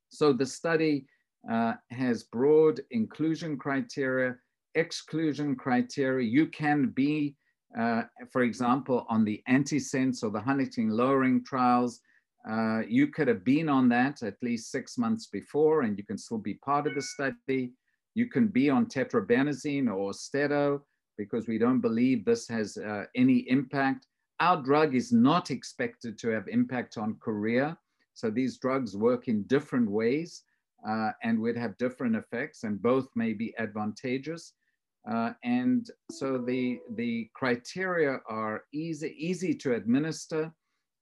So 0.09 0.33
the 0.33 0.45
study 0.45 1.07
uh, 1.49 1.73
has 1.91 2.23
broad 2.23 2.81
inclusion 2.91 3.57
criteria, 3.57 4.35
exclusion 4.75 5.55
criteria. 5.55 6.27
You 6.27 6.47
can 6.47 6.89
be, 6.89 7.35
uh, 7.77 8.03
for 8.31 8.43
example, 8.43 9.05
on 9.09 9.25
the 9.25 9.41
antisense 9.49 10.23
or 10.23 10.29
the 10.29 10.39
Huntingtin 10.39 10.91
lowering 10.91 11.43
trials. 11.43 12.01
Uh, 12.49 12.81
you 12.87 13.07
could 13.07 13.27
have 13.27 13.43
been 13.43 13.69
on 13.69 13.89
that 13.89 14.21
at 14.21 14.35
least 14.41 14.69
six 14.69 14.97
months 14.97 15.27
before, 15.27 15.81
and 15.81 15.97
you 15.97 16.03
can 16.03 16.17
still 16.17 16.37
be 16.37 16.55
part 16.55 16.85
of 16.87 16.93
the 16.93 17.01
study. 17.01 17.71
You 18.15 18.27
can 18.29 18.47
be 18.47 18.69
on 18.69 18.85
tetrabenazine 18.85 19.87
or 19.87 20.11
Austedo 20.11 20.81
because 21.17 21.47
we 21.47 21.57
don't 21.57 21.81
believe 21.81 22.25
this 22.25 22.47
has 22.47 22.77
uh, 22.77 23.05
any 23.15 23.39
impact. 23.49 24.07
Our 24.39 24.61
drug 24.61 24.95
is 24.95 25.11
not 25.11 25.51
expected 25.51 26.17
to 26.19 26.29
have 26.29 26.47
impact 26.47 26.97
on 26.97 27.15
chorea. 27.15 27.77
So 28.13 28.29
these 28.29 28.57
drugs 28.57 28.95
work 28.95 29.27
in 29.27 29.43
different 29.43 29.89
ways 29.89 30.43
uh, 30.87 31.11
and 31.23 31.39
would 31.39 31.57
have 31.57 31.77
different 31.77 32.15
effects 32.15 32.63
and 32.63 32.81
both 32.81 33.07
may 33.15 33.33
be 33.33 33.53
advantageous. 33.57 34.53
Uh, 35.09 35.31
and 35.43 35.89
so 36.11 36.37
the, 36.37 36.79
the 36.95 37.29
criteria 37.33 38.19
are 38.27 38.63
easy, 38.73 39.15
easy 39.17 39.53
to 39.53 39.75
administer. 39.75 40.51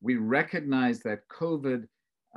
We 0.02 0.15
recognize 0.15 1.02
that 1.02 1.28
COVID 1.30 1.88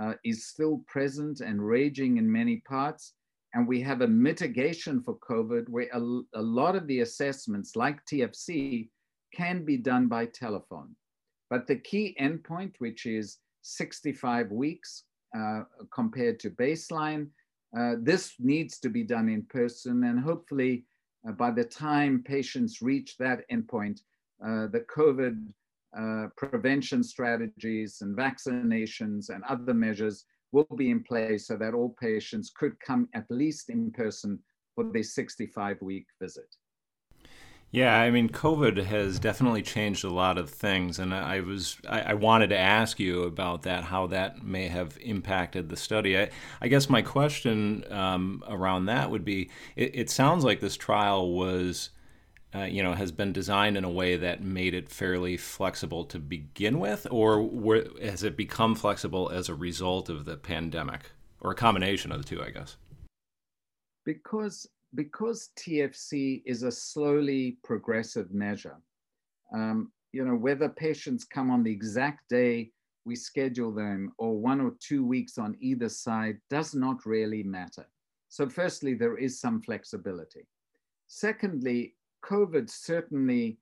uh, 0.01 0.15
is 0.25 0.47
still 0.47 0.85
present 0.87 1.41
and 1.41 1.67
raging 1.67 2.19
in 2.19 2.31
many 2.31 2.57
parts. 2.69 3.15
And 3.55 3.69
we 3.69 3.81
have 3.83 4.01
a 4.01 4.09
mitigation 4.09 5.01
for 5.01 5.17
COVID 5.19 5.69
where 5.69 5.89
a, 5.93 6.01
a 6.35 6.43
lot 6.43 6.75
of 6.75 6.87
the 6.89 7.01
assessments, 7.01 7.77
like 7.77 8.05
TFC, 8.05 8.89
can 9.33 9.65
be 9.65 9.77
done 9.77 10.09
by 10.09 10.27
telephone. 10.27 10.95
But 11.51 11.67
the 11.67 11.77
key 11.77 12.17
endpoint, 12.21 12.75
which 12.79 13.07
is 13.07 13.39
65 13.63 14.51
weeks 14.51 15.05
uh, 15.37 15.63
compared 15.93 16.41
to 16.41 16.51
baseline, 16.51 17.29
uh, 17.79 17.95
this 18.01 18.35
needs 18.39 18.79
to 18.81 18.89
be 18.89 19.05
done 19.05 19.29
in 19.29 19.43
person. 19.45 20.05
And 20.05 20.19
hopefully, 20.19 20.85
uh, 21.27 21.33
by 21.33 21.53
the 21.53 21.65
time 21.65 22.23
patients 22.25 22.83
reach 22.83 23.17
that 23.19 23.49
endpoint, 23.51 24.01
uh, 24.45 24.67
the 24.67 24.85
COVID 24.95 25.47
uh, 25.97 26.27
prevention 26.37 27.05
strategies 27.05 27.99
and 28.01 28.17
vaccinations 28.17 29.31
and 29.31 29.45
other 29.45 29.75
measures 29.75 30.25
will 30.55 30.77
be 30.77 30.91
in 30.91 31.03
place 31.03 31.49
so 31.49 31.57
that 31.57 31.75
all 31.75 31.97
patients 32.01 32.51
could 32.57 32.79
come 32.81 33.09
at 33.13 33.27
least 33.29 33.69
in 33.69 33.91
person 33.91 34.39
for 34.75 34.85
their 34.93 35.03
65 35.03 35.83
week 35.83 36.07
visit. 36.23 36.57
Yeah, 37.71 37.99
I 37.99 38.13
mean, 38.13 38.29
COVID 38.29 38.85
has 38.85 39.19
definitely 39.19 39.63
changed 39.63 40.05
a 40.05 40.09
lot 40.09 40.39
of 40.39 40.49
things, 40.49 41.01
and 41.01 41.13
I 41.13 41.41
was 41.41 41.77
I, 41.89 42.03
I, 42.03 42.15
wanted 42.15 42.51
to 42.51 42.57
ask 42.57 43.01
you 43.01 43.25
about 43.25 43.63
that, 43.63 43.83
how 43.83 44.07
that 44.07 44.45
may 44.45 44.69
have 44.69 44.97
impacted 45.01 45.69
the 45.69 45.77
study. 45.77 46.17
I, 46.17 46.31
I 46.61 46.69
guess 46.69 46.89
my 46.89 47.03
question 47.03 47.85
um, 47.91 48.45
around 48.49 48.85
that 48.85 49.11
would 49.11 49.25
be: 49.25 49.51
it, 49.75 49.91
it, 49.93 50.09
sounds 50.09 50.45
like 50.45 50.61
this 50.61 50.77
trial 50.77 51.33
was 51.33 51.91
uh, 52.55 52.65
you 52.65 52.83
know, 52.83 52.93
has 52.93 53.11
been 53.11 53.33
designed 53.33 53.77
in 53.77 53.85
a 53.85 53.91
way 53.91 54.17
that 54.17 54.43
made 54.43 54.75
it 54.75 54.89
fairly 54.89 55.37
flexible 55.37 56.05
to 56.05 56.19
begin 56.19 56.79
with, 56.79 57.07
or 57.11 57.43
were, 57.43 57.85
has 58.03 58.23
it 58.23 58.37
become 58.37 58.75
flexible 58.75 59.31
as 59.31 59.49
a 59.49 59.55
result 59.55 60.09
of 60.09 60.25
the 60.25 60.37
pandemic, 60.37 61.11
or 61.41 61.51
a 61.51 61.55
combination 61.55 62.13
of 62.13 62.19
the 62.19 62.29
two, 62.29 62.43
I 62.43 62.51
guess? 62.51 62.77
Because 64.05 64.69
because 64.95 65.51
TFC 65.59 66.43
is 66.47 66.63
a 66.63 66.71
slowly 66.71 67.57
progressive 67.65 68.33
measure, 68.33 68.77
um, 69.53 69.91
you 70.13 70.25
know, 70.25 70.37
whether 70.37 70.69
patients 70.69 71.25
come 71.25 71.51
on 71.51 71.65
the 71.65 71.73
exact 71.73 72.29
day 72.29 72.71
we 73.05 73.15
schedule 73.15 73.73
them 73.73 74.13
or 74.19 74.37
one 74.37 74.61
or 74.61 74.75
two 74.81 75.05
weeks 75.05 75.39
on 75.39 75.57
either 75.61 75.89
side 75.89 76.39
does 76.49 76.75
not 76.75 77.05
really 77.05 77.43
matter. 77.43 77.87
So, 78.29 78.49
firstly, 78.49 78.95
there 78.95 79.17
is 79.17 79.41
some 79.41 79.61
flexibility. 79.61 80.47
Secondly, 81.07 81.95
COVID 82.25 82.71
certainly 82.71 83.59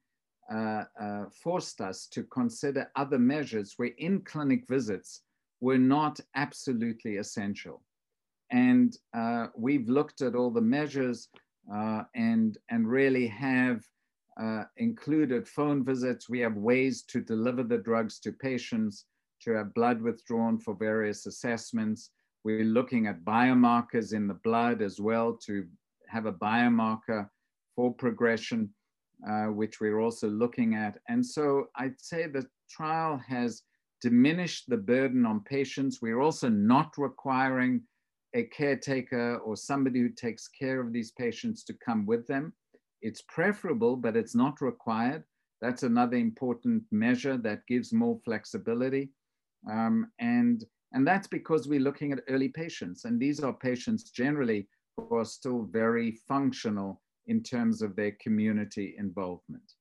uh, 0.52 0.84
uh, 1.00 1.24
forced 1.30 1.80
us 1.80 2.06
to 2.08 2.22
consider 2.24 2.90
other 2.96 3.18
measures 3.18 3.74
where 3.76 3.92
in 3.98 4.20
clinic 4.20 4.64
visits 4.68 5.22
were 5.60 5.78
not 5.78 6.20
absolutely 6.34 7.16
essential. 7.16 7.82
And 8.50 8.96
uh, 9.14 9.46
we've 9.56 9.88
looked 9.88 10.20
at 10.20 10.34
all 10.34 10.50
the 10.50 10.60
measures 10.60 11.28
uh, 11.72 12.02
and, 12.14 12.58
and 12.70 12.88
really 12.88 13.26
have 13.28 13.82
uh, 14.40 14.64
included 14.76 15.48
phone 15.48 15.84
visits. 15.84 16.28
We 16.28 16.40
have 16.40 16.56
ways 16.56 17.02
to 17.04 17.20
deliver 17.20 17.62
the 17.62 17.78
drugs 17.78 18.18
to 18.20 18.32
patients, 18.32 19.06
to 19.42 19.52
have 19.52 19.74
blood 19.74 20.02
withdrawn 20.02 20.58
for 20.58 20.74
various 20.74 21.26
assessments. 21.26 22.10
We're 22.44 22.64
looking 22.64 23.06
at 23.06 23.24
biomarkers 23.24 24.12
in 24.12 24.26
the 24.26 24.40
blood 24.42 24.82
as 24.82 25.00
well 25.00 25.38
to 25.46 25.66
have 26.08 26.26
a 26.26 26.32
biomarker 26.32 27.28
for 27.74 27.92
progression, 27.94 28.70
uh, 29.28 29.46
which 29.46 29.80
we're 29.80 30.00
also 30.00 30.28
looking 30.28 30.74
at. 30.74 30.98
And 31.08 31.24
so 31.24 31.66
I'd 31.76 32.00
say 32.00 32.26
the 32.26 32.46
trial 32.70 33.20
has 33.28 33.62
diminished 34.00 34.68
the 34.68 34.76
burden 34.76 35.24
on 35.24 35.40
patients. 35.40 36.00
We're 36.02 36.20
also 36.20 36.48
not 36.48 36.92
requiring 36.98 37.82
a 38.34 38.44
caretaker 38.44 39.36
or 39.38 39.56
somebody 39.56 40.00
who 40.00 40.08
takes 40.08 40.48
care 40.48 40.80
of 40.80 40.92
these 40.92 41.12
patients 41.12 41.64
to 41.64 41.74
come 41.84 42.06
with 42.06 42.26
them. 42.26 42.52
It's 43.00 43.22
preferable, 43.22 43.96
but 43.96 44.16
it's 44.16 44.34
not 44.34 44.60
required. 44.60 45.24
That's 45.60 45.82
another 45.82 46.16
important 46.16 46.82
measure 46.90 47.36
that 47.38 47.66
gives 47.68 47.92
more 47.92 48.18
flexibility. 48.24 49.10
Um, 49.70 50.10
and, 50.18 50.64
and 50.92 51.06
that's 51.06 51.28
because 51.28 51.68
we're 51.68 51.80
looking 51.80 52.12
at 52.12 52.24
early 52.28 52.48
patients. 52.48 53.04
And 53.04 53.20
these 53.20 53.40
are 53.40 53.52
patients 53.52 54.10
generally 54.10 54.66
who 54.96 55.14
are 55.14 55.24
still 55.24 55.68
very 55.70 56.18
functional 56.26 57.00
in 57.26 57.42
terms 57.42 57.82
of 57.82 57.96
their 57.96 58.12
community 58.12 58.94
involvement. 58.98 59.74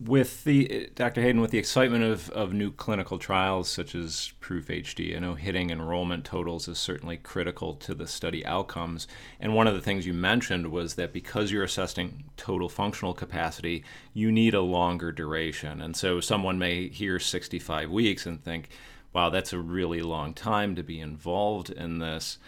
With 0.00 0.44
the 0.44 0.90
Dr. 0.94 1.20
Hayden, 1.20 1.40
with 1.40 1.50
the 1.50 1.58
excitement 1.58 2.04
of, 2.04 2.30
of 2.30 2.52
new 2.52 2.70
clinical 2.70 3.18
trials 3.18 3.68
such 3.68 3.96
as 3.96 4.32
Proof 4.38 4.68
HD, 4.68 5.16
I 5.16 5.18
know 5.18 5.34
hitting 5.34 5.70
enrollment 5.70 6.24
totals 6.24 6.68
is 6.68 6.78
certainly 6.78 7.16
critical 7.16 7.74
to 7.74 7.96
the 7.96 8.06
study 8.06 8.46
outcomes. 8.46 9.08
And 9.40 9.56
one 9.56 9.66
of 9.66 9.74
the 9.74 9.80
things 9.80 10.06
you 10.06 10.14
mentioned 10.14 10.68
was 10.68 10.94
that 10.94 11.12
because 11.12 11.50
you're 11.50 11.64
assessing 11.64 12.26
total 12.36 12.68
functional 12.68 13.12
capacity, 13.12 13.82
you 14.14 14.30
need 14.30 14.54
a 14.54 14.60
longer 14.60 15.10
duration. 15.10 15.82
And 15.82 15.96
so 15.96 16.20
someone 16.20 16.60
may 16.60 16.88
hear 16.88 17.18
65 17.18 17.90
weeks 17.90 18.24
and 18.24 18.40
think, 18.40 18.68
wow, 19.12 19.30
that's 19.30 19.52
a 19.52 19.58
really 19.58 20.00
long 20.00 20.32
time 20.32 20.76
to 20.76 20.84
be 20.84 21.00
involved 21.00 21.70
in 21.70 21.98
this. 21.98 22.38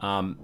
Um, 0.00 0.38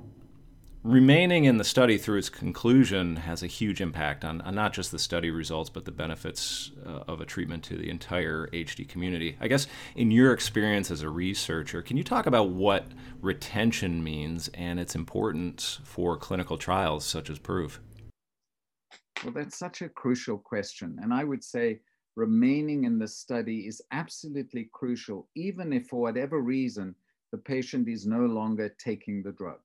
remaining 0.87 1.47
in 1.47 1.57
the 1.57 1.65
study 1.65 1.99
through 1.99 2.19
its 2.19 2.29
conclusion 2.29 3.17
has 3.17 3.43
a 3.43 3.49
huge 3.49 3.81
impact 3.81 4.25
on, 4.25 4.41
on 4.43 4.55
not 4.55 4.73
just 4.73 4.93
the 4.93 4.99
study 5.01 5.31
results, 5.31 5.69
but 5.69 5.85
the 5.85 5.91
benefits 5.91 6.71
uh, 6.87 7.03
of 7.09 7.21
a 7.21 7.25
treatment 7.25 7.65
to 7.65 7.77
the 7.77 7.91
entire 7.91 8.47
HD 8.53 8.89
community. 8.89 9.37
I 9.41 9.49
guess, 9.49 9.67
in 9.97 10.13
your 10.13 10.33
experience 10.33 10.93
as 10.93 11.03
a 11.03 11.11
researcher, 11.11 11.83
can 11.83 11.97
you 11.97 12.05
talk 12.05 12.27
about 12.27 12.51
what 12.51 12.87
retention 13.21 14.05
means 14.05 14.47
and 14.55 14.79
its 14.79 14.95
importance 14.95 15.81
for 15.83 16.17
clinical 16.17 16.57
trials 16.57 17.05
such 17.05 17.31
as 17.31 17.41
Proof? 17.41 17.81
Well, 19.25 19.33
that's 19.33 19.59
such 19.59 19.83
a 19.83 19.89
crucial 19.89 20.39
question. 20.39 20.99
And 21.03 21.13
I 21.13 21.25
would 21.25 21.43
say 21.43 21.81
remaining 22.15 22.85
in 22.85 22.99
the 22.99 23.09
study 23.09 23.67
is 23.67 23.83
absolutely 23.91 24.71
crucial, 24.73 25.29
even 25.35 25.73
if 25.73 25.89
for 25.89 26.01
whatever 26.01 26.41
reason 26.41 26.95
the 27.33 27.39
patient 27.39 27.89
is 27.89 28.07
no 28.07 28.21
longer 28.21 28.73
taking 28.79 29.25
the 29.25 29.33
drug. 29.33 29.59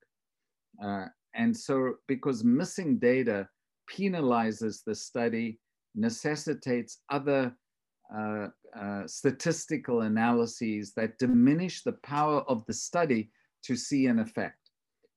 Uh, 0.84 1.06
and 1.36 1.56
so, 1.56 1.96
because 2.08 2.44
missing 2.44 2.98
data 2.98 3.48
penalizes 3.90 4.84
the 4.86 4.96
study, 4.96 5.60
necessitates 5.96 7.00
other 7.10 7.54
uh, 8.16 8.48
uh, 8.78 9.08
statistical 9.08 10.02
analyses 10.02 10.94
that 10.96 11.18
diminish 11.18 11.84
the 11.84 11.98
power 12.04 12.42
of 12.48 12.66
the 12.66 12.74
study 12.74 13.30
to 13.64 13.76
see 13.76 14.08
an 14.08 14.20
effect. 14.20 14.58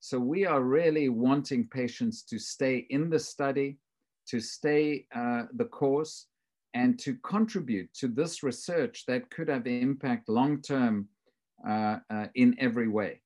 So 0.01 0.19
we 0.19 0.45
are 0.45 0.63
really 0.63 1.09
wanting 1.09 1.69
patients 1.73 2.23
to 2.25 2.39
stay 2.39 2.87
in 2.91 3.09
the 3.09 3.19
study, 3.19 3.79
to 4.29 4.39
stay 4.39 5.07
uh, 5.15 5.45
the 5.55 5.65
course, 5.65 6.27
and 6.75 6.99
to 6.99 7.15
contribute 7.25 7.93
to 7.95 8.09
this 8.09 8.43
research 8.43 9.05
that 9.07 9.31
could 9.31 9.49
have 9.49 9.67
impact 9.67 10.29
long 10.29 10.61
term 10.61 11.09
uh, 11.67 11.99
uh, 12.11 12.27
in 12.35 12.55
every 12.59 12.89
way. 12.89 13.23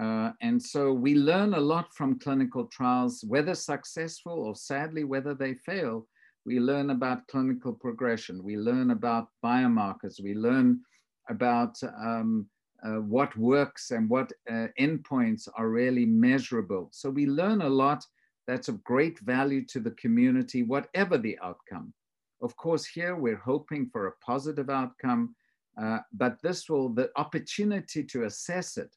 Uh, 0.00 0.32
and 0.42 0.62
so 0.62 0.92
we 0.92 1.14
learn 1.14 1.54
a 1.54 1.60
lot 1.60 1.92
from 1.94 2.18
clinical 2.18 2.66
trials, 2.66 3.24
whether 3.26 3.54
successful 3.54 4.32
or 4.32 4.54
sadly, 4.54 5.04
whether 5.04 5.34
they 5.34 5.54
fail. 5.54 6.06
We 6.44 6.60
learn 6.60 6.90
about 6.90 7.26
clinical 7.28 7.72
progression. 7.72 8.42
We 8.42 8.56
learn 8.56 8.90
about 8.90 9.28
biomarkers. 9.44 10.22
We 10.22 10.34
learn 10.34 10.80
about 11.28 11.76
um, 11.82 12.46
uh, 12.84 13.00
what 13.00 13.36
works 13.36 13.90
and 13.90 14.08
what 14.08 14.32
uh, 14.50 14.68
endpoints 14.78 15.48
are 15.56 15.68
really 15.68 16.06
measurable. 16.06 16.88
So 16.92 17.10
we 17.10 17.26
learn 17.26 17.62
a 17.62 17.68
lot 17.68 18.04
that's 18.46 18.68
of 18.68 18.82
great 18.84 19.18
value 19.20 19.64
to 19.66 19.80
the 19.80 19.90
community, 19.92 20.62
whatever 20.62 21.18
the 21.18 21.38
outcome. 21.42 21.92
Of 22.40 22.56
course, 22.56 22.86
here 22.86 23.16
we're 23.16 23.36
hoping 23.36 23.90
for 23.92 24.06
a 24.06 24.16
positive 24.24 24.70
outcome, 24.70 25.34
uh, 25.80 25.98
but 26.12 26.38
this 26.42 26.68
will, 26.68 26.88
the 26.88 27.10
opportunity 27.16 28.02
to 28.04 28.24
assess 28.24 28.76
it 28.78 28.94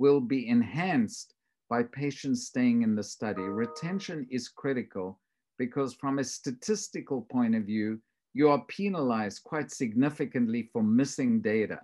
will 0.00 0.20
be 0.20 0.48
enhanced 0.48 1.34
by 1.68 1.82
patients 1.82 2.46
staying 2.46 2.82
in 2.82 2.94
the 2.94 3.02
study. 3.02 3.42
Retention 3.42 4.26
is 4.30 4.48
critical 4.48 5.20
because 5.58 5.92
from 5.92 6.18
a 6.18 6.24
statistical 6.24 7.20
point 7.30 7.54
of 7.54 7.64
view, 7.64 8.00
you 8.32 8.48
are 8.48 8.64
penalized 8.68 9.44
quite 9.44 9.70
significantly 9.70 10.70
for 10.72 10.82
missing 10.82 11.42
data. 11.42 11.78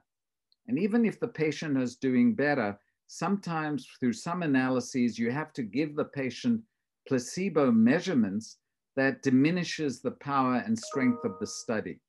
And 0.67 0.79
even 0.79 1.05
if 1.05 1.21
the 1.21 1.29
patient 1.29 1.77
is 1.77 1.97
doing 1.97 2.35
better, 2.35 2.79
sometimes 3.07 3.87
through 4.01 4.15
some 4.15 4.43
analyses, 4.43 5.19
you 5.19 5.31
have 5.31 5.53
to 5.53 5.63
give 5.63 5.95
the 5.95 6.07
patient 6.07 6.63
placebo 7.07 7.71
measurements 7.71 8.57
that 8.97 9.23
diminishes 9.23 10.01
the 10.01 10.13
power 10.13 10.63
and 10.65 10.77
strength 10.79 11.23
of 11.25 11.35
the 11.39 11.47
study. 11.47 12.01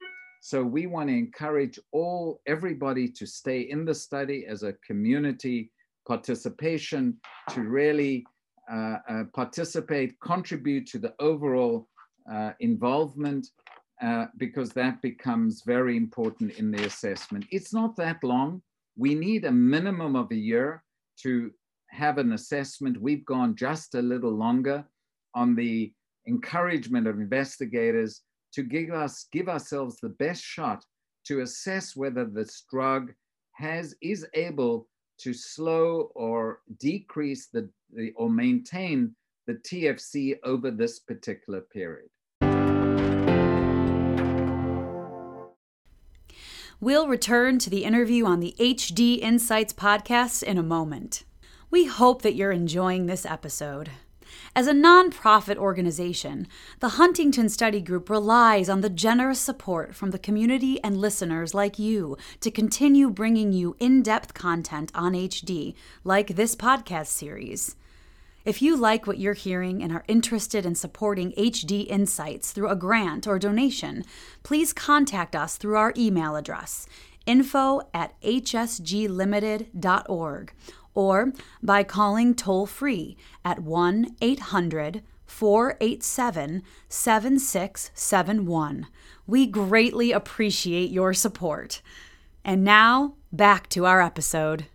So 0.41 0.63
we 0.63 0.87
want 0.87 1.09
to 1.09 1.17
encourage 1.17 1.77
all, 1.91 2.39
everybody 2.47 3.09
to 3.09 3.25
stay 3.25 3.61
in 3.61 3.83
the 3.83 3.93
study 3.93 4.45
as 4.47 4.63
a 4.63 4.77
community 4.87 5.69
participation, 6.07 7.17
to 7.49 7.61
really 7.61 8.25
uh, 8.71 8.97
uh, 9.09 9.23
participate, 9.33 10.19
contribute 10.19 10.87
to 10.87 10.99
the 10.99 11.13
overall 11.19 11.87
uh, 12.31 12.51
involvement 12.59 13.47
uh, 14.01 14.25
because 14.37 14.69
that 14.71 15.01
becomes 15.01 15.63
very 15.65 15.97
important 15.97 16.51
in 16.59 16.71
the 16.71 16.85
assessment. 16.85 17.45
It's 17.51 17.73
not 17.73 17.95
that 17.97 18.23
long. 18.23 18.61
We 18.95 19.15
need 19.15 19.45
a 19.45 19.51
minimum 19.51 20.15
of 20.15 20.31
a 20.31 20.35
year 20.35 20.83
to 21.23 21.51
have 21.89 22.17
an 22.17 22.33
assessment. 22.33 23.01
We've 23.01 23.25
gone 23.25 23.55
just 23.55 23.95
a 23.95 24.01
little 24.01 24.31
longer 24.31 24.85
on 25.35 25.55
the 25.55 25.93
encouragement 26.27 27.07
of 27.07 27.19
investigators 27.19 28.21
to 28.53 28.63
give 28.63 28.91
us 28.91 29.27
give 29.31 29.49
ourselves 29.49 29.97
the 30.01 30.09
best 30.09 30.43
shot 30.43 30.83
to 31.25 31.41
assess 31.41 31.95
whether 31.95 32.25
this 32.25 32.65
drug 32.71 33.13
has 33.53 33.95
is 34.01 34.25
able 34.33 34.87
to 35.19 35.33
slow 35.33 36.11
or 36.15 36.61
decrease 36.79 37.47
the, 37.47 37.69
the 37.93 38.11
or 38.15 38.29
maintain 38.29 39.15
the 39.45 39.55
TFC 39.55 40.37
over 40.43 40.71
this 40.71 40.99
particular 40.99 41.61
period. 41.61 42.09
We'll 46.79 47.07
return 47.07 47.57
to 47.59 47.71
the 47.71 47.83
interview 47.83 48.25
on 48.25 48.39
the 48.39 48.55
HD 48.59 49.19
Insights 49.19 49.73
podcast 49.73 50.43
in 50.43 50.59
a 50.59 50.63
moment. 50.63 51.23
We 51.71 51.85
hope 51.85 52.21
that 52.21 52.35
you're 52.35 52.51
enjoying 52.51 53.07
this 53.07 53.25
episode. 53.25 53.89
As 54.57 54.65
a 54.65 54.73
nonprofit 54.73 55.57
organization, 55.57 56.47
the 56.79 56.97
Huntington 56.97 57.47
Study 57.47 57.79
Group 57.79 58.09
relies 58.09 58.69
on 58.69 58.81
the 58.81 58.89
generous 58.89 59.39
support 59.39 59.93
from 59.93 60.09
the 60.09 60.17
community 60.17 60.83
and 60.83 60.97
listeners 60.97 61.53
like 61.53 61.77
you 61.77 62.17
to 62.39 62.49
continue 62.49 63.11
bringing 63.11 63.53
you 63.53 63.75
in 63.79 64.01
depth 64.01 64.33
content 64.33 64.91
on 64.95 65.13
HD, 65.13 65.75
like 66.03 66.29
this 66.29 66.55
podcast 66.55 67.05
series. 67.05 67.75
If 68.45 68.59
you 68.59 68.75
like 68.75 69.05
what 69.05 69.19
you're 69.19 69.33
hearing 69.33 69.83
and 69.83 69.91
are 69.91 70.03
interested 70.07 70.65
in 70.65 70.73
supporting 70.73 71.33
HD 71.33 71.85
Insights 71.85 72.51
through 72.51 72.69
a 72.69 72.75
grant 72.75 73.27
or 73.27 73.37
donation, 73.37 74.05
please 74.41 74.73
contact 74.73 75.35
us 75.35 75.57
through 75.57 75.77
our 75.77 75.93
email 75.95 76.35
address 76.35 76.87
info 77.27 77.81
at 77.93 78.19
hsglimited.org 78.21 80.53
or 80.97 81.31
by 81.61 81.83
calling 81.83 82.33
toll 82.33 82.65
free 82.65 83.15
at 83.45 83.59
1 83.59 84.15
800 84.19 85.03
487 85.27 86.63
7671. 86.89 88.87
We 89.27 89.45
greatly 89.45 90.11
appreciate 90.11 90.89
your 90.89 91.13
support. 91.13 91.83
And 92.43 92.63
now, 92.63 93.13
back 93.31 93.69
to 93.69 93.85
our 93.85 94.01
episode. 94.01 94.65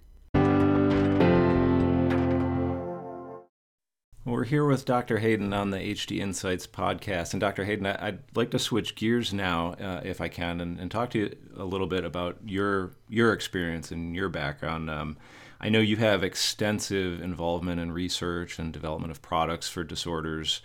We're 4.24 4.44
here 4.44 4.64
with 4.64 4.84
Dr. 4.84 5.18
Hayden 5.18 5.52
on 5.52 5.70
the 5.70 5.78
HD 5.78 6.20
Insights 6.20 6.68
podcast. 6.68 7.34
And 7.34 7.40
Dr. 7.40 7.64
Hayden, 7.64 7.86
I'd 7.86 8.20
like 8.36 8.52
to 8.52 8.60
switch 8.60 8.94
gears 8.94 9.32
now, 9.32 9.72
uh, 9.72 10.02
if 10.04 10.20
I 10.20 10.28
can, 10.28 10.60
and, 10.60 10.78
and, 10.78 10.88
talk 10.88 11.10
to 11.10 11.18
you 11.18 11.36
a 11.56 11.64
little 11.64 11.88
bit 11.88 12.04
about 12.04 12.38
your 12.46 12.92
your 13.08 13.32
experience 13.32 13.90
and 13.90 14.14
your 14.14 14.28
background. 14.28 14.88
Um, 14.88 15.16
I 15.62 15.68
know 15.68 15.78
you 15.78 15.96
have 15.98 16.24
extensive 16.24 17.22
involvement 17.22 17.80
in 17.80 17.92
research 17.92 18.58
and 18.58 18.72
development 18.72 19.12
of 19.12 19.22
products 19.22 19.68
for 19.68 19.84
disorders. 19.84 20.60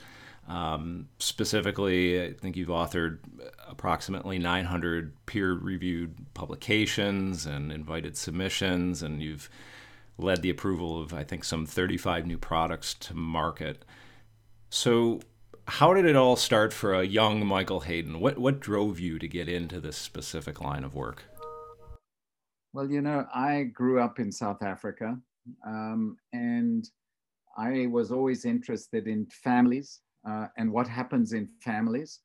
Um, 0.47 1.09
specifically, 1.19 2.23
I 2.23 2.33
think 2.33 2.55
you've 2.55 2.69
authored 2.69 3.19
approximately 3.67 4.39
900 4.39 5.13
peer 5.27 5.53
reviewed 5.53 6.15
publications 6.33 7.45
and 7.45 7.71
invited 7.71 8.17
submissions, 8.17 9.03
and 9.03 9.21
you've 9.21 9.49
led 10.17 10.41
the 10.41 10.49
approval 10.49 10.99
of, 10.99 11.13
I 11.13 11.23
think, 11.23 11.43
some 11.43 11.67
35 11.67 12.25
new 12.25 12.39
products 12.39 12.95
to 12.95 13.13
market. 13.13 13.85
So, 14.71 15.19
how 15.67 15.93
did 15.93 16.05
it 16.05 16.15
all 16.15 16.37
start 16.37 16.73
for 16.73 16.95
a 16.95 17.03
young 17.03 17.45
Michael 17.45 17.81
Hayden? 17.81 18.19
What, 18.19 18.39
what 18.39 18.61
drove 18.61 18.99
you 18.99 19.19
to 19.19 19.27
get 19.27 19.47
into 19.47 19.79
this 19.79 19.97
specific 19.97 20.59
line 20.61 20.83
of 20.83 20.95
work? 20.95 21.25
Well, 22.73 22.89
you 22.89 23.01
know, 23.01 23.25
I 23.33 23.63
grew 23.63 23.99
up 23.99 24.19
in 24.19 24.31
South 24.31 24.61
Africa 24.61 25.17
um, 25.65 26.17
and 26.33 26.87
I 27.57 27.87
was 27.87 28.11
always 28.11 28.45
interested 28.45 29.07
in 29.07 29.25
families 29.27 30.01
uh, 30.27 30.47
and 30.57 30.71
what 30.71 30.87
happens 30.87 31.33
in 31.33 31.49
families. 31.61 32.19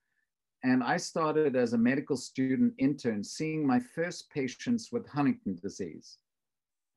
And 0.65 0.83
I 0.83 0.97
started 0.97 1.57
as 1.57 1.73
a 1.73 1.79
medical 1.79 2.17
student 2.17 2.75
intern 2.79 3.25
seeing 3.25 3.67
my 3.67 3.81
first 3.81 4.31
patients 4.31 4.91
with 4.93 5.09
Huntington 5.09 5.59
disease. 5.61 6.19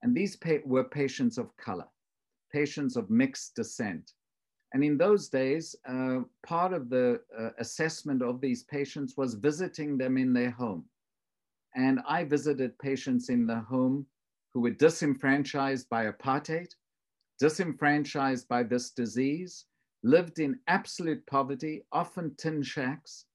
And 0.03 0.15
these 0.15 0.35
pa- 0.35 0.65
were 0.65 0.83
patients 0.83 1.37
of 1.37 1.55
color, 1.57 1.87
patients 2.51 2.95
of 2.95 3.09
mixed 3.09 3.55
descent. 3.55 4.11
And 4.73 4.83
in 4.83 4.97
those 4.97 5.29
days, 5.29 5.75
uh, 5.87 6.19
part 6.45 6.73
of 6.73 6.89
the 6.89 7.21
uh, 7.39 7.49
assessment 7.59 8.21
of 8.21 8.41
these 8.41 8.63
patients 8.63 9.15
was 9.15 9.35
visiting 9.35 9.97
them 9.97 10.17
in 10.17 10.33
their 10.33 10.51
home. 10.51 10.85
And 11.75 11.99
I 12.07 12.23
visited 12.23 12.77
patients 12.79 13.29
in 13.29 13.45
the 13.45 13.59
home 13.59 14.05
who 14.53 14.61
were 14.61 14.71
disenfranchised 14.71 15.89
by 15.89 16.05
apartheid, 16.05 16.69
disenfranchised 17.39 18.47
by 18.47 18.63
this 18.63 18.91
disease, 18.91 19.65
lived 20.03 20.39
in 20.39 20.59
absolute 20.67 21.25
poverty, 21.25 21.83
often 21.91 22.33
tin 22.37 22.63
shacks 22.63 23.25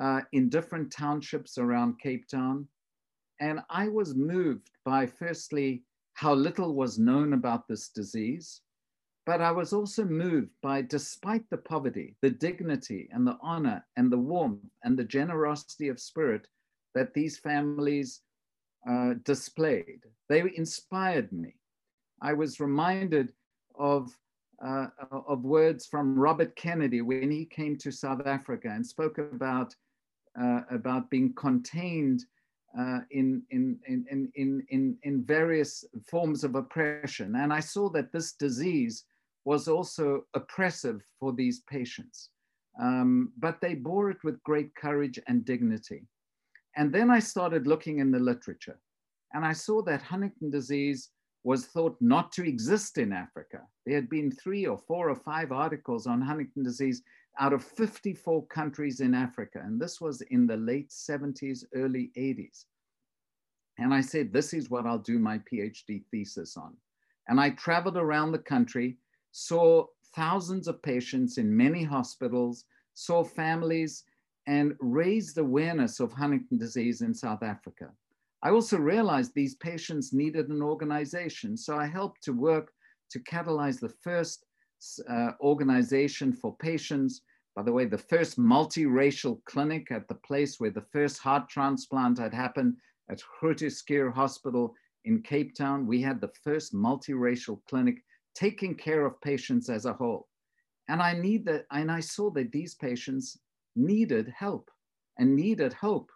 uh, 0.00 0.20
in 0.32 0.48
different 0.48 0.90
townships 0.90 1.58
around 1.58 2.00
Cape 2.00 2.26
Town. 2.28 2.66
And 3.40 3.60
I 3.70 3.88
was 3.88 4.14
moved 4.14 4.70
by, 4.84 5.06
firstly, 5.06 5.84
how 6.14 6.34
little 6.34 6.74
was 6.74 6.98
known 6.98 7.34
about 7.34 7.68
this 7.68 7.90
disease. 7.90 8.62
But 9.26 9.40
I 9.40 9.50
was 9.50 9.72
also 9.72 10.04
moved 10.04 10.50
by, 10.62 10.82
despite 10.82 11.48
the 11.50 11.58
poverty, 11.58 12.16
the 12.22 12.30
dignity 12.30 13.08
and 13.12 13.26
the 13.26 13.38
honor 13.42 13.84
and 13.96 14.10
the 14.10 14.18
warmth 14.18 14.64
and 14.82 14.98
the 14.98 15.04
generosity 15.04 15.88
of 15.88 16.00
spirit 16.00 16.48
that 16.96 17.14
these 17.14 17.36
families 17.38 18.22
uh, 18.88 19.12
displayed. 19.24 20.00
They 20.30 20.40
inspired 20.56 21.30
me. 21.30 21.52
I 22.22 22.32
was 22.32 22.58
reminded 22.58 23.26
of, 23.78 24.02
uh, 24.64 24.86
of 25.10 25.44
words 25.44 25.86
from 25.86 26.18
Robert 26.18 26.56
Kennedy 26.56 27.02
when 27.02 27.30
he 27.30 27.44
came 27.44 27.76
to 27.78 27.90
South 27.90 28.22
Africa 28.26 28.68
and 28.74 28.84
spoke 28.84 29.18
about, 29.18 29.70
uh, 30.42 30.62
about 30.70 31.10
being 31.10 31.34
contained 31.34 32.20
uh, 32.78 33.00
in, 33.10 33.42
in, 33.50 33.78
in, 33.86 34.06
in, 34.34 34.62
in, 34.70 34.96
in 35.02 35.24
various 35.24 35.84
forms 36.10 36.44
of 36.44 36.54
oppression. 36.54 37.36
And 37.36 37.52
I 37.52 37.60
saw 37.60 37.90
that 37.90 38.12
this 38.12 38.32
disease 38.32 39.04
was 39.44 39.68
also 39.68 40.24
oppressive 40.34 41.02
for 41.20 41.32
these 41.32 41.60
patients. 41.70 42.30
Um, 42.80 43.32
but 43.38 43.60
they 43.60 43.74
bore 43.74 44.10
it 44.10 44.22
with 44.24 44.42
great 44.42 44.74
courage 44.74 45.18
and 45.28 45.44
dignity. 45.44 46.02
And 46.76 46.92
then 46.92 47.10
I 47.10 47.18
started 47.18 47.66
looking 47.66 47.98
in 47.98 48.10
the 48.10 48.18
literature 48.18 48.78
and 49.32 49.44
I 49.44 49.52
saw 49.52 49.82
that 49.82 50.02
Huntington 50.02 50.50
disease 50.50 51.10
was 51.42 51.66
thought 51.66 51.96
not 52.00 52.32
to 52.32 52.46
exist 52.46 52.98
in 52.98 53.12
Africa. 53.12 53.60
There 53.84 53.94
had 53.94 54.10
been 54.10 54.30
three 54.30 54.66
or 54.66 54.76
four 54.76 55.08
or 55.08 55.14
five 55.14 55.52
articles 55.52 56.06
on 56.06 56.20
Huntington 56.20 56.64
disease 56.64 57.02
out 57.38 57.52
of 57.52 57.62
54 57.62 58.46
countries 58.46 59.00
in 59.00 59.14
Africa. 59.14 59.60
And 59.64 59.80
this 59.80 60.00
was 60.00 60.22
in 60.30 60.46
the 60.46 60.56
late 60.56 60.90
70s, 60.90 61.64
early 61.74 62.10
80s. 62.16 62.64
And 63.78 63.92
I 63.92 64.00
said, 64.00 64.32
This 64.32 64.54
is 64.54 64.70
what 64.70 64.86
I'll 64.86 64.98
do 64.98 65.18
my 65.18 65.38
PhD 65.38 66.02
thesis 66.10 66.56
on. 66.56 66.74
And 67.28 67.40
I 67.40 67.50
traveled 67.50 67.96
around 67.96 68.32
the 68.32 68.38
country, 68.38 68.96
saw 69.32 69.86
thousands 70.14 70.66
of 70.66 70.82
patients 70.82 71.38
in 71.38 71.56
many 71.56 71.84
hospitals, 71.84 72.64
saw 72.94 73.22
families, 73.22 74.04
and 74.46 74.74
raised 74.80 75.38
awareness 75.38 76.00
of 76.00 76.12
Huntington 76.12 76.58
disease 76.58 77.00
in 77.00 77.12
South 77.12 77.42
Africa. 77.42 77.90
I 78.42 78.50
also 78.50 78.78
realized 78.78 79.32
these 79.34 79.56
patients 79.56 80.12
needed 80.12 80.48
an 80.48 80.62
organization. 80.62 81.56
So 81.56 81.76
I 81.76 81.86
helped 81.86 82.22
to 82.24 82.32
work 82.32 82.72
to 83.10 83.18
catalyze 83.20 83.80
the 83.80 83.94
first 84.02 84.44
uh, 85.08 85.32
organization 85.40 86.32
for 86.32 86.56
patients. 86.56 87.22
By 87.56 87.62
the 87.62 87.72
way, 87.72 87.86
the 87.86 87.98
first 87.98 88.38
multiracial 88.38 89.42
clinic 89.46 89.90
at 89.90 90.06
the 90.08 90.16
place 90.16 90.60
where 90.60 90.70
the 90.70 90.86
first 90.92 91.18
heart 91.18 91.48
transplant 91.48 92.18
had 92.18 92.34
happened 92.34 92.76
at 93.10 93.22
Groote 93.40 93.70
Schuur 93.70 94.12
Hospital 94.12 94.74
in 95.06 95.22
Cape 95.22 95.56
Town. 95.56 95.86
We 95.86 96.02
had 96.02 96.20
the 96.20 96.32
first 96.44 96.74
multiracial 96.74 97.60
clinic 97.68 97.96
taking 98.34 98.74
care 98.74 99.06
of 99.06 99.20
patients 99.22 99.70
as 99.70 99.86
a 99.86 99.94
whole. 99.94 100.28
And 100.88 101.00
I 101.02 101.14
need 101.14 101.46
that, 101.46 101.64
and 101.72 101.90
I 101.90 102.00
saw 102.00 102.30
that 102.32 102.52
these 102.52 102.74
patients 102.74 103.38
needed 103.76 104.32
help 104.36 104.70
and 105.18 105.36
needed 105.36 105.72
hope. 105.72 106.10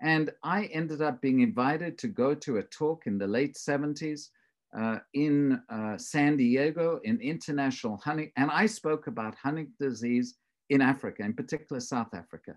And 0.00 0.30
I 0.42 0.64
ended 0.66 1.00
up 1.00 1.20
being 1.20 1.40
invited 1.40 1.98
to 1.98 2.08
go 2.08 2.34
to 2.34 2.58
a 2.58 2.62
talk 2.62 3.06
in 3.06 3.18
the 3.18 3.26
late 3.26 3.54
70s 3.54 4.28
uh, 4.76 4.98
in 5.14 5.60
uh, 5.68 5.96
San 5.96 6.36
Diego 6.36 7.00
in 7.04 7.20
international 7.20 7.98
honey. 7.98 8.32
And 8.36 8.50
I 8.50 8.66
spoke 8.66 9.06
about 9.06 9.34
Huntington 9.36 9.74
disease 9.78 10.34
in 10.70 10.80
Africa, 10.80 11.22
in 11.22 11.34
particular 11.34 11.80
South 11.80 12.14
Africa. 12.14 12.54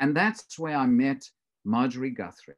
And 0.00 0.16
that's 0.16 0.58
where 0.58 0.76
I 0.76 0.86
met 0.86 1.22
Marjorie 1.64 2.10
Guthrie. 2.10 2.54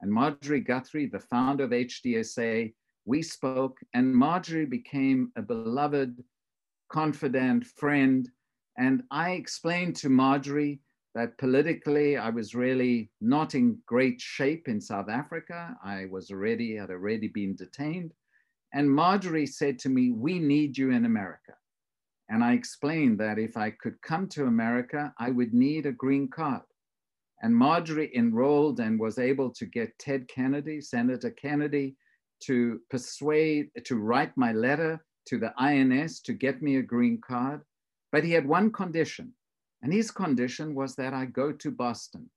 And 0.00 0.10
Marjorie 0.10 0.60
Guthrie, 0.60 1.06
the 1.06 1.18
founder 1.18 1.64
of 1.64 1.70
HDSA, 1.70 2.72
we 3.04 3.22
spoke, 3.22 3.78
and 3.92 4.14
Marjorie 4.14 4.66
became 4.66 5.32
a 5.36 5.42
beloved, 5.42 6.22
confidant, 6.90 7.66
friend. 7.66 8.28
And 8.80 9.02
I 9.10 9.32
explained 9.32 9.94
to 9.96 10.08
Marjorie 10.08 10.80
that 11.14 11.36
politically 11.36 12.16
I 12.16 12.30
was 12.30 12.54
really 12.54 13.10
not 13.20 13.54
in 13.54 13.78
great 13.84 14.18
shape 14.22 14.68
in 14.68 14.80
South 14.80 15.10
Africa. 15.10 15.76
I 15.84 16.06
was 16.10 16.30
already, 16.30 16.76
had 16.76 16.90
already 16.90 17.28
been 17.28 17.54
detained. 17.54 18.14
And 18.72 18.90
Marjorie 18.90 19.46
said 19.46 19.78
to 19.80 19.90
me, 19.90 20.12
We 20.12 20.38
need 20.38 20.78
you 20.78 20.92
in 20.92 21.04
America. 21.04 21.52
And 22.30 22.42
I 22.42 22.54
explained 22.54 23.20
that 23.20 23.38
if 23.38 23.54
I 23.58 23.70
could 23.70 24.00
come 24.00 24.28
to 24.28 24.46
America, 24.46 25.12
I 25.18 25.30
would 25.30 25.52
need 25.52 25.84
a 25.84 25.92
green 25.92 26.28
card. 26.28 26.62
And 27.42 27.54
Marjorie 27.54 28.16
enrolled 28.16 28.80
and 28.80 28.98
was 28.98 29.18
able 29.18 29.50
to 29.50 29.66
get 29.66 29.98
Ted 29.98 30.26
Kennedy, 30.28 30.80
Senator 30.80 31.30
Kennedy, 31.32 31.96
to 32.44 32.80
persuade, 32.88 33.68
to 33.84 33.96
write 33.96 34.34
my 34.38 34.52
letter 34.52 35.04
to 35.26 35.38
the 35.38 35.52
INS 35.58 36.20
to 36.20 36.32
get 36.32 36.62
me 36.62 36.76
a 36.76 36.82
green 36.82 37.20
card. 37.20 37.60
But 38.12 38.24
he 38.24 38.32
had 38.32 38.46
one 38.46 38.72
condition, 38.72 39.32
and 39.82 39.92
his 39.92 40.10
condition 40.10 40.74
was 40.74 40.96
that 40.96 41.14
I 41.14 41.26
go 41.26 41.52
to 41.52 41.70
Boston. 41.70 42.30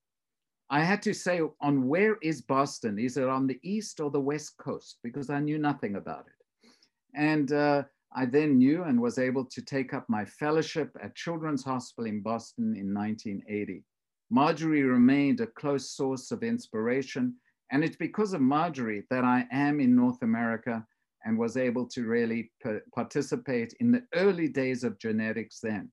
I 0.70 0.82
had 0.82 1.02
to 1.04 1.14
say, 1.14 1.42
on 1.62 1.88
where 1.88 2.18
is 2.22 2.42
Boston? 2.42 2.98
Is 2.98 3.18
it 3.18 3.28
on 3.28 3.48
the 3.48 3.60
east 3.64 4.00
or 4.00 4.10
the 4.10 4.20
west 4.20 4.58
coast? 4.58 4.98
Because 5.04 5.30
I 5.30 5.40
knew 5.40 5.58
nothing 5.58 5.96
about 5.96 6.26
it. 6.28 6.70
And 7.16 7.52
uh, 7.52 7.84
I 8.16 8.26
then 8.26 8.58
knew 8.58 8.84
and 8.84 9.00
was 9.00 9.20
able 9.20 9.46
to 9.46 9.62
take 9.62 9.94
up 9.94 10.06
my 10.08 10.26
fellowship 10.26 10.96
at 11.02 11.16
Children's 11.16 11.64
Hospital 11.64 12.10
in 12.10 12.22
Boston 12.22 12.76
in 12.76 12.94
1980. 12.94 13.84
Marjorie 14.30 14.84
remained 14.84 15.42
a 15.42 15.48
close 15.48 15.92
source 15.92 16.32
of 16.32 16.44
inspiration 16.44 17.36
and 17.72 17.84
it's 17.84 17.96
because 17.96 18.34
of 18.34 18.42
Marjorie 18.42 19.04
that 19.10 19.24
I 19.24 19.48
am 19.52 19.80
in 19.80 19.96
North 19.96 20.22
America 20.22 20.86
and 21.26 21.38
was 21.38 21.58
able 21.58 21.88
to 21.88 22.06
really 22.06 22.52
participate 22.94 23.74
in 23.80 23.92
the 23.92 24.04
early 24.16 24.48
days 24.48 24.84
of 24.84 25.00
genetics 25.00 25.60
then. 25.62 25.92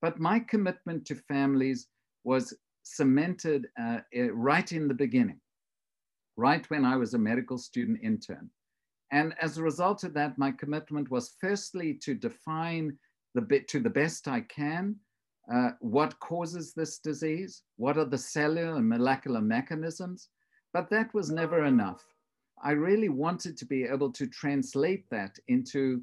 But 0.00 0.20
my 0.20 0.40
commitment 0.40 1.04
to 1.06 1.14
families 1.14 1.88
was 2.24 2.56
cemented 2.84 3.66
uh, 3.80 3.98
right 4.32 4.70
in 4.72 4.88
the 4.88 4.94
beginning, 4.94 5.40
right 6.36 6.68
when 6.70 6.84
I 6.84 6.96
was 6.96 7.14
a 7.14 7.18
medical 7.18 7.58
student 7.58 7.98
intern. 8.02 8.50
And 9.10 9.34
as 9.40 9.58
a 9.58 9.62
result 9.62 10.04
of 10.04 10.14
that, 10.14 10.38
my 10.38 10.52
commitment 10.52 11.10
was 11.10 11.34
firstly 11.40 11.94
to 12.02 12.14
define 12.14 12.96
the 13.34 13.40
bit 13.40 13.68
to 13.68 13.80
the 13.80 13.90
best 13.90 14.28
I 14.28 14.42
can 14.42 14.96
uh, 15.52 15.70
what 15.80 16.18
causes 16.20 16.74
this 16.74 16.98
disease, 16.98 17.62
what 17.76 17.96
are 17.96 18.04
the 18.04 18.18
cellular 18.18 18.76
and 18.76 18.88
molecular 18.88 19.40
mechanisms, 19.40 20.28
but 20.72 20.90
that 20.90 21.12
was 21.14 21.30
never 21.30 21.64
enough. 21.64 22.04
I 22.62 22.72
really 22.72 23.08
wanted 23.08 23.56
to 23.58 23.64
be 23.64 23.84
able 23.84 24.12
to 24.12 24.26
translate 24.26 25.08
that 25.10 25.38
into 25.48 26.02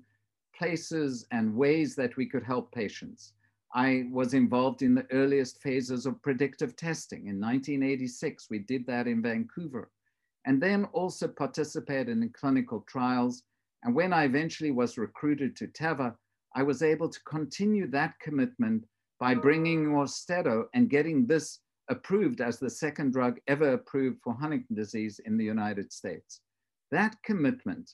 places 0.58 1.26
and 1.32 1.56
ways 1.56 1.96
that 1.96 2.16
we 2.16 2.26
could 2.26 2.44
help 2.44 2.72
patients. 2.72 3.34
I 3.74 4.06
was 4.10 4.34
involved 4.34 4.82
in 4.82 4.96
the 4.96 5.06
earliest 5.12 5.62
phases 5.62 6.06
of 6.06 6.22
predictive 6.22 6.78
testing. 6.78 7.28
In 7.28 7.42
1986, 7.42 8.48
we 8.50 8.60
did 8.60 8.88
that 8.88 9.06
in 9.08 9.22
Vancouver, 9.22 9.92
and 10.46 10.62
then 10.62 10.86
also 10.94 11.28
participated 11.28 12.10
in 12.10 12.30
clinical 12.30 12.86
trials. 12.88 13.44
And 13.84 13.94
when 13.94 14.14
I 14.14 14.24
eventually 14.24 14.72
was 14.72 14.98
recruited 14.98 15.58
to 15.58 15.68
Teva, 15.68 16.16
I 16.56 16.64
was 16.64 16.82
able 16.82 17.10
to 17.10 17.24
continue 17.24 17.88
that 17.92 18.14
commitment 18.22 18.86
by 19.20 19.36
bringing 19.36 19.88
Austedo 19.88 20.66
and 20.74 20.90
getting 20.90 21.26
this 21.26 21.60
approved 21.90 22.40
as 22.40 22.60
the 22.60 22.70
second 22.70 23.12
drug 23.12 23.40
ever 23.48 23.74
approved 23.74 24.20
for 24.24 24.34
Huntington 24.34 24.76
disease 24.76 25.20
in 25.26 25.38
the 25.38 25.44
United 25.44 25.92
States. 25.92 26.40
That 26.96 27.22
commitment, 27.24 27.92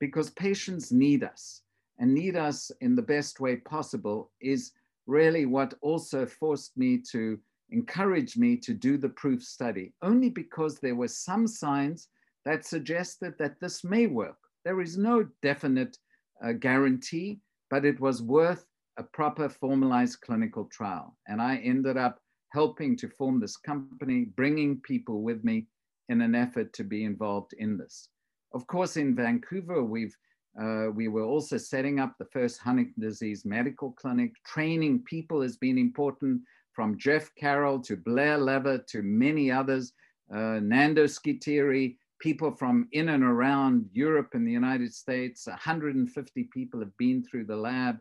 because 0.00 0.30
patients 0.30 0.90
need 0.90 1.22
us 1.22 1.62
and 2.00 2.12
need 2.12 2.34
us 2.34 2.72
in 2.80 2.96
the 2.96 3.08
best 3.14 3.38
way 3.38 3.54
possible, 3.58 4.32
is 4.40 4.72
really 5.06 5.46
what 5.46 5.74
also 5.82 6.26
forced 6.26 6.76
me 6.76 7.00
to 7.12 7.38
encourage 7.70 8.36
me 8.36 8.56
to 8.56 8.74
do 8.74 8.98
the 8.98 9.10
proof 9.10 9.40
study, 9.44 9.94
only 10.02 10.30
because 10.30 10.80
there 10.80 10.96
were 10.96 11.06
some 11.28 11.46
signs 11.46 12.08
that 12.44 12.66
suggested 12.66 13.34
that 13.38 13.60
this 13.60 13.84
may 13.84 14.08
work. 14.08 14.38
There 14.64 14.80
is 14.80 14.98
no 14.98 15.28
definite 15.42 15.96
uh, 16.44 16.50
guarantee, 16.50 17.38
but 17.70 17.84
it 17.84 18.00
was 18.00 18.20
worth 18.20 18.66
a 18.96 19.04
proper 19.04 19.48
formalized 19.48 20.22
clinical 20.22 20.64
trial. 20.64 21.16
And 21.28 21.40
I 21.40 21.58
ended 21.58 21.96
up 21.96 22.18
helping 22.52 22.96
to 22.96 23.08
form 23.10 23.38
this 23.38 23.56
company, 23.56 24.24
bringing 24.24 24.80
people 24.80 25.22
with 25.22 25.44
me 25.44 25.68
in 26.08 26.20
an 26.20 26.34
effort 26.34 26.72
to 26.72 26.82
be 26.82 27.04
involved 27.04 27.52
in 27.56 27.78
this. 27.78 28.08
Of 28.52 28.66
course, 28.66 28.96
in 28.96 29.14
Vancouver, 29.14 29.82
we've 29.82 30.16
uh, 30.60 30.90
we 30.92 31.06
were 31.06 31.22
also 31.22 31.56
setting 31.56 32.00
up 32.00 32.14
the 32.18 32.24
first 32.24 32.58
Huntington 32.58 33.00
disease 33.00 33.44
medical 33.44 33.92
clinic. 33.92 34.32
Training 34.44 35.04
people 35.04 35.40
has 35.42 35.56
been 35.56 35.78
important, 35.78 36.40
from 36.72 36.96
Jeff 36.96 37.30
Carroll 37.34 37.80
to 37.80 37.96
Blair 37.96 38.38
Leavitt 38.38 38.86
to 38.88 39.02
many 39.02 39.50
others, 39.50 39.92
uh, 40.34 40.60
Nando 40.60 41.04
Schittieri, 41.04 41.96
people 42.20 42.52
from 42.52 42.88
in 42.92 43.10
and 43.10 43.24
around 43.24 43.86
Europe 43.92 44.30
and 44.32 44.46
the 44.46 44.52
United 44.52 44.92
States. 44.94 45.46
150 45.46 46.48
people 46.52 46.80
have 46.80 46.96
been 46.96 47.22
through 47.22 47.44
the 47.44 47.56
lab. 47.56 47.98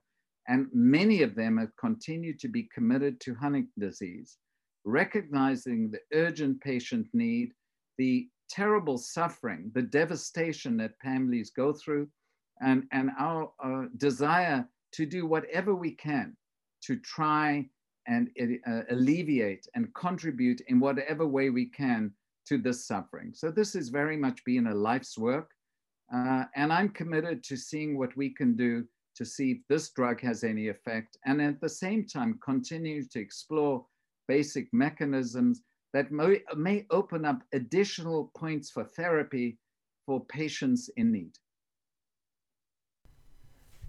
And 0.48 0.68
many 0.74 1.22
of 1.22 1.36
them 1.36 1.58
have 1.58 1.76
continued 1.80 2.40
to 2.40 2.48
be 2.48 2.70
committed 2.74 3.20
to 3.22 3.36
Huntington 3.36 3.80
disease, 3.80 4.38
recognizing 4.84 5.92
the 5.92 6.00
urgent 6.14 6.60
patient 6.62 7.08
need, 7.14 7.52
the 7.98 8.28
terrible 8.50 8.98
suffering, 8.98 9.72
the 9.74 9.82
devastation 9.82 10.78
that 10.78 11.00
families 11.04 11.52
go 11.52 11.74
through, 11.74 12.08
and, 12.62 12.84
and 12.92 13.12
our 13.20 13.52
uh, 13.64 13.86
desire 13.98 14.68
to 14.94 15.06
do 15.06 15.26
whatever 15.26 15.76
we 15.76 15.92
can 15.92 16.36
to 16.82 16.98
try 16.98 17.66
and 18.08 18.30
uh, 18.68 18.82
alleviate 18.90 19.68
and 19.76 19.94
contribute 19.94 20.62
in 20.68 20.80
whatever 20.80 21.28
way 21.28 21.50
we 21.50 21.66
can 21.66 22.12
to 22.48 22.58
this 22.58 22.88
suffering. 22.88 23.32
So 23.34 23.52
this 23.52 23.74
has 23.74 23.90
very 23.90 24.18
much 24.18 24.44
been 24.44 24.68
a 24.68 24.74
life's 24.74 25.18
work. 25.18 25.52
Uh, 26.14 26.46
and 26.56 26.74
I'm 26.74 26.90
committed 26.90 27.44
to 27.44 27.56
seeing 27.56 27.98
what 27.98 28.18
we 28.18 28.32
can 28.34 28.56
do 28.56 28.84
to 29.16 29.26
see 29.26 29.52
if 29.52 29.58
this 29.68 29.92
drug 29.92 30.22
has 30.22 30.44
any 30.44 30.70
effect, 30.70 31.18
and 31.26 31.42
at 31.42 31.60
the 31.62 31.70
same 31.70 32.08
time 32.08 32.40
continue 32.44 33.04
to 33.10 33.20
explore 33.20 33.86
basic 34.28 34.68
mechanisms 34.72 35.62
that 35.94 36.12
may, 36.12 36.42
may 36.56 36.86
open 36.92 37.26
up 37.26 37.42
additional 37.54 38.32
points 38.36 38.70
for 38.70 38.84
therapy 38.84 39.58
for 40.06 40.24
patients 40.26 40.90
in 40.98 41.12
need. 41.12 41.32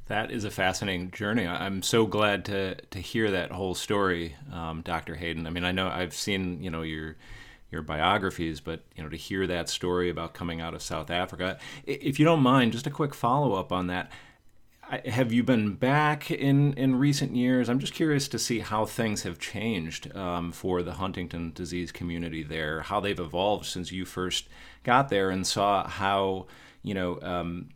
That 0.06 0.32
is 0.32 0.44
a 0.44 0.50
fascinating 0.50 1.12
journey. 1.12 1.46
I'm 1.46 1.82
so 1.82 2.04
glad 2.04 2.44
to 2.46 2.74
to 2.74 2.98
hear 2.98 3.30
that 3.30 3.52
whole 3.52 3.76
story, 3.76 4.34
um, 4.52 4.82
Dr. 4.82 5.14
Hayden. 5.14 5.46
I 5.46 5.50
mean, 5.50 5.64
I 5.64 5.70
know 5.70 5.88
I've 5.88 6.14
seen 6.14 6.60
you 6.64 6.70
know 6.70 6.82
your 6.82 7.16
your 7.70 7.82
biographies, 7.82 8.58
but 8.58 8.84
you 8.96 9.04
know 9.04 9.08
to 9.08 9.16
hear 9.16 9.46
that 9.46 9.68
story 9.68 10.10
about 10.10 10.34
coming 10.34 10.60
out 10.60 10.74
of 10.74 10.82
South 10.82 11.10
Africa. 11.10 11.58
If 11.86 12.18
you 12.18 12.24
don't 12.24 12.40
mind, 12.40 12.72
just 12.72 12.88
a 12.88 12.90
quick 12.90 13.14
follow 13.14 13.52
up 13.54 13.70
on 13.70 13.86
that. 13.86 14.10
Have 14.90 15.32
you 15.32 15.44
been 15.44 15.74
back 15.74 16.32
in, 16.32 16.72
in 16.72 16.96
recent 16.96 17.36
years? 17.36 17.68
I'm 17.68 17.78
just 17.78 17.94
curious 17.94 18.26
to 18.26 18.40
see 18.40 18.58
how 18.58 18.84
things 18.84 19.22
have 19.22 19.38
changed 19.38 20.14
um, 20.16 20.50
for 20.50 20.82
the 20.82 20.94
Huntington 20.94 21.52
disease 21.54 21.92
community 21.92 22.42
there, 22.42 22.80
how 22.80 22.98
they've 22.98 23.20
evolved 23.20 23.66
since 23.66 23.92
you 23.92 24.04
first 24.04 24.48
got 24.82 25.08
there 25.08 25.30
and 25.30 25.46
saw 25.46 25.86
how, 25.86 26.48
you 26.82 26.94
know, 26.94 27.20
um, 27.22 27.68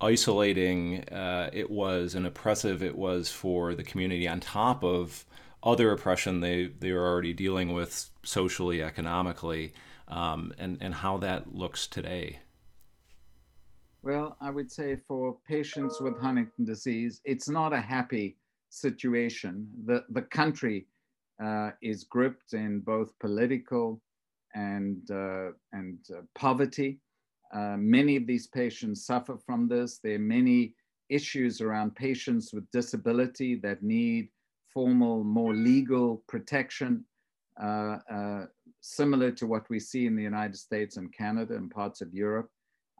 isolating 0.00 1.02
uh, 1.08 1.50
it 1.52 1.68
was 1.68 2.14
and 2.14 2.28
oppressive 2.28 2.80
it 2.80 2.96
was 2.96 3.28
for 3.28 3.74
the 3.74 3.82
community 3.82 4.28
on 4.28 4.38
top 4.38 4.84
of 4.84 5.24
other 5.64 5.90
oppression 5.90 6.38
they, 6.38 6.66
they 6.66 6.92
were 6.92 7.08
already 7.08 7.32
dealing 7.32 7.72
with 7.72 8.08
socially, 8.22 8.80
economically, 8.80 9.72
um, 10.06 10.54
and, 10.58 10.78
and 10.80 10.94
how 10.94 11.16
that 11.18 11.52
looks 11.52 11.88
today. 11.88 12.38
Well, 14.04 14.36
I 14.40 14.50
would 14.50 14.70
say 14.70 14.96
for 15.06 15.36
patients 15.46 16.00
with 16.00 16.18
Huntington 16.18 16.64
disease, 16.64 17.20
it's 17.24 17.48
not 17.48 17.72
a 17.72 17.80
happy 17.80 18.36
situation. 18.68 19.68
The, 19.84 20.04
the 20.10 20.22
country 20.22 20.86
uh, 21.42 21.70
is 21.82 22.02
gripped 22.02 22.52
in 22.52 22.80
both 22.80 23.16
political 23.20 24.00
and, 24.56 25.08
uh, 25.08 25.50
and 25.72 25.98
uh, 26.10 26.22
poverty. 26.34 26.98
Uh, 27.54 27.76
many 27.78 28.16
of 28.16 28.26
these 28.26 28.48
patients 28.48 29.06
suffer 29.06 29.36
from 29.36 29.68
this. 29.68 30.00
There 30.02 30.16
are 30.16 30.18
many 30.18 30.74
issues 31.08 31.60
around 31.60 31.94
patients 31.94 32.52
with 32.52 32.68
disability 32.72 33.54
that 33.56 33.84
need 33.84 34.30
formal, 34.74 35.22
more 35.22 35.54
legal 35.54 36.24
protection, 36.28 37.04
uh, 37.62 37.98
uh, 38.10 38.46
similar 38.80 39.30
to 39.30 39.46
what 39.46 39.68
we 39.70 39.78
see 39.78 40.06
in 40.06 40.16
the 40.16 40.22
United 40.22 40.56
States 40.56 40.96
and 40.96 41.14
Canada 41.14 41.54
and 41.54 41.70
parts 41.70 42.00
of 42.00 42.12
Europe. 42.12 42.50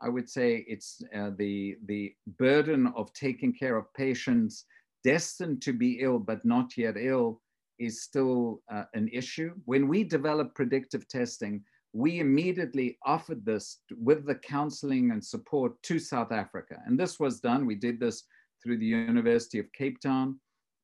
I 0.02 0.08
would 0.08 0.28
say 0.28 0.64
it's 0.66 1.00
uh, 1.16 1.30
the, 1.36 1.76
the 1.86 2.14
burden 2.38 2.92
of 2.96 3.12
taking 3.12 3.52
care 3.52 3.76
of 3.76 3.92
patients 3.94 4.64
destined 5.04 5.62
to 5.62 5.72
be 5.72 6.00
ill 6.00 6.18
but 6.18 6.44
not 6.44 6.76
yet 6.76 6.96
ill 6.96 7.40
is 7.78 8.02
still 8.02 8.62
uh, 8.72 8.84
an 8.94 9.08
issue. 9.08 9.54
When 9.64 9.88
we 9.88 10.04
developed 10.04 10.54
predictive 10.54 11.08
testing, 11.08 11.62
we 11.92 12.20
immediately 12.20 12.98
offered 13.04 13.44
this 13.44 13.78
with 13.96 14.26
the 14.26 14.36
counseling 14.36 15.10
and 15.10 15.24
support 15.24 15.80
to 15.82 15.98
South 15.98 16.32
Africa. 16.32 16.80
And 16.86 16.98
this 16.98 17.20
was 17.20 17.40
done. 17.40 17.66
We 17.66 17.74
did 17.74 18.00
this 18.00 18.24
through 18.62 18.78
the 18.78 18.86
University 18.86 19.58
of 19.58 19.72
Cape 19.72 20.00
Town, 20.00 20.38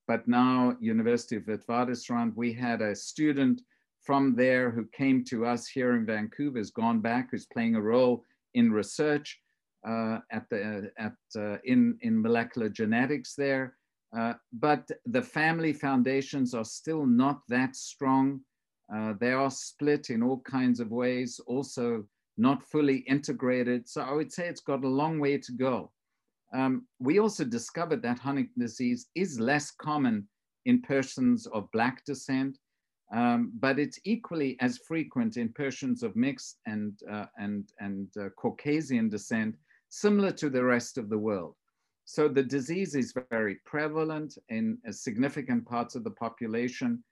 but 0.07 0.27
now 0.29 0.77
University 0.81 1.37
of 1.37 1.45
Witwatersrand, 1.45 2.35
we 2.35 2.53
had 2.53 2.83
a 2.83 2.95
student 2.95 3.63
from 4.03 4.35
there 4.35 4.71
who 4.71 4.87
came 4.87 5.25
to 5.25 5.47
us 5.47 5.67
here 5.67 5.95
in 5.95 6.07
Vancouver, 6.07 6.59
has 6.59 6.71
gone 6.71 7.01
back, 7.01 7.29
who's 7.31 7.47
playing 7.47 7.75
a 7.75 7.81
role 7.81 8.25
in 8.55 8.73
research 8.73 9.41
uh, 9.87 10.19
at 10.33 10.49
the 10.51 10.91
at 10.99 11.15
uh, 11.37 11.57
in 11.65 11.97
in 12.03 12.21
molecular 12.21 12.69
genetics 12.69 13.35
there. 13.35 13.77
Uh, 14.17 14.33
but 14.55 14.89
the 15.07 15.23
family 15.23 15.73
foundations 15.73 16.55
are 16.55 16.65
still 16.65 17.07
not 17.07 17.41
that 17.49 17.77
strong. 17.77 18.41
They 19.21 19.33
are 19.33 19.51
split 19.51 20.09
in 20.09 20.23
all 20.23 20.41
kinds 20.41 20.81
of 20.81 20.91
ways, 20.91 21.39
also 21.47 22.05
not 22.39 22.63
fully 22.63 22.99
integrated. 23.01 23.87
So 23.87 24.01
I 24.01 24.13
would 24.13 24.33
say 24.33 24.49
it's 24.49 24.63
got 24.63 24.83
a 24.83 24.89
long 24.89 25.21
way 25.21 25.37
to 25.37 25.53
go. 25.53 25.93
Um, 26.55 26.87
we 26.99 27.19
also 27.19 27.45
discovered 27.45 28.03
that 28.03 28.19
Huntington 28.19 28.63
disease 28.63 29.09
is 29.15 29.39
less 29.39 29.71
common 29.71 30.27
in 30.65 30.81
persons 30.81 31.47
of 31.49 31.71
Black 31.73 32.03
descent, 32.07 32.57
um, 33.13 33.53
but 33.59 33.79
it's 33.79 33.99
equally 34.05 34.57
as 34.61 34.79
frequent 34.79 35.37
in 35.37 35.49
persons 35.51 36.03
of 36.03 36.15
mixed 36.15 36.59
and, 36.67 37.01
uh, 37.11 37.27
and, 37.39 37.73
and 37.81 38.09
uh, 38.21 38.29
Caucasian 38.37 39.09
descent, 39.09 39.55
similar 39.89 40.31
to 40.33 40.51
the 40.51 40.63
rest 40.63 40.99
of 40.99 41.09
the 41.09 41.19
world. 41.19 41.55
So 42.05 42.29
the 42.29 42.43
disease 42.43 42.95
is 42.95 43.15
very 43.31 43.57
prevalent 43.65 44.39
in 44.49 44.79
significant 44.91 45.67
parts 45.67 45.95
of 45.95 46.05
the 46.05 46.11
population. 46.11 47.03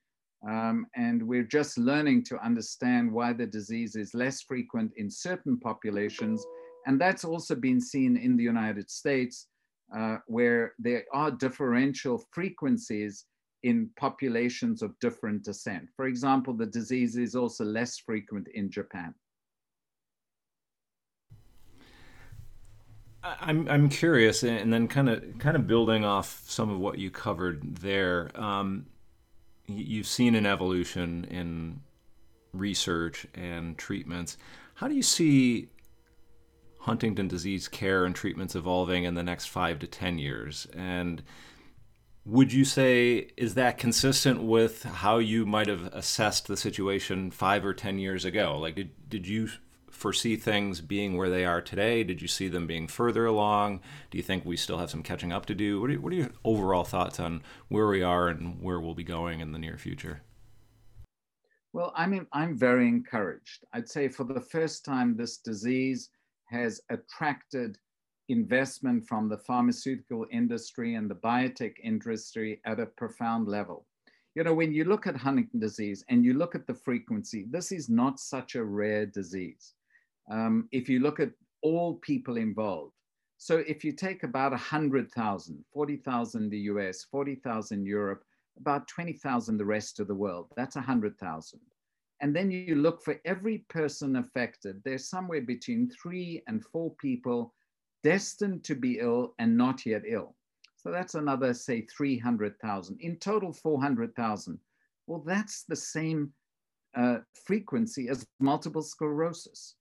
Um, 0.48 0.86
and 0.94 1.22
we're 1.22 1.42
just 1.42 1.76
learning 1.78 2.24
to 2.24 2.44
understand 2.44 3.10
why 3.10 3.32
the 3.32 3.46
disease 3.46 3.96
is 3.96 4.14
less 4.14 4.42
frequent 4.42 4.92
in 4.96 5.10
certain 5.10 5.58
populations. 5.58 6.44
And 6.86 7.00
that's 7.00 7.24
also 7.24 7.54
been 7.54 7.80
seen 7.80 8.16
in 8.16 8.36
the 8.36 8.44
United 8.44 8.90
States, 8.90 9.48
uh, 9.96 10.18
where 10.26 10.72
there 10.78 11.04
are 11.12 11.30
differential 11.30 12.24
frequencies 12.32 13.24
in 13.66 13.90
populations 13.96 14.80
of 14.80 14.96
different 15.00 15.42
descent. 15.42 15.88
For 15.96 16.06
example, 16.06 16.54
the 16.54 16.66
disease 16.66 17.16
is 17.16 17.34
also 17.34 17.64
less 17.64 17.98
frequent 17.98 18.46
in 18.54 18.70
Japan. 18.70 19.12
I'm 23.24 23.68
I'm 23.68 23.88
curious, 23.88 24.44
and 24.44 24.72
then 24.72 24.86
kind 24.86 25.08
of 25.08 25.20
kind 25.40 25.56
of 25.56 25.66
building 25.66 26.04
off 26.04 26.44
some 26.46 26.70
of 26.70 26.78
what 26.78 26.98
you 26.98 27.10
covered 27.10 27.78
there. 27.78 28.30
Um, 28.36 28.86
you've 29.66 30.06
seen 30.06 30.36
an 30.36 30.46
evolution 30.46 31.24
in 31.24 31.80
research 32.52 33.26
and 33.34 33.76
treatments. 33.76 34.38
How 34.74 34.86
do 34.86 34.94
you 34.94 35.02
see 35.02 35.70
Huntington 36.78 37.26
disease 37.26 37.66
care 37.66 38.04
and 38.04 38.14
treatments 38.14 38.54
evolving 38.54 39.02
in 39.02 39.14
the 39.14 39.24
next 39.24 39.46
five 39.46 39.80
to 39.80 39.88
ten 39.88 40.18
years? 40.18 40.68
And 40.72 41.24
would 42.26 42.52
you 42.52 42.64
say 42.64 43.28
is 43.36 43.54
that 43.54 43.78
consistent 43.78 44.42
with 44.42 44.82
how 44.82 45.18
you 45.18 45.46
might 45.46 45.68
have 45.68 45.84
assessed 45.94 46.48
the 46.48 46.56
situation 46.56 47.30
five 47.30 47.64
or 47.64 47.72
ten 47.72 47.98
years 47.98 48.24
ago? 48.24 48.58
Like, 48.58 48.74
did 48.74 49.08
did 49.08 49.28
you 49.28 49.48
foresee 49.90 50.36
things 50.36 50.80
being 50.80 51.16
where 51.16 51.30
they 51.30 51.44
are 51.44 51.62
today? 51.62 52.02
Did 52.04 52.20
you 52.20 52.28
see 52.28 52.48
them 52.48 52.66
being 52.66 52.88
further 52.88 53.24
along? 53.26 53.80
Do 54.10 54.18
you 54.18 54.24
think 54.24 54.44
we 54.44 54.56
still 54.56 54.78
have 54.78 54.90
some 54.90 55.02
catching 55.02 55.32
up 55.32 55.46
to 55.46 55.54
do? 55.54 55.80
What 55.80 55.90
are, 55.90 56.00
what 56.00 56.12
are 56.12 56.16
your 56.16 56.30
overall 56.44 56.84
thoughts 56.84 57.18
on 57.18 57.42
where 57.68 57.86
we 57.86 58.02
are 58.02 58.28
and 58.28 58.60
where 58.60 58.80
we'll 58.80 58.94
be 58.94 59.04
going 59.04 59.40
in 59.40 59.52
the 59.52 59.58
near 59.58 59.78
future? 59.78 60.20
Well, 61.72 61.92
I 61.96 62.06
mean, 62.06 62.26
I'm 62.32 62.58
very 62.58 62.88
encouraged. 62.88 63.64
I'd 63.72 63.88
say 63.88 64.08
for 64.08 64.24
the 64.24 64.40
first 64.40 64.84
time, 64.84 65.16
this 65.16 65.38
disease 65.38 66.10
has 66.50 66.80
attracted 66.90 67.78
investment 68.28 69.06
from 69.06 69.28
the 69.28 69.38
pharmaceutical 69.38 70.26
industry 70.30 70.94
and 70.94 71.10
the 71.10 71.14
biotech 71.14 71.74
industry 71.82 72.60
at 72.64 72.80
a 72.80 72.86
profound 72.86 73.48
level. 73.48 73.86
You 74.34 74.44
know, 74.44 74.54
when 74.54 74.72
you 74.72 74.84
look 74.84 75.06
at 75.06 75.16
Huntington 75.16 75.60
disease 75.60 76.04
and 76.08 76.24
you 76.24 76.34
look 76.34 76.54
at 76.54 76.66
the 76.66 76.74
frequency, 76.74 77.46
this 77.50 77.72
is 77.72 77.88
not 77.88 78.20
such 78.20 78.54
a 78.54 78.64
rare 78.64 79.06
disease. 79.06 79.74
Um, 80.30 80.68
if 80.72 80.88
you 80.88 81.00
look 81.00 81.20
at 81.20 81.30
all 81.62 81.94
people 81.94 82.36
involved, 82.36 82.92
so 83.38 83.62
if 83.66 83.84
you 83.84 83.92
take 83.92 84.22
about 84.22 84.52
100,000, 84.52 85.64
40,000 85.72 86.42
in 86.42 86.50
the 86.50 86.58
US, 86.58 87.04
40,000 87.04 87.86
Europe, 87.86 88.24
about 88.58 88.88
20,000 88.88 89.56
the 89.56 89.64
rest 89.64 90.00
of 90.00 90.08
the 90.08 90.14
world, 90.14 90.48
that's 90.56 90.76
100,000. 90.76 91.60
And 92.20 92.34
then 92.34 92.50
you 92.50 92.76
look 92.76 93.02
for 93.02 93.20
every 93.26 93.58
person 93.68 94.16
affected, 94.16 94.80
there's 94.84 95.08
somewhere 95.08 95.42
between 95.42 95.90
three 95.90 96.42
and 96.48 96.64
four 96.64 96.94
people 96.94 97.52
destined 98.06 98.62
to 98.62 98.76
be 98.76 99.00
ill 99.00 99.34
and 99.40 99.56
not 99.56 99.84
yet 99.84 100.02
ill. 100.06 100.36
So 100.76 100.92
that's 100.92 101.16
another, 101.16 101.52
say, 101.52 101.80
300,000. 101.80 103.00
In 103.00 103.16
total, 103.16 103.52
400,000. 103.52 104.60
Well, 105.08 105.24
that's 105.26 105.64
the 105.64 105.74
same 105.74 106.32
uh, 106.96 107.18
frequency 107.44 108.08
as 108.08 108.24
multiple 108.38 108.82
sclerosis. 108.82 109.74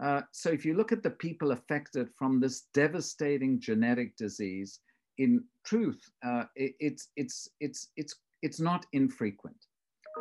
Uh, 0.00 0.20
so 0.30 0.50
if 0.50 0.64
you 0.64 0.74
look 0.74 0.92
at 0.92 1.02
the 1.02 1.10
people 1.10 1.50
affected 1.50 2.10
from 2.16 2.38
this 2.38 2.68
devastating 2.74 3.58
genetic 3.58 4.16
disease, 4.16 4.78
in 5.18 5.42
truth, 5.64 6.00
uh, 6.24 6.44
it, 6.54 6.74
it's, 6.78 7.08
it's, 7.16 7.48
it's, 7.58 7.88
it's, 7.96 8.14
it's 8.42 8.60
not 8.60 8.86
infrequent. 8.92 9.66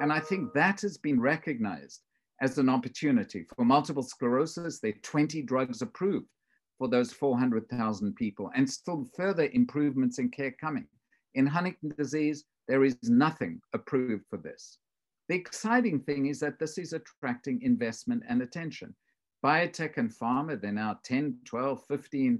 And 0.01 0.11
I 0.11 0.19
think 0.19 0.53
that 0.53 0.81
has 0.81 0.97
been 0.97 1.21
recognized 1.21 2.01
as 2.41 2.57
an 2.57 2.67
opportunity. 2.67 3.45
For 3.55 3.63
multiple 3.63 4.01
sclerosis, 4.01 4.79
there 4.79 4.91
are 4.91 5.03
20 5.03 5.43
drugs 5.43 5.83
approved 5.83 6.25
for 6.83 6.89
those 6.89 7.13
400,000 7.13 8.13
people 8.13 8.51
and 8.55 8.69
still 8.69 9.07
further 9.15 9.47
improvements 9.53 10.19
in 10.19 10.29
care 10.29 10.51
coming. 10.51 10.85
In 11.33 11.47
Huntington 11.47 11.93
disease, 11.97 12.43
there 12.67 12.83
is 12.83 12.97
nothing 13.03 13.61
approved 13.73 14.25
for 14.29 14.35
this. 14.35 14.79
The 15.29 15.35
exciting 15.35 16.01
thing 16.01 16.25
is 16.25 16.41
that 16.41 16.59
this 16.59 16.77
is 16.77 16.91
attracting 16.91 17.61
investment 17.61 18.23
and 18.27 18.41
attention. 18.41 18.93
Biotech 19.45 19.95
and 19.95 20.11
pharma, 20.11 20.59
there 20.59 20.71
are 20.71 20.73
now 20.73 20.99
10, 21.05 21.37
12, 21.45 21.85
15 21.87 22.39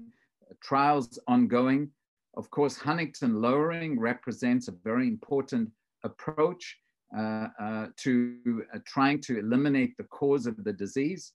trials 0.62 1.18
ongoing. 1.26 1.88
Of 2.36 2.50
course, 2.50 2.76
huntingtin 2.76 3.40
lowering 3.40 3.98
represents 3.98 4.68
a 4.68 4.72
very 4.84 5.08
important 5.08 5.70
approach 6.02 6.76
uh, 7.16 7.46
uh, 7.58 7.86
to 7.96 8.62
uh, 8.74 8.78
trying 8.86 9.22
to 9.22 9.38
eliminate 9.38 9.96
the 9.96 10.04
cause 10.04 10.46
of 10.46 10.62
the 10.64 10.72
disease. 10.74 11.32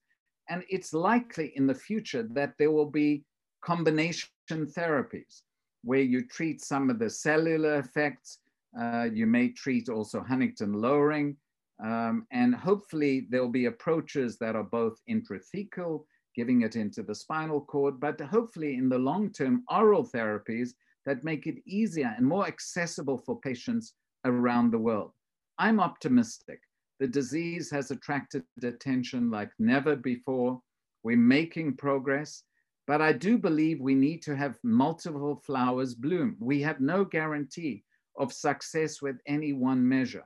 And 0.50 0.64
it's 0.70 0.94
likely 0.94 1.54
in 1.56 1.68
the 1.68 1.76
future 1.76 2.24
that 2.32 2.54
there 2.58 2.72
will 2.72 2.90
be 2.90 3.24
combination 3.62 4.30
therapies 4.52 5.42
where 5.84 6.02
you 6.02 6.26
treat 6.28 6.62
some 6.62 6.90
of 6.90 7.00
the 7.00 7.10
cellular 7.10 7.80
effects. 7.80 8.40
Uh, 8.80 9.08
you 9.12 9.26
may 9.26 9.50
treat 9.50 9.90
also 9.90 10.22
huntingtin 10.22 10.76
lowering. 10.76 11.38
Um, 11.84 12.28
and 12.32 12.54
hopefully 12.54 13.28
there'll 13.30 13.48
be 13.50 13.66
approaches 13.66 14.38
that 14.40 14.56
are 14.56 14.64
both 14.64 15.00
intrathecal, 15.10 16.04
giving 16.36 16.64
it 16.64 16.76
into 16.76 17.04
the 17.04 17.16
spinal 17.16 17.62
cord, 17.62 18.00
but 18.00 18.20
hopefully 18.20 18.76
in 18.76 18.90
the 18.90 18.98
long 18.98 19.32
term, 19.32 19.64
oral 19.70 20.04
therapies 20.04 20.72
that 21.06 21.24
make 21.24 21.48
it 21.48 21.62
easier 21.66 22.14
and 22.18 22.26
more 22.26 22.46
accessible 22.46 23.18
for 23.18 23.40
patients 23.40 23.94
around 24.26 24.72
the 24.72 24.78
world. 24.78 25.12
I'm 25.58 25.80
optimistic. 25.80 26.60
The 27.00 27.08
disease 27.08 27.72
has 27.72 27.92
attracted 27.92 28.44
attention 28.62 29.32
like 29.32 29.52
never 29.58 29.96
before. 29.96 30.62
We're 31.04 31.18
making 31.18 31.78
progress, 31.78 32.44
but 32.88 33.02
I 33.02 33.14
do 33.14 33.38
believe 33.38 33.80
we 33.80 33.96
need 33.96 34.22
to 34.24 34.36
have 34.36 34.60
multiple 34.64 35.42
flowers 35.46 35.96
bloom. 35.96 36.36
We 36.40 36.62
have 36.62 36.82
no 36.82 37.06
guarantee 37.06 37.84
of 38.18 38.34
success 38.34 39.02
with 39.02 39.16
any 39.26 39.54
one 39.54 39.88
measure 39.88 40.26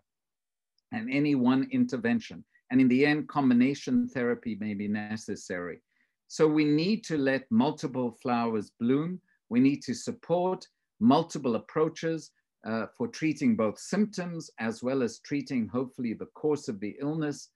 and 0.91 1.11
any 1.11 1.35
one 1.35 1.67
intervention. 1.71 2.43
And 2.71 2.81
in 2.81 2.87
the 2.87 3.05
end, 3.05 3.27
combination 3.27 4.07
therapy 4.09 4.57
may 4.59 4.73
be 4.73 4.87
necessary. 4.87 5.79
So 6.27 6.47
we 6.47 6.65
need 6.65 7.03
to 7.03 7.17
let 7.19 7.51
multiple 7.51 8.17
flowers 8.19 8.71
bloom. 8.79 9.21
We 9.49 9.59
need 9.59 9.83
to 9.83 9.93
support 9.93 10.67
multiple 10.99 11.55
approaches 11.55 12.31
uh, 12.65 12.87
for 12.97 13.07
treating 13.07 13.55
both 13.55 13.77
symptoms 13.79 14.49
as 14.59 14.81
well 14.81 15.03
as 15.03 15.19
treating, 15.19 15.67
hopefully, 15.67 16.13
the 16.13 16.27
course 16.27 16.67
of 16.67 16.79
the 16.79 16.95
illness. 17.01 17.49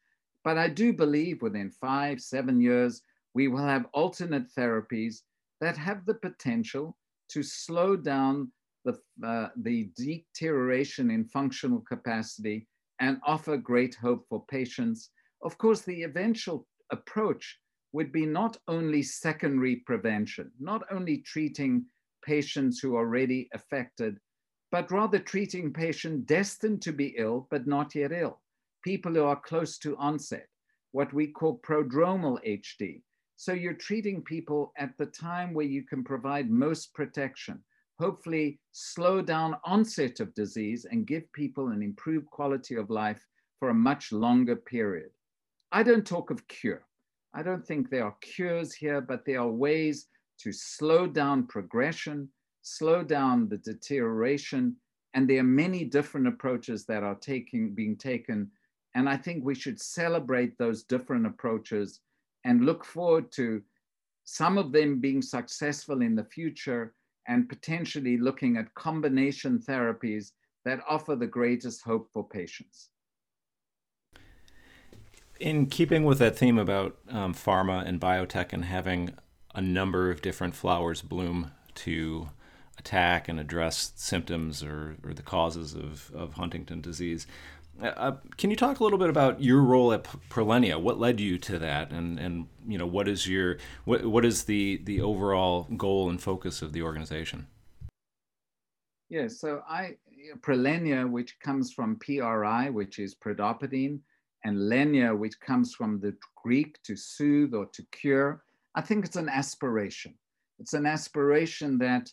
But 0.44 0.58
I 0.58 0.68
do 0.70 0.94
believe 0.94 1.42
within 1.42 1.72
five, 1.72 2.20
seven 2.22 2.60
years, 2.60 3.02
we 3.34 3.48
will 3.48 3.66
have 3.66 3.86
alternate 3.94 4.48
therapies 4.58 5.22
that 5.62 5.78
have 5.78 6.06
the 6.06 6.16
potential 6.16 6.98
to 7.30 7.44
slow 7.44 7.96
down 7.96 8.52
the, 8.86 8.98
uh, 9.26 9.50
the 9.58 9.90
deterioration 9.96 11.12
in 11.12 11.26
functional 11.26 11.82
capacity 11.82 12.68
and 13.00 13.20
offer 13.26 13.58
great 13.58 13.96
hope 13.96 14.26
for 14.30 14.46
patients. 14.50 15.12
Of 15.44 15.58
course, 15.58 15.82
the 15.82 16.04
eventual 16.04 16.68
approach 16.92 17.60
would 17.94 18.12
be 18.12 18.26
not 18.26 18.58
only 18.68 19.04
secondary 19.04 19.78
prevention, 19.78 20.52
not 20.60 20.84
only 20.92 21.20
treating 21.20 21.86
patients 22.24 22.80
who 22.80 22.96
are 22.96 23.06
already 23.06 23.50
affected, 23.54 24.18
but 24.72 24.92
rather 24.92 25.20
treating 25.20 25.72
patients 25.72 26.26
destined 26.26 26.82
to 26.82 26.92
be 26.92 27.16
ill, 27.18 27.48
but 27.50 27.68
not 27.68 27.96
yet 27.96 28.12
ill, 28.12 28.42
people 28.84 29.14
who 29.14 29.24
are 29.24 29.40
close 29.40 29.78
to 29.80 29.98
onset, 29.98 30.48
what 30.92 31.14
we 31.14 31.28
call 31.28 31.60
prodromal 31.60 32.38
HD. 32.46 33.02
So 33.38 33.54
you're 33.54 33.74
treating 33.74 34.24
people 34.24 34.74
at 34.78 34.98
the 34.98 35.06
time 35.06 35.54
where 35.54 35.66
you 35.66 35.84
can 35.84 36.04
provide 36.04 36.50
most 36.50 36.94
protection, 36.94 37.64
hopefully 38.00 38.60
slow 38.72 39.22
down 39.22 39.58
onset 39.64 40.20
of 40.20 40.34
disease 40.34 40.86
and 40.90 41.08
give 41.08 41.32
people 41.34 41.70
an 41.70 41.82
improved 41.82 42.30
quality 42.32 42.76
of 42.76 42.90
life 42.90 43.24
for 43.60 43.70
a 43.70 43.76
much 43.76 44.12
longer 44.12 44.56
period. 44.56 45.12
I 45.72 45.84
don't 45.84 46.06
talk 46.06 46.30
of 46.32 46.48
cure. 46.48 46.86
I 47.34 47.44
don't 47.44 47.66
think 47.66 47.90
there 47.90 48.06
are 48.06 48.16
cures 48.22 48.74
here, 48.74 49.02
but 49.02 49.26
there 49.26 49.42
are 49.42 49.50
ways 49.50 50.08
to 50.40 50.52
slow 50.52 51.08
down 51.08 51.48
progression, 51.48 52.30
slow 52.68 53.04
down 53.04 53.48
the 53.48 53.58
deterioration, 53.58 54.76
and 55.14 55.30
there 55.30 55.40
are 55.40 55.44
many 55.44 55.84
different 55.84 56.28
approaches 56.28 56.86
that 56.86 57.04
are 57.04 57.16
taking, 57.16 57.74
being 57.74 57.96
taken. 57.96 58.52
And 58.96 59.10
I 59.10 59.18
think 59.18 59.44
we 59.44 59.56
should 59.56 59.80
celebrate 59.80 60.58
those 60.58 60.84
different 60.84 61.26
approaches 61.26 62.02
and 62.44 62.66
look 62.66 62.86
forward 62.86 63.32
to 63.34 63.62
some 64.24 64.58
of 64.58 64.72
them 64.72 65.00
being 65.00 65.22
successful 65.22 66.02
in 66.02 66.16
the 66.16 66.24
future 66.24 66.94
and 67.28 67.50
potentially 67.50 68.18
looking 68.18 68.58
at 68.58 68.74
combination 68.74 69.60
therapies 69.60 70.32
that 70.66 70.82
offer 70.90 71.16
the 71.16 71.28
greatest 71.28 71.82
hope 71.84 72.10
for 72.12 72.28
patients. 72.28 72.90
In 75.40 75.68
keeping 75.68 76.04
with 76.04 76.20
that 76.20 76.38
theme 76.38 76.58
about 76.58 76.98
um, 77.10 77.34
pharma 77.34 77.88
and 77.88 78.02
biotech 78.02 78.54
and 78.54 78.66
having 78.66 79.12
a 79.54 79.62
number 79.62 80.10
of 80.10 80.22
different 80.22 80.56
flowers 80.56 81.02
bloom 81.02 81.52
to 81.76 82.30
attack 82.78 83.28
and 83.28 83.40
address 83.40 83.92
symptoms 83.96 84.64
or, 84.64 84.98
or 85.04 85.14
the 85.14 85.22
causes 85.22 85.74
of, 85.74 86.12
of 86.14 86.34
Huntington 86.34 86.82
disease. 86.82 87.28
Uh, 87.82 87.86
uh 87.86 88.18
can 88.38 88.50
you 88.50 88.56
talk 88.56 88.80
a 88.80 88.84
little 88.84 88.98
bit 88.98 89.10
about 89.10 89.42
your 89.42 89.62
role 89.62 89.94
at 89.94 90.04
Prilenia? 90.30 90.82
What 90.82 91.00
led 91.00 91.20
you 91.20 91.38
to 91.38 91.60
that, 91.60 91.92
and 91.92 92.20
and 92.20 92.48
you 92.68 92.78
know 92.78 92.88
what 92.88 93.08
is 93.08 93.28
your 93.28 93.58
what 93.86 94.06
what 94.06 94.26
is 94.26 94.46
the 94.46 94.82
the 94.84 95.02
overall 95.02 95.64
goal 95.76 96.10
and 96.10 96.22
focus 96.22 96.62
of 96.62 96.74
the 96.74 96.82
organization? 96.82 97.48
Yeah, 99.10 99.28
so 99.28 99.62
I 99.70 99.98
Prilenia, 100.42 101.10
which 101.10 101.40
comes 101.40 101.72
from 101.72 101.98
PRI, 101.98 102.70
which 102.70 103.00
is 103.00 103.16
pridopidine, 103.16 104.00
and 104.44 104.70
lenia, 104.70 105.16
which 105.16 105.40
comes 105.40 105.74
from 105.74 106.00
the 106.00 106.16
Greek 106.36 106.82
to 106.84 106.96
soothe 106.96 107.54
or 107.54 107.68
to 107.68 107.84
cure. 107.92 108.44
I 108.76 108.82
think 108.82 109.06
it's 109.06 109.16
an 109.16 109.30
aspiration. 109.30 110.14
It's 110.60 110.74
an 110.74 110.86
aspiration 110.86 111.78
that 111.80 112.12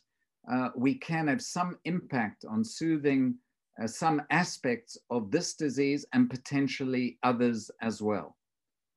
uh, 0.50 0.70
we 0.76 0.94
can 0.94 1.28
have 1.28 1.42
some 1.42 1.78
impact 1.84 2.44
on 2.48 2.64
soothing 2.64 3.34
uh, 3.82 3.86
some 3.86 4.22
aspects 4.30 4.96
of 5.10 5.30
this 5.30 5.54
disease 5.54 6.06
and 6.12 6.30
potentially 6.30 7.18
others 7.22 7.70
as 7.82 8.00
well. 8.00 8.36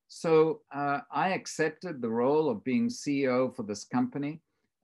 So 0.07 0.61
uh, 0.73 0.99
I 1.11 1.29
accepted 1.29 2.01
the 2.01 2.09
role 2.09 2.49
of 2.49 2.63
being 2.63 2.87
CEO 2.87 3.55
for 3.55 3.63
this 3.63 3.85
company, 3.85 4.39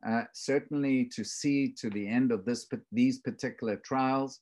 uh, 0.06 0.24
certainly 0.34 1.06
to 1.16 1.24
see 1.24 1.74
to 1.78 1.90
the 1.90 2.08
end 2.08 2.32
of 2.32 2.44
this, 2.44 2.68
these 2.92 3.20
particular 3.20 3.78
trials. 3.78 4.40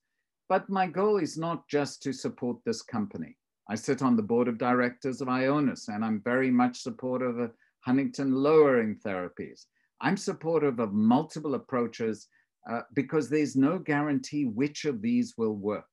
But 0.49 0.69
my 0.69 0.87
goal 0.87 1.17
is 1.17 1.37
not 1.37 1.67
just 1.67 2.01
to 2.03 2.13
support 2.13 2.57
this 2.65 2.81
company. 2.81 3.37
I 3.69 3.75
sit 3.75 4.01
on 4.01 4.15
the 4.15 4.23
board 4.23 4.47
of 4.47 4.57
directors 4.57 5.21
of 5.21 5.27
Ionis, 5.27 5.87
and 5.87 6.03
I'm 6.03 6.21
very 6.21 6.49
much 6.49 6.81
supportive 6.81 7.37
of 7.37 7.51
huntingtin 7.87 8.33
lowering 8.33 8.97
therapies. 9.05 9.65
I'm 10.01 10.17
supportive 10.17 10.79
of 10.79 10.93
multiple 10.93 11.55
approaches 11.55 12.27
uh, 12.69 12.81
because 12.93 13.29
there's 13.29 13.55
no 13.55 13.79
guarantee 13.79 14.45
which 14.45 14.85
of 14.85 15.01
these 15.01 15.35
will 15.37 15.55
work. 15.55 15.85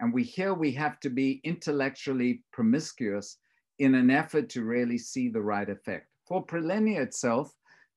And 0.00 0.12
we 0.12 0.22
here 0.22 0.54
we 0.54 0.72
have 0.72 0.98
to 1.00 1.10
be 1.10 1.40
intellectually 1.44 2.42
promiscuous 2.52 3.38
in 3.78 3.94
an 3.94 4.10
effort 4.10 4.48
to 4.50 4.64
really 4.64 4.98
see 4.98 5.28
the 5.28 5.42
right 5.42 5.68
effect. 5.68 6.06
For 6.26 6.44
Prilenia 6.44 7.00
itself, 7.00 7.52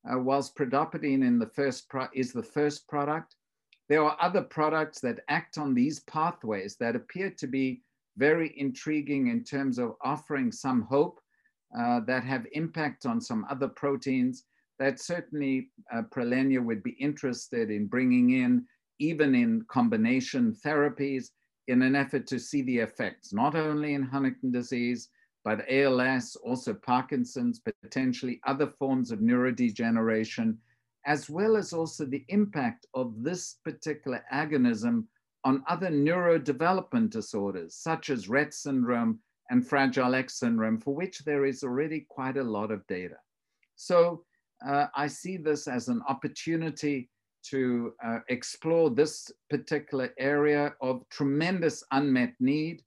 uh, 0.10 0.20
whilst 0.20 0.56
pridopidine 0.56 1.26
in 1.26 1.40
the 1.40 1.50
first 1.56 1.90
is 2.14 2.34
the 2.34 2.44
first 2.44 2.88
product, 2.90 3.36
there 3.88 4.04
are 4.04 4.18
other 4.22 4.42
products 4.42 5.00
that 5.02 5.22
act 5.30 5.58
on 5.58 5.74
these 5.74 6.02
pathways 6.02 6.76
that 6.78 6.96
appear 6.96 7.30
to 7.38 7.48
be 7.48 7.82
very 8.18 8.54
intriguing 8.58 9.28
in 9.28 9.44
terms 9.44 9.78
of 9.78 9.96
offering 10.04 10.52
some 10.52 10.82
hope 10.84 11.20
uh, 11.78 12.00
that 12.02 12.24
have 12.24 12.46
impact 12.52 13.06
on 13.06 13.20
some 13.20 13.46
other 13.50 13.68
proteins 13.68 14.44
that 14.84 15.00
certainly 15.00 15.70
uh, 15.94 16.02
Prilenia 16.14 16.62
would 16.62 16.84
be 16.84 16.98
interested 17.00 17.72
in 17.72 17.88
bringing 17.88 18.32
in, 18.32 18.66
even 19.00 19.34
in 19.34 19.64
combination 19.70 20.54
therapies, 20.66 21.30
in 21.70 21.82
an 21.84 21.96
effort 21.96 22.28
to 22.28 22.38
see 22.38 22.64
the 22.64 22.80
effects, 22.80 23.32
not 23.32 23.56
only 23.56 23.94
in 23.94 24.04
Huntington 24.04 24.52
disease, 24.52 25.08
but 25.46 25.64
ALS, 25.72 26.36
also 26.36 26.74
Parkinson's, 26.74 27.62
potentially 27.82 28.42
other 28.46 28.68
forms 28.68 29.10
of 29.10 29.20
neurodegeneration, 29.20 30.58
as 31.06 31.30
well 31.30 31.56
as 31.56 31.72
also 31.72 32.04
the 32.04 32.26
impact 32.28 32.86
of 32.94 33.24
this 33.24 33.60
particular 33.64 34.22
agonism 34.34 35.06
on 35.46 35.64
other 35.70 35.92
neurodevelopment 35.92 37.10
disorders, 37.10 37.76
such 37.76 38.10
as 38.10 38.28
Rett 38.28 38.54
syndrome 38.54 39.20
and 39.50 39.66
Fragile 39.66 40.14
X 40.14 40.40
syndrome, 40.40 40.78
for 40.78 40.94
which 40.94 41.20
there 41.20 41.46
is 41.46 41.64
already 41.64 42.06
quite 42.10 42.36
a 42.36 42.44
lot 42.44 42.70
of 42.70 42.86
data. 42.88 43.16
So 43.78 44.26
uh, 44.68 44.88
I 44.96 45.08
see 45.08 45.38
this 45.38 45.68
as 45.68 45.88
an 45.88 46.02
opportunity 46.08 47.10
to 47.50 47.94
uh, 48.04 48.20
explore 48.30 48.90
this 48.90 49.30
particular 49.50 50.14
area 50.18 50.74
of 50.82 51.04
tremendous 51.10 51.84
unmet 51.92 52.34
need. 52.40 52.82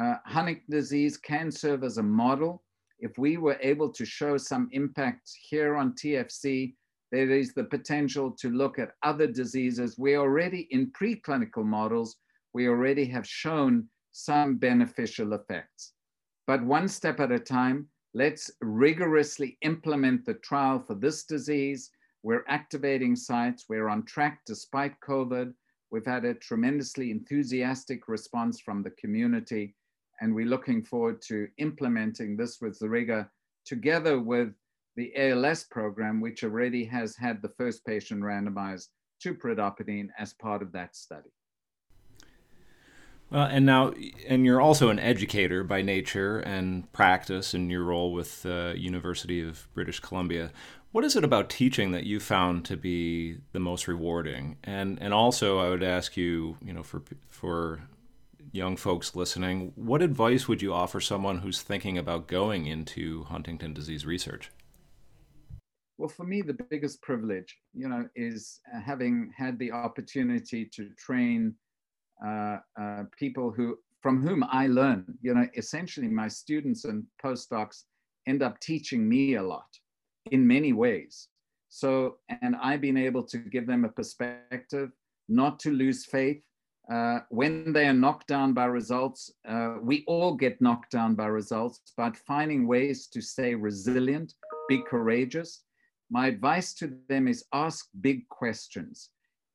Uh, 0.00 0.14
Huntington 0.26 0.64
disease 0.70 1.16
can 1.16 1.50
serve 1.50 1.84
as 1.84 1.98
a 1.98 2.02
model. 2.02 2.62
If 2.98 3.18
we 3.18 3.36
were 3.36 3.58
able 3.60 3.90
to 3.90 4.04
show 4.04 4.36
some 4.36 4.68
impact 4.72 5.30
here 5.48 5.76
on 5.76 5.92
TFC, 5.92 6.74
there 7.12 7.30
is 7.30 7.52
the 7.52 7.64
potential 7.64 8.30
to 8.40 8.50
look 8.50 8.78
at 8.78 8.94
other 9.02 9.26
diseases. 9.26 9.98
We 9.98 10.16
already, 10.16 10.66
in 10.70 10.90
preclinical 10.92 11.64
models, 11.64 12.16
we 12.54 12.68
already 12.68 13.04
have 13.06 13.26
shown 13.26 13.88
some 14.12 14.56
beneficial 14.56 15.34
effects. 15.34 15.92
But 16.46 16.64
one 16.64 16.88
step 16.88 17.20
at 17.20 17.32
a 17.32 17.38
time, 17.38 17.88
let's 18.14 18.50
rigorously 18.60 19.56
implement 19.62 20.24
the 20.24 20.34
trial 20.34 20.82
for 20.86 20.94
this 20.94 21.24
disease. 21.24 21.90
We're 22.22 22.44
activating 22.48 23.16
sites. 23.16 23.66
We're 23.68 23.88
on 23.88 24.04
track 24.04 24.40
despite 24.46 25.00
COVID. 25.00 25.52
We've 25.90 26.06
had 26.06 26.24
a 26.24 26.34
tremendously 26.34 27.10
enthusiastic 27.10 28.08
response 28.08 28.60
from 28.60 28.82
the 28.82 28.90
community, 28.90 29.74
and 30.20 30.34
we're 30.34 30.46
looking 30.46 30.82
forward 30.82 31.20
to 31.28 31.48
implementing 31.58 32.36
this 32.36 32.60
with 32.60 32.78
the 32.78 32.88
rigor 32.88 33.30
together 33.66 34.20
with 34.20 34.54
the 34.96 35.12
ALS 35.16 35.64
program, 35.64 36.20
which 36.20 36.44
already 36.44 36.84
has 36.84 37.16
had 37.16 37.40
the 37.40 37.52
first 37.58 37.84
patient 37.84 38.22
randomized 38.22 38.88
to 39.22 39.34
pridopidine 39.34 40.08
as 40.18 40.34
part 40.34 40.62
of 40.62 40.72
that 40.72 40.96
study. 40.96 41.30
Well, 43.32 43.46
and 43.46 43.64
now, 43.64 43.94
and 44.28 44.44
you're 44.44 44.60
also 44.60 44.90
an 44.90 44.98
educator 44.98 45.64
by 45.64 45.80
nature 45.80 46.40
and 46.40 46.92
practice 46.92 47.54
in 47.54 47.70
your 47.70 47.82
role 47.82 48.12
with 48.12 48.42
the 48.42 48.74
University 48.76 49.40
of 49.40 49.66
British 49.72 50.00
Columbia. 50.00 50.52
What 50.90 51.02
is 51.02 51.16
it 51.16 51.24
about 51.24 51.48
teaching 51.48 51.92
that 51.92 52.04
you 52.04 52.20
found 52.20 52.66
to 52.66 52.76
be 52.76 53.38
the 53.52 53.58
most 53.58 53.88
rewarding? 53.88 54.58
And 54.62 55.00
and 55.00 55.14
also, 55.14 55.58
I 55.60 55.70
would 55.70 55.82
ask 55.82 56.14
you, 56.14 56.58
you 56.62 56.74
know, 56.74 56.82
for 56.82 57.02
for 57.30 57.80
young 58.52 58.76
folks 58.76 59.16
listening, 59.16 59.72
what 59.76 60.02
advice 60.02 60.46
would 60.46 60.60
you 60.60 60.74
offer 60.74 61.00
someone 61.00 61.38
who's 61.38 61.62
thinking 61.62 61.96
about 61.96 62.26
going 62.26 62.66
into 62.66 63.24
Huntington 63.24 63.72
disease 63.72 64.04
research? 64.04 64.50
Well, 65.96 66.10
for 66.10 66.26
me, 66.26 66.42
the 66.42 66.58
biggest 66.68 67.00
privilege, 67.00 67.56
you 67.72 67.88
know, 67.88 68.06
is 68.14 68.60
having 68.84 69.32
had 69.34 69.58
the 69.58 69.72
opportunity 69.72 70.68
to 70.74 70.90
train 70.98 71.54
uh, 72.24 72.58
uh, 72.80 73.04
people 73.18 73.50
who, 73.50 73.78
from 74.00 74.26
whom 74.26 74.44
I 74.44 74.66
learn. 74.66 75.04
You 75.22 75.34
know, 75.34 75.48
essentially, 75.56 76.08
my 76.08 76.28
students 76.28 76.84
and 76.84 77.04
postdocs 77.24 77.84
end 78.26 78.42
up 78.42 78.60
teaching 78.60 79.08
me 79.08 79.34
a 79.34 79.42
lot 79.42 79.66
in 80.30 80.46
many 80.46 80.72
ways. 80.72 81.28
So, 81.68 82.18
and 82.42 82.54
I've 82.56 82.80
been 82.80 82.96
able 82.98 83.22
to 83.24 83.38
give 83.38 83.66
them 83.66 83.84
a 83.84 83.88
perspective, 83.88 84.90
not 85.28 85.58
to 85.60 85.70
lose 85.70 86.04
faith. 86.04 86.42
Uh, 86.92 87.20
when 87.30 87.72
they 87.72 87.86
are 87.86 87.94
knocked 87.94 88.26
down 88.26 88.52
by 88.52 88.66
results, 88.66 89.32
uh, 89.48 89.76
we 89.80 90.04
all 90.06 90.34
get 90.34 90.60
knocked 90.60 90.90
down 90.90 91.14
by 91.14 91.26
results, 91.26 91.80
but 91.96 92.16
finding 92.16 92.66
ways 92.66 93.06
to 93.06 93.20
stay 93.20 93.54
resilient, 93.54 94.34
be 94.68 94.82
courageous. 94.82 95.62
My 96.10 96.26
advice 96.26 96.74
to 96.74 96.98
them 97.08 97.26
is 97.26 97.44
ask 97.54 97.88
big 98.00 98.28
questions. 98.28 99.08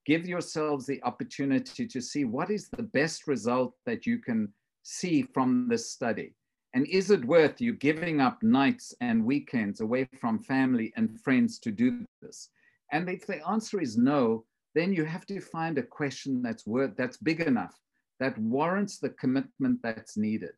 Give 0.08 0.26
yourselves 0.26 0.86
the 0.86 1.04
opportunity 1.04 1.86
to 1.86 2.00
see 2.00 2.24
what 2.24 2.50
is 2.50 2.70
the 2.70 2.84
best 2.84 3.28
result 3.28 3.74
that 3.86 4.06
you 4.06 4.20
can 4.20 4.54
see 4.84 5.22
from 5.22 5.68
this 5.68 5.92
study. 5.92 6.34
And 6.74 6.88
is 6.88 7.12
it 7.12 7.26
worth 7.26 7.60
you 7.60 7.74
giving 7.74 8.22
up 8.22 8.42
nights 8.42 8.96
and 9.02 9.26
weekends 9.26 9.82
away 9.82 10.08
from 10.22 10.40
family 10.40 10.94
and 10.96 11.20
friends 11.20 11.60
to 11.60 11.72
do 11.72 12.06
this? 12.22 12.52
And 12.94 13.10
if 13.10 13.28
the 13.28 13.46
answer 13.46 13.82
is 13.82 13.98
no, 13.98 14.46
then 14.76 14.94
you 14.94 15.04
have 15.04 15.26
to 15.26 15.42
find 15.42 15.78
a 15.78 15.84
question 15.84 16.42
that's 16.42 16.66
worth 16.66 16.96
that's 16.96 17.18
big 17.18 17.42
enough 17.42 17.78
that 18.22 18.38
warrants 18.38 19.00
the 19.00 19.10
commitment 19.10 19.82
that's 19.84 20.16
needed. 20.16 20.54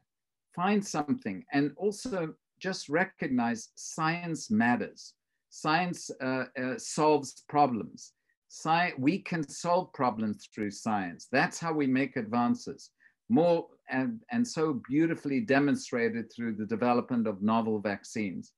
Find 0.56 0.86
something 0.86 1.44
and 1.54 1.72
also 1.76 2.36
just 2.60 2.88
recognize 2.88 3.70
science 3.74 4.52
matters. 4.52 5.16
Science 5.50 6.12
uh, 6.22 6.44
uh, 6.62 6.78
solves 6.78 7.44
problems. 7.50 8.14
Sci- 8.50 8.94
we 8.98 9.20
can 9.20 9.48
solve 9.48 9.94
problems 9.94 10.50
through 10.54 10.72
science. 10.72 11.28
That's 11.32 11.60
how 11.60 11.72
we 11.72 11.88
make 11.88 12.18
advances 12.18 12.92
more 13.30 13.68
and, 13.90 14.20
and 14.32 14.48
so 14.48 14.82
beautifully 14.90 15.40
demonstrated 15.40 16.32
through 16.32 16.56
the 16.56 16.66
development 16.66 17.28
of 17.28 17.42
novel 17.42 17.80
vaccines. 17.80 18.54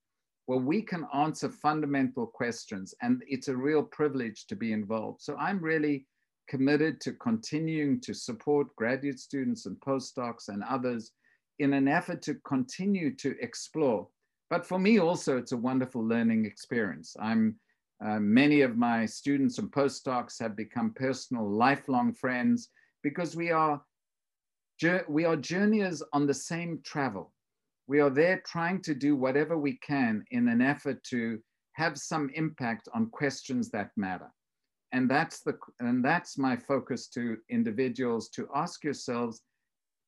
Well, 0.47 0.59
we 0.59 0.81
can 0.81 1.05
answer 1.13 1.49
fundamental 1.49 2.25
questions, 2.25 2.93
and 3.01 3.21
it's 3.27 3.47
a 3.47 3.55
real 3.55 3.83
privilege 3.83 4.47
to 4.47 4.55
be 4.55 4.73
involved. 4.73 5.21
So 5.21 5.35
I'm 5.37 5.59
really 5.59 6.07
committed 6.49 6.99
to 7.01 7.13
continuing 7.13 8.01
to 8.01 8.13
support 8.13 8.75
graduate 8.75 9.19
students 9.19 9.65
and 9.65 9.77
postdocs 9.79 10.49
and 10.49 10.63
others 10.63 11.11
in 11.59 11.73
an 11.73 11.87
effort 11.87 12.21
to 12.23 12.35
continue 12.45 13.15
to 13.15 13.35
explore. 13.41 14.07
But 14.49 14.65
for 14.65 14.79
me 14.79 14.99
also, 14.99 15.37
it's 15.37 15.53
a 15.53 15.57
wonderful 15.57 16.05
learning 16.05 16.45
experience. 16.45 17.15
I'm 17.21 17.55
uh, 18.03 18.19
many 18.19 18.61
of 18.61 18.77
my 18.77 19.05
students 19.05 19.57
and 19.59 19.71
postdocs 19.71 20.39
have 20.39 20.55
become 20.55 20.93
personal, 20.93 21.49
lifelong 21.49 22.13
friends 22.13 22.69
because 23.03 23.35
we 23.35 23.51
are 23.51 23.81
we 25.07 25.25
are 25.25 25.35
journeyers 25.35 26.01
on 26.11 26.25
the 26.25 26.33
same 26.33 26.81
travel. 26.83 27.31
We 27.85 27.99
are 27.99 28.09
there 28.09 28.41
trying 28.47 28.81
to 28.83 28.95
do 28.95 29.15
whatever 29.15 29.55
we 29.55 29.77
can 29.77 30.23
in 30.31 30.47
an 30.47 30.59
effort 30.59 31.03
to 31.05 31.39
have 31.73 31.99
some 31.99 32.31
impact 32.33 32.89
on 32.95 33.11
questions 33.11 33.69
that 33.71 33.91
matter. 33.95 34.31
And 34.91 35.09
that's 35.09 35.41
the 35.41 35.57
and 35.79 36.03
that's 36.03 36.37
my 36.37 36.55
focus 36.57 37.07
to 37.09 37.37
individuals 37.49 38.29
to 38.29 38.47
ask 38.55 38.83
yourselves 38.83 39.41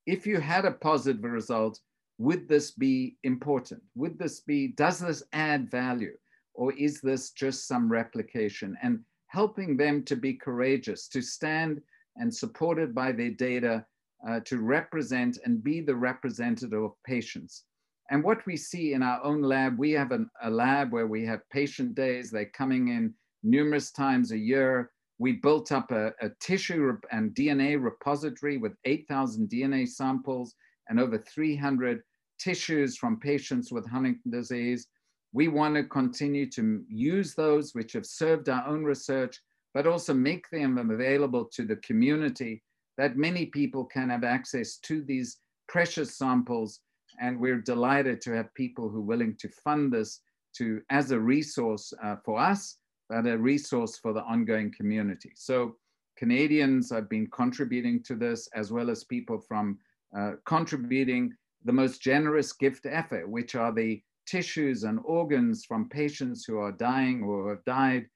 if 0.06 0.28
you 0.28 0.40
had 0.40 0.66
a 0.66 0.72
positive 0.72 1.24
result, 1.24 1.80
would 2.18 2.48
this 2.48 2.72
be 2.72 3.18
important? 3.24 3.82
Would 3.96 4.20
this 4.20 4.42
be, 4.42 4.68
does 4.68 5.00
this 5.00 5.24
add 5.32 5.72
value? 5.72 6.16
Or 6.54 6.74
is 6.74 7.02
this 7.02 7.32
just 7.32 7.68
some 7.68 7.92
replication? 7.92 8.78
And 8.82 9.00
helping 9.28 9.76
them 9.76 10.04
to 10.04 10.16
be 10.16 10.34
courageous, 10.34 11.08
to 11.10 11.22
stand 11.22 11.82
and 12.18 12.34
supported 12.34 12.94
by 12.94 13.12
their 13.12 13.32
data, 13.32 13.86
uh, 14.28 14.40
to 14.42 14.60
represent 14.60 15.40
and 15.46 15.64
be 15.64 15.82
the 15.82 15.96
representative 15.96 16.84
of 16.84 16.92
patients. 17.06 17.64
And 18.12 18.24
what 18.24 18.46
we 18.46 18.58
see 18.58 18.94
in 18.94 19.02
our 19.02 19.24
own 19.24 19.42
lab, 19.42 19.78
we 19.78 19.92
have 19.92 20.12
an, 20.12 20.30
a 20.44 20.50
lab 20.50 20.92
where 20.92 21.08
we 21.08 21.26
have 21.26 21.50
patient 21.52 21.96
days, 21.96 22.30
they're 22.30 22.46
coming 22.46 22.90
in 22.90 23.14
numerous 23.44 23.92
times 23.92 24.32
a 24.32 24.38
year. 24.38 24.92
We 25.20 25.34
built 25.34 25.72
up 25.72 25.92
a, 25.92 26.14
a 26.22 26.30
tissue 26.40 26.98
and 27.12 27.34
DNA 27.34 27.82
repository 27.82 28.58
with 28.58 28.74
8,000 28.86 29.50
DNA 29.50 29.88
samples 29.88 30.56
and 30.90 31.00
over 31.00 31.18
300 31.18 32.02
tissues 32.40 32.98
from 32.98 33.20
patients 33.20 33.72
with 33.72 33.88
Huntington 33.90 34.32
disease. 34.32 34.88
We 35.34 35.48
want 35.48 35.76
to 35.76 35.84
continue 35.84 36.50
to 36.52 36.84
use 36.88 37.34
those 37.34 37.74
which 37.74 37.94
have 37.94 38.06
served 38.06 38.50
our 38.50 38.66
own 38.68 38.84
research, 38.84 39.42
but 39.74 39.88
also 39.88 40.14
make 40.14 40.48
them 40.52 40.78
available 40.78 41.46
to 41.54 41.66
the 41.66 41.78
community 41.78 42.64
that 42.98 43.18
many 43.18 43.48
people 43.48 43.84
can 43.84 44.10
have 44.10 44.24
access 44.24 44.78
to 44.78 45.02
these 45.02 45.40
precious 45.68 46.18
samples. 46.18 46.82
And 47.20 47.40
we're 47.40 47.62
delighted 47.62 48.22
to 48.22 48.32
have 48.36 48.54
people 48.54 48.90
who 48.90 49.00
are 49.00 49.02
willing 49.02 49.36
to 49.40 49.50
fund 49.50 49.92
this 49.92 50.22
to 50.58 50.82
as 50.92 51.10
a 51.10 51.20
resource 51.20 51.92
uh, 52.04 52.18
for 52.24 52.40
us, 52.40 52.78
but 53.10 53.26
a 53.26 53.38
resource 53.38 53.98
for 53.98 54.14
the 54.14 54.24
ongoing 54.24 54.72
community. 54.78 55.32
So 55.36 55.76
Canadians 56.16 56.92
have 56.92 57.10
been 57.10 57.28
contributing 57.28 58.04
to 58.04 58.16
this, 58.16 58.48
as 58.56 58.72
well 58.72 58.92
as 58.92 59.04
people 59.04 59.40
from 59.40 59.80
uh, 60.18 60.34
contributing 60.46 61.34
the 61.66 61.74
most 61.74 62.02
generous 62.02 62.54
gift 62.54 62.86
effort, 62.86 63.28
which 63.28 63.56
are 63.56 63.72
the 63.72 64.02
tissues 64.26 64.84
and 64.84 65.00
organs 65.04 65.66
from 65.66 65.90
patients 65.90 66.46
who 66.46 66.60
are 66.60 66.72
dying 66.72 67.24
or 67.24 67.50
have 67.50 67.66
died, 67.66 68.08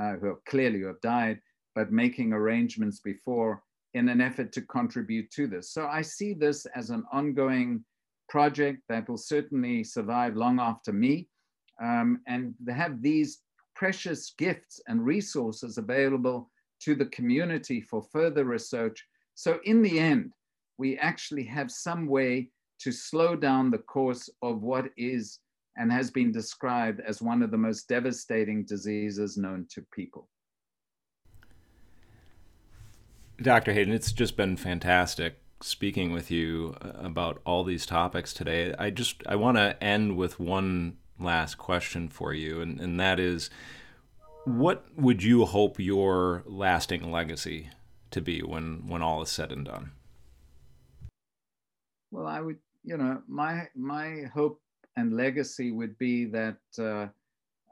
uh, 0.00 0.12
who 0.14 0.26
have 0.28 0.44
clearly 0.46 0.82
have 0.82 1.00
died, 1.00 1.40
but 1.74 1.92
making 1.92 2.32
arrangements 2.32 3.00
before 3.00 3.62
in 3.94 4.08
an 4.08 4.20
effort 4.20 4.52
to 4.52 4.62
contribute 4.62 5.30
to 5.30 5.46
this. 5.46 5.72
So 5.72 5.86
I 5.86 6.02
see 6.02 6.34
this 6.34 6.66
as 6.74 6.90
an 6.90 7.04
ongoing 7.12 7.84
project 8.28 8.82
that 8.88 9.08
will 9.08 9.16
certainly 9.18 9.84
survive 9.84 10.36
long 10.36 10.58
after 10.58 10.92
me. 10.92 11.28
Um, 11.82 12.20
and 12.28 12.54
have 12.68 13.02
these 13.02 13.40
precious 13.74 14.32
gifts 14.38 14.80
and 14.86 15.04
resources 15.04 15.76
available 15.78 16.50
to 16.82 16.94
the 16.94 17.06
community 17.06 17.80
for 17.80 18.02
further 18.12 18.44
research. 18.44 19.04
So 19.34 19.58
in 19.64 19.82
the 19.82 19.98
end, 19.98 20.32
we 20.78 20.96
actually 20.98 21.44
have 21.44 21.70
some 21.70 22.06
way 22.06 22.50
to 22.80 22.92
slow 22.92 23.36
down 23.36 23.70
the 23.70 23.78
course 23.78 24.28
of 24.42 24.62
what 24.62 24.86
is 24.96 25.38
and 25.76 25.90
has 25.92 26.10
been 26.10 26.32
described 26.32 27.00
as 27.00 27.20
one 27.20 27.42
of 27.42 27.50
the 27.50 27.58
most 27.58 27.88
devastating 27.88 28.64
diseases 28.64 29.36
known 29.36 29.66
to 29.70 29.82
people. 29.92 30.28
Dr. 33.42 33.72
Hayden, 33.72 33.92
it's 33.92 34.12
just 34.12 34.36
been 34.36 34.56
fantastic 34.56 35.38
speaking 35.60 36.12
with 36.12 36.30
you 36.30 36.76
uh, 36.82 36.92
about 36.98 37.40
all 37.44 37.64
these 37.64 37.86
topics 37.86 38.32
today. 38.32 38.74
I 38.78 38.90
just 38.90 39.22
I 39.26 39.36
want 39.36 39.56
to 39.56 39.82
end 39.82 40.16
with 40.16 40.38
one 40.38 40.98
last 41.18 41.56
question 41.56 42.08
for 42.08 42.32
you, 42.32 42.60
and, 42.60 42.80
and 42.80 43.00
that 43.00 43.18
is 43.18 43.50
what 44.44 44.86
would 44.96 45.22
you 45.22 45.46
hope 45.46 45.80
your 45.80 46.42
lasting 46.46 47.10
legacy 47.10 47.70
to 48.10 48.20
be 48.20 48.40
when 48.40 48.86
when 48.86 49.02
all 49.02 49.22
is 49.22 49.30
said 49.30 49.50
and 49.50 49.64
done? 49.64 49.92
Well, 52.10 52.26
I 52.26 52.40
would, 52.40 52.58
you 52.84 52.96
know, 52.96 53.22
my 53.26 53.68
my 53.74 54.24
hope 54.32 54.60
and 54.96 55.16
legacy 55.16 55.70
would 55.72 55.96
be 55.98 56.24
that 56.26 56.58
uh, 56.78 57.06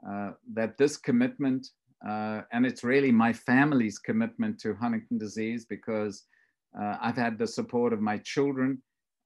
uh, 0.07 0.31
that 0.53 0.77
this 0.77 0.97
commitment 0.97 1.67
uh, 2.07 2.41
and 2.51 2.65
it's 2.65 2.83
really 2.83 3.11
my 3.11 3.31
family's 3.31 3.97
commitment 3.97 4.59
to 4.59 4.73
Huntington 4.73 5.17
disease 5.17 5.65
because 5.65 6.25
uh, 6.77 6.97
I've 7.01 7.15
had 7.15 7.37
the 7.37 7.47
support 7.47 7.93
of 7.93 8.01
my 8.01 8.17
children 8.17 8.81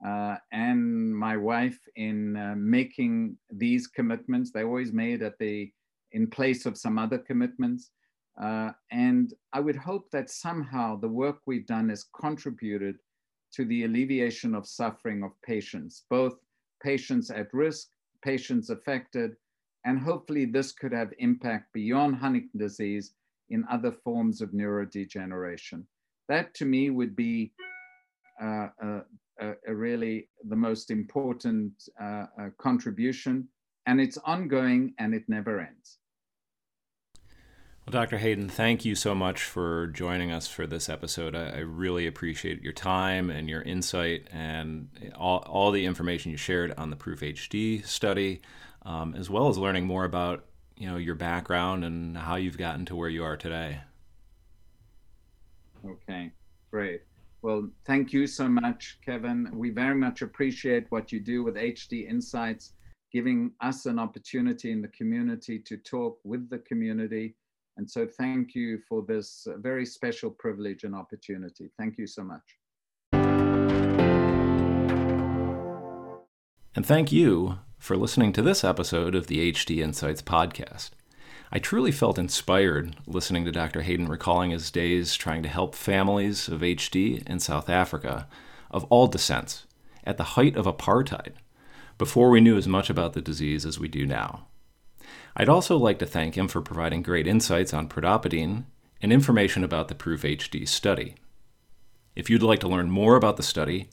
uh, 0.06 0.36
and 0.52 1.16
my 1.16 1.38
wife 1.38 1.80
in 1.95 2.34
making 2.58 3.36
these 3.50 3.88
commitments. 3.88 4.52
They 4.52 4.64
always 4.64 4.93
made 4.93 5.24
at 5.24 5.39
the 5.39 5.72
in 6.12 6.28
place 6.28 6.68
of 6.68 6.78
some 6.78 7.00
other 7.00 7.18
commitments. 7.18 7.89
And 8.91 9.34
I 9.54 9.60
would 9.60 9.76
hope 9.76 10.12
that 10.12 10.30
somehow 10.30 11.00
the 11.00 11.08
work 11.08 11.39
we've 11.48 11.66
done 11.66 11.89
has 11.89 12.06
contributed 12.16 12.98
to 13.54 13.66
the 13.66 13.86
alleviation 13.86 14.54
of 14.54 14.68
suffering 14.68 15.24
of 15.24 15.32
patients, 15.41 16.04
both 16.12 16.36
patients 16.82 17.30
at 17.30 17.53
risk, 17.53 17.88
patients 18.23 18.69
affected, 18.69 19.36
and 19.86 19.99
hopefully 19.99 20.45
this 20.45 20.71
could 20.71 20.91
have 20.91 21.13
impact 21.19 21.71
beyond 21.73 22.15
Huntington 22.15 22.59
disease 22.59 23.13
in 23.49 23.63
other 23.71 23.91
forms 23.91 24.41
of 24.41 24.51
neurodegeneration. 24.51 25.84
That 26.28 26.53
to 26.55 26.65
me 26.65 26.89
would 26.89 27.15
be 27.15 27.53
uh, 28.41 28.67
uh, 28.84 29.01
a, 29.39 29.73
really 29.73 30.30
the 30.49 30.55
most 30.55 30.91
important 30.91 31.71
uh, 32.01 32.25
uh, 32.39 32.49
contribution, 32.57 33.47
and 33.86 34.01
it's 34.01 34.17
ongoing 34.19 34.93
and 34.99 35.13
it 35.13 35.23
never 35.28 35.59
ends. 35.59 35.99
Well, 37.88 38.03
Dr. 38.03 38.17
Hayden, 38.17 38.49
thank 38.49 38.83
you 38.83 38.95
so 38.95 39.15
much 39.15 39.43
for 39.43 39.88
joining 39.88 40.29
us 40.29 40.45
for 40.45 40.67
this 40.67 40.89
episode. 40.89 41.33
I, 41.33 41.51
I, 41.51 41.57
really 41.59 42.05
appreciate 42.05 42.61
your 42.61 42.73
time 42.73 43.29
and 43.29 43.47
your 43.47 43.61
insight 43.61 44.27
and 44.29 44.89
all, 45.15 45.38
all 45.47 45.71
the 45.71 45.85
information 45.85 46.31
you 46.31 46.35
shared 46.35 46.73
on 46.77 46.89
the 46.89 46.97
Proof 46.97 47.21
HD 47.21 47.85
study, 47.85 48.41
um, 48.81 49.15
as 49.15 49.29
well 49.29 49.47
as 49.47 49.57
learning 49.57 49.85
more 49.85 50.03
about 50.03 50.43
you 50.75 50.85
know 50.85 50.97
your 50.97 51.15
background 51.15 51.85
and 51.85 52.17
how 52.17 52.35
you've 52.35 52.57
gotten 52.57 52.83
to 52.88 52.95
where 52.97 53.07
you 53.07 53.23
are 53.23 53.38
today. 53.38 53.79
Okay, 55.85 56.33
great. 56.71 57.03
Well, 57.41 57.69
thank 57.85 58.11
you 58.11 58.27
so 58.27 58.49
much, 58.49 58.97
Kevin. 59.05 59.49
We 59.53 59.69
very 59.69 59.95
much 59.95 60.21
appreciate 60.23 60.88
what 60.89 61.13
you 61.13 61.21
do 61.21 61.41
with 61.41 61.55
HD 61.55 62.09
Insights, 62.09 62.73
giving 63.13 63.53
us 63.61 63.85
an 63.85 63.97
opportunity 63.97 64.73
in 64.73 64.81
the 64.81 64.89
community 64.89 65.57
to 65.59 65.77
talk 65.77 66.19
with 66.25 66.49
the 66.49 66.59
community. 66.59 67.33
And 67.78 67.89
so 67.89 68.07
thank 68.07 68.55
you 68.55 68.80
for 68.89 69.03
this 69.07 69.47
very 69.57 69.86
special 69.86 70.32
privilege 70.32 70.84
and 70.84 70.95
opportunity. 70.95 71.69
Thank 71.78 71.97
you 71.97 72.07
so 72.07 72.23
much. 72.23 72.41
And 76.75 76.86
thank 76.86 77.11
you 77.11 77.59
for 77.78 77.95
listening 77.95 78.34
to 78.34 78.41
this 78.41 78.63
episode 78.63 79.15
of 79.15 79.28
the 79.28 79.51
HD 79.51 79.78
Insights 79.80 80.21
podcast. 80.23 80.89
I 81.51 81.59
truly 81.59 81.91
felt 81.91 82.19
inspired 82.19 82.97
listening 83.05 83.45
to 83.45 83.51
Dr. 83.51 83.82
Hayden 83.84 84.07
recalling 84.07 84.51
his 84.51 84.69
days 84.69 85.15
trying 85.15 85.43
to 85.43 85.49
help 85.49 85.75
families 85.75 86.49
of 86.49 86.61
HD 86.61 87.25
in 87.28 87.39
South 87.39 87.69
Africa 87.69 88.28
of 88.69 88.84
all 88.86 89.07
descents 89.07 89.65
at 90.03 90.17
the 90.17 90.23
height 90.23 90.55
of 90.55 90.65
apartheid, 90.65 91.34
before 91.97 92.30
we 92.30 92.41
knew 92.41 92.57
as 92.57 92.67
much 92.67 92.89
about 92.89 93.13
the 93.13 93.21
disease 93.21 93.65
as 93.65 93.80
we 93.80 93.88
do 93.88 94.05
now. 94.05 94.47
I'd 95.36 95.49
also 95.49 95.78
like 95.78 95.99
to 95.99 96.05
thank 96.05 96.36
him 96.36 96.47
for 96.47 96.62
providing 96.62 97.01
great 97.01 97.28
insights 97.28 97.74
on 97.74 97.89
pridopidine 97.89 98.64
and 99.01 99.14
information 99.14 99.64
about 99.64 99.88
the 99.88 99.95
Proof 99.95 100.24
HD 100.24 100.68
study. 100.68 101.16
If 102.16 102.30
you'd 102.30 102.43
like 102.43 102.60
to 102.62 102.68
learn 102.68 102.89
more 102.89 103.16
about 103.16 103.38
the 103.38 103.43
study 103.43 103.89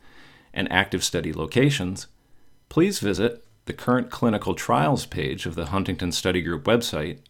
and 0.53 0.71
active 0.73 1.05
study 1.05 1.33
locations, 1.33 2.07
please 2.69 3.01
visit 3.01 3.45
the 3.67 3.73
current 3.73 4.11
clinical 4.11 4.55
trials 4.55 5.07
page 5.07 5.47
of 5.47 5.55
the 5.55 5.67
Huntington 5.67 6.11
Study 6.13 6.43
Group 6.43 6.65
website 6.65 7.21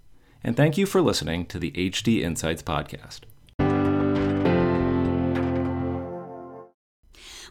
and 0.44 0.56
thank 0.56 0.76
you 0.76 0.86
for 0.86 1.00
listening 1.00 1.46
to 1.46 1.58
the 1.58 1.70
HD 1.72 2.22
Insights 2.22 2.62
podcast. 2.62 3.20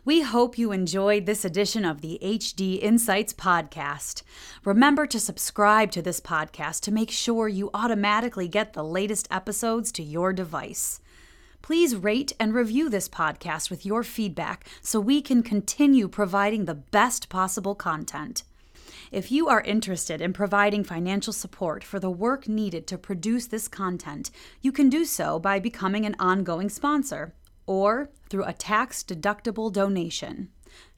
We 0.04 0.22
hope 0.22 0.58
you 0.58 0.72
enjoyed 0.72 1.28
this 1.28 1.46
edition 1.46 1.86
of 1.86 2.02
the 2.02 2.18
HD 2.24 2.82
Insights 2.82 3.34
podcast. 3.34 4.24
Remember 4.66 5.06
to 5.06 5.20
subscribe 5.20 5.92
to 5.92 6.02
this 6.02 6.20
podcast 6.20 6.80
to 6.82 6.92
make 6.92 7.12
sure 7.12 7.48
you 7.48 7.70
automatically 7.76 8.48
get 8.48 8.74
the 8.74 8.84
latest 8.84 9.28
episodes 9.30 9.92
to 9.92 10.02
your 10.02 10.34
device. 10.34 11.02
Please 11.62 11.96
rate 11.96 12.34
and 12.40 12.56
review 12.56 12.90
this 12.90 13.08
podcast 13.08 13.70
with 13.70 13.86
your 13.86 14.02
feedback 14.02 14.66
so 14.82 15.00
we 15.00 15.22
can 15.22 15.44
continue 15.44 16.08
providing 16.08 16.66
the 16.66 16.74
best 16.74 17.30
possible 17.30 17.76
content. 17.76 18.42
If 19.12 19.30
you 19.30 19.50
are 19.50 19.62
interested 19.62 20.22
in 20.22 20.32
providing 20.32 20.86
financial 20.86 21.34
support 21.34 21.84
for 21.84 22.00
the 22.00 22.10
work 22.10 22.48
needed 22.48 22.88
to 22.88 22.98
produce 22.98 23.48
this 23.48 23.68
content, 23.68 24.32
you 24.62 24.72
can 24.72 24.90
do 24.90 25.04
so 25.04 25.38
by 25.38 25.60
becoming 25.60 26.06
an 26.06 26.16
ongoing 26.18 26.70
sponsor 26.70 27.34
or 27.66 28.10
through 28.30 28.46
a 28.46 28.54
tax 28.54 29.04
deductible 29.04 29.70
donation. 29.72 30.48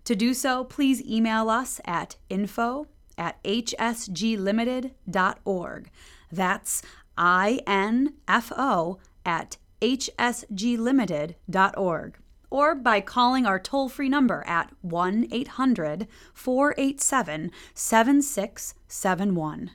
To 0.05 0.15
do 0.15 0.33
so, 0.35 0.63
please 0.63 1.03
email 1.03 1.49
us 1.49 1.81
at 1.85 2.17
info 2.29 2.85
at 3.17 3.41
hsglimited.org. 3.43 5.89
That's 6.31 6.83
I 7.17 7.61
N 7.65 8.13
F 8.27 8.51
O 8.55 8.99
at 9.25 9.57
hsglimited.org 9.81 12.17
or 12.53 12.75
by 12.75 13.01
calling 13.01 13.47
our 13.47 13.59
toll 13.59 13.89
free 13.89 14.07
number 14.07 14.43
at 14.45 14.71
1 14.81 15.27
800 15.31 16.07
487 16.35 17.51
7671. 17.73 19.71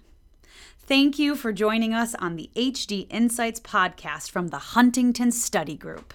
Thank 0.79 1.18
you 1.18 1.35
for 1.35 1.53
joining 1.53 1.93
us 1.93 2.14
on 2.14 2.37
the 2.37 2.51
HD 2.55 3.09
Insights 3.11 3.59
podcast 3.59 4.31
from 4.31 4.49
the 4.49 4.59
Huntington 4.59 5.33
Study 5.33 5.76
Group. 5.76 6.14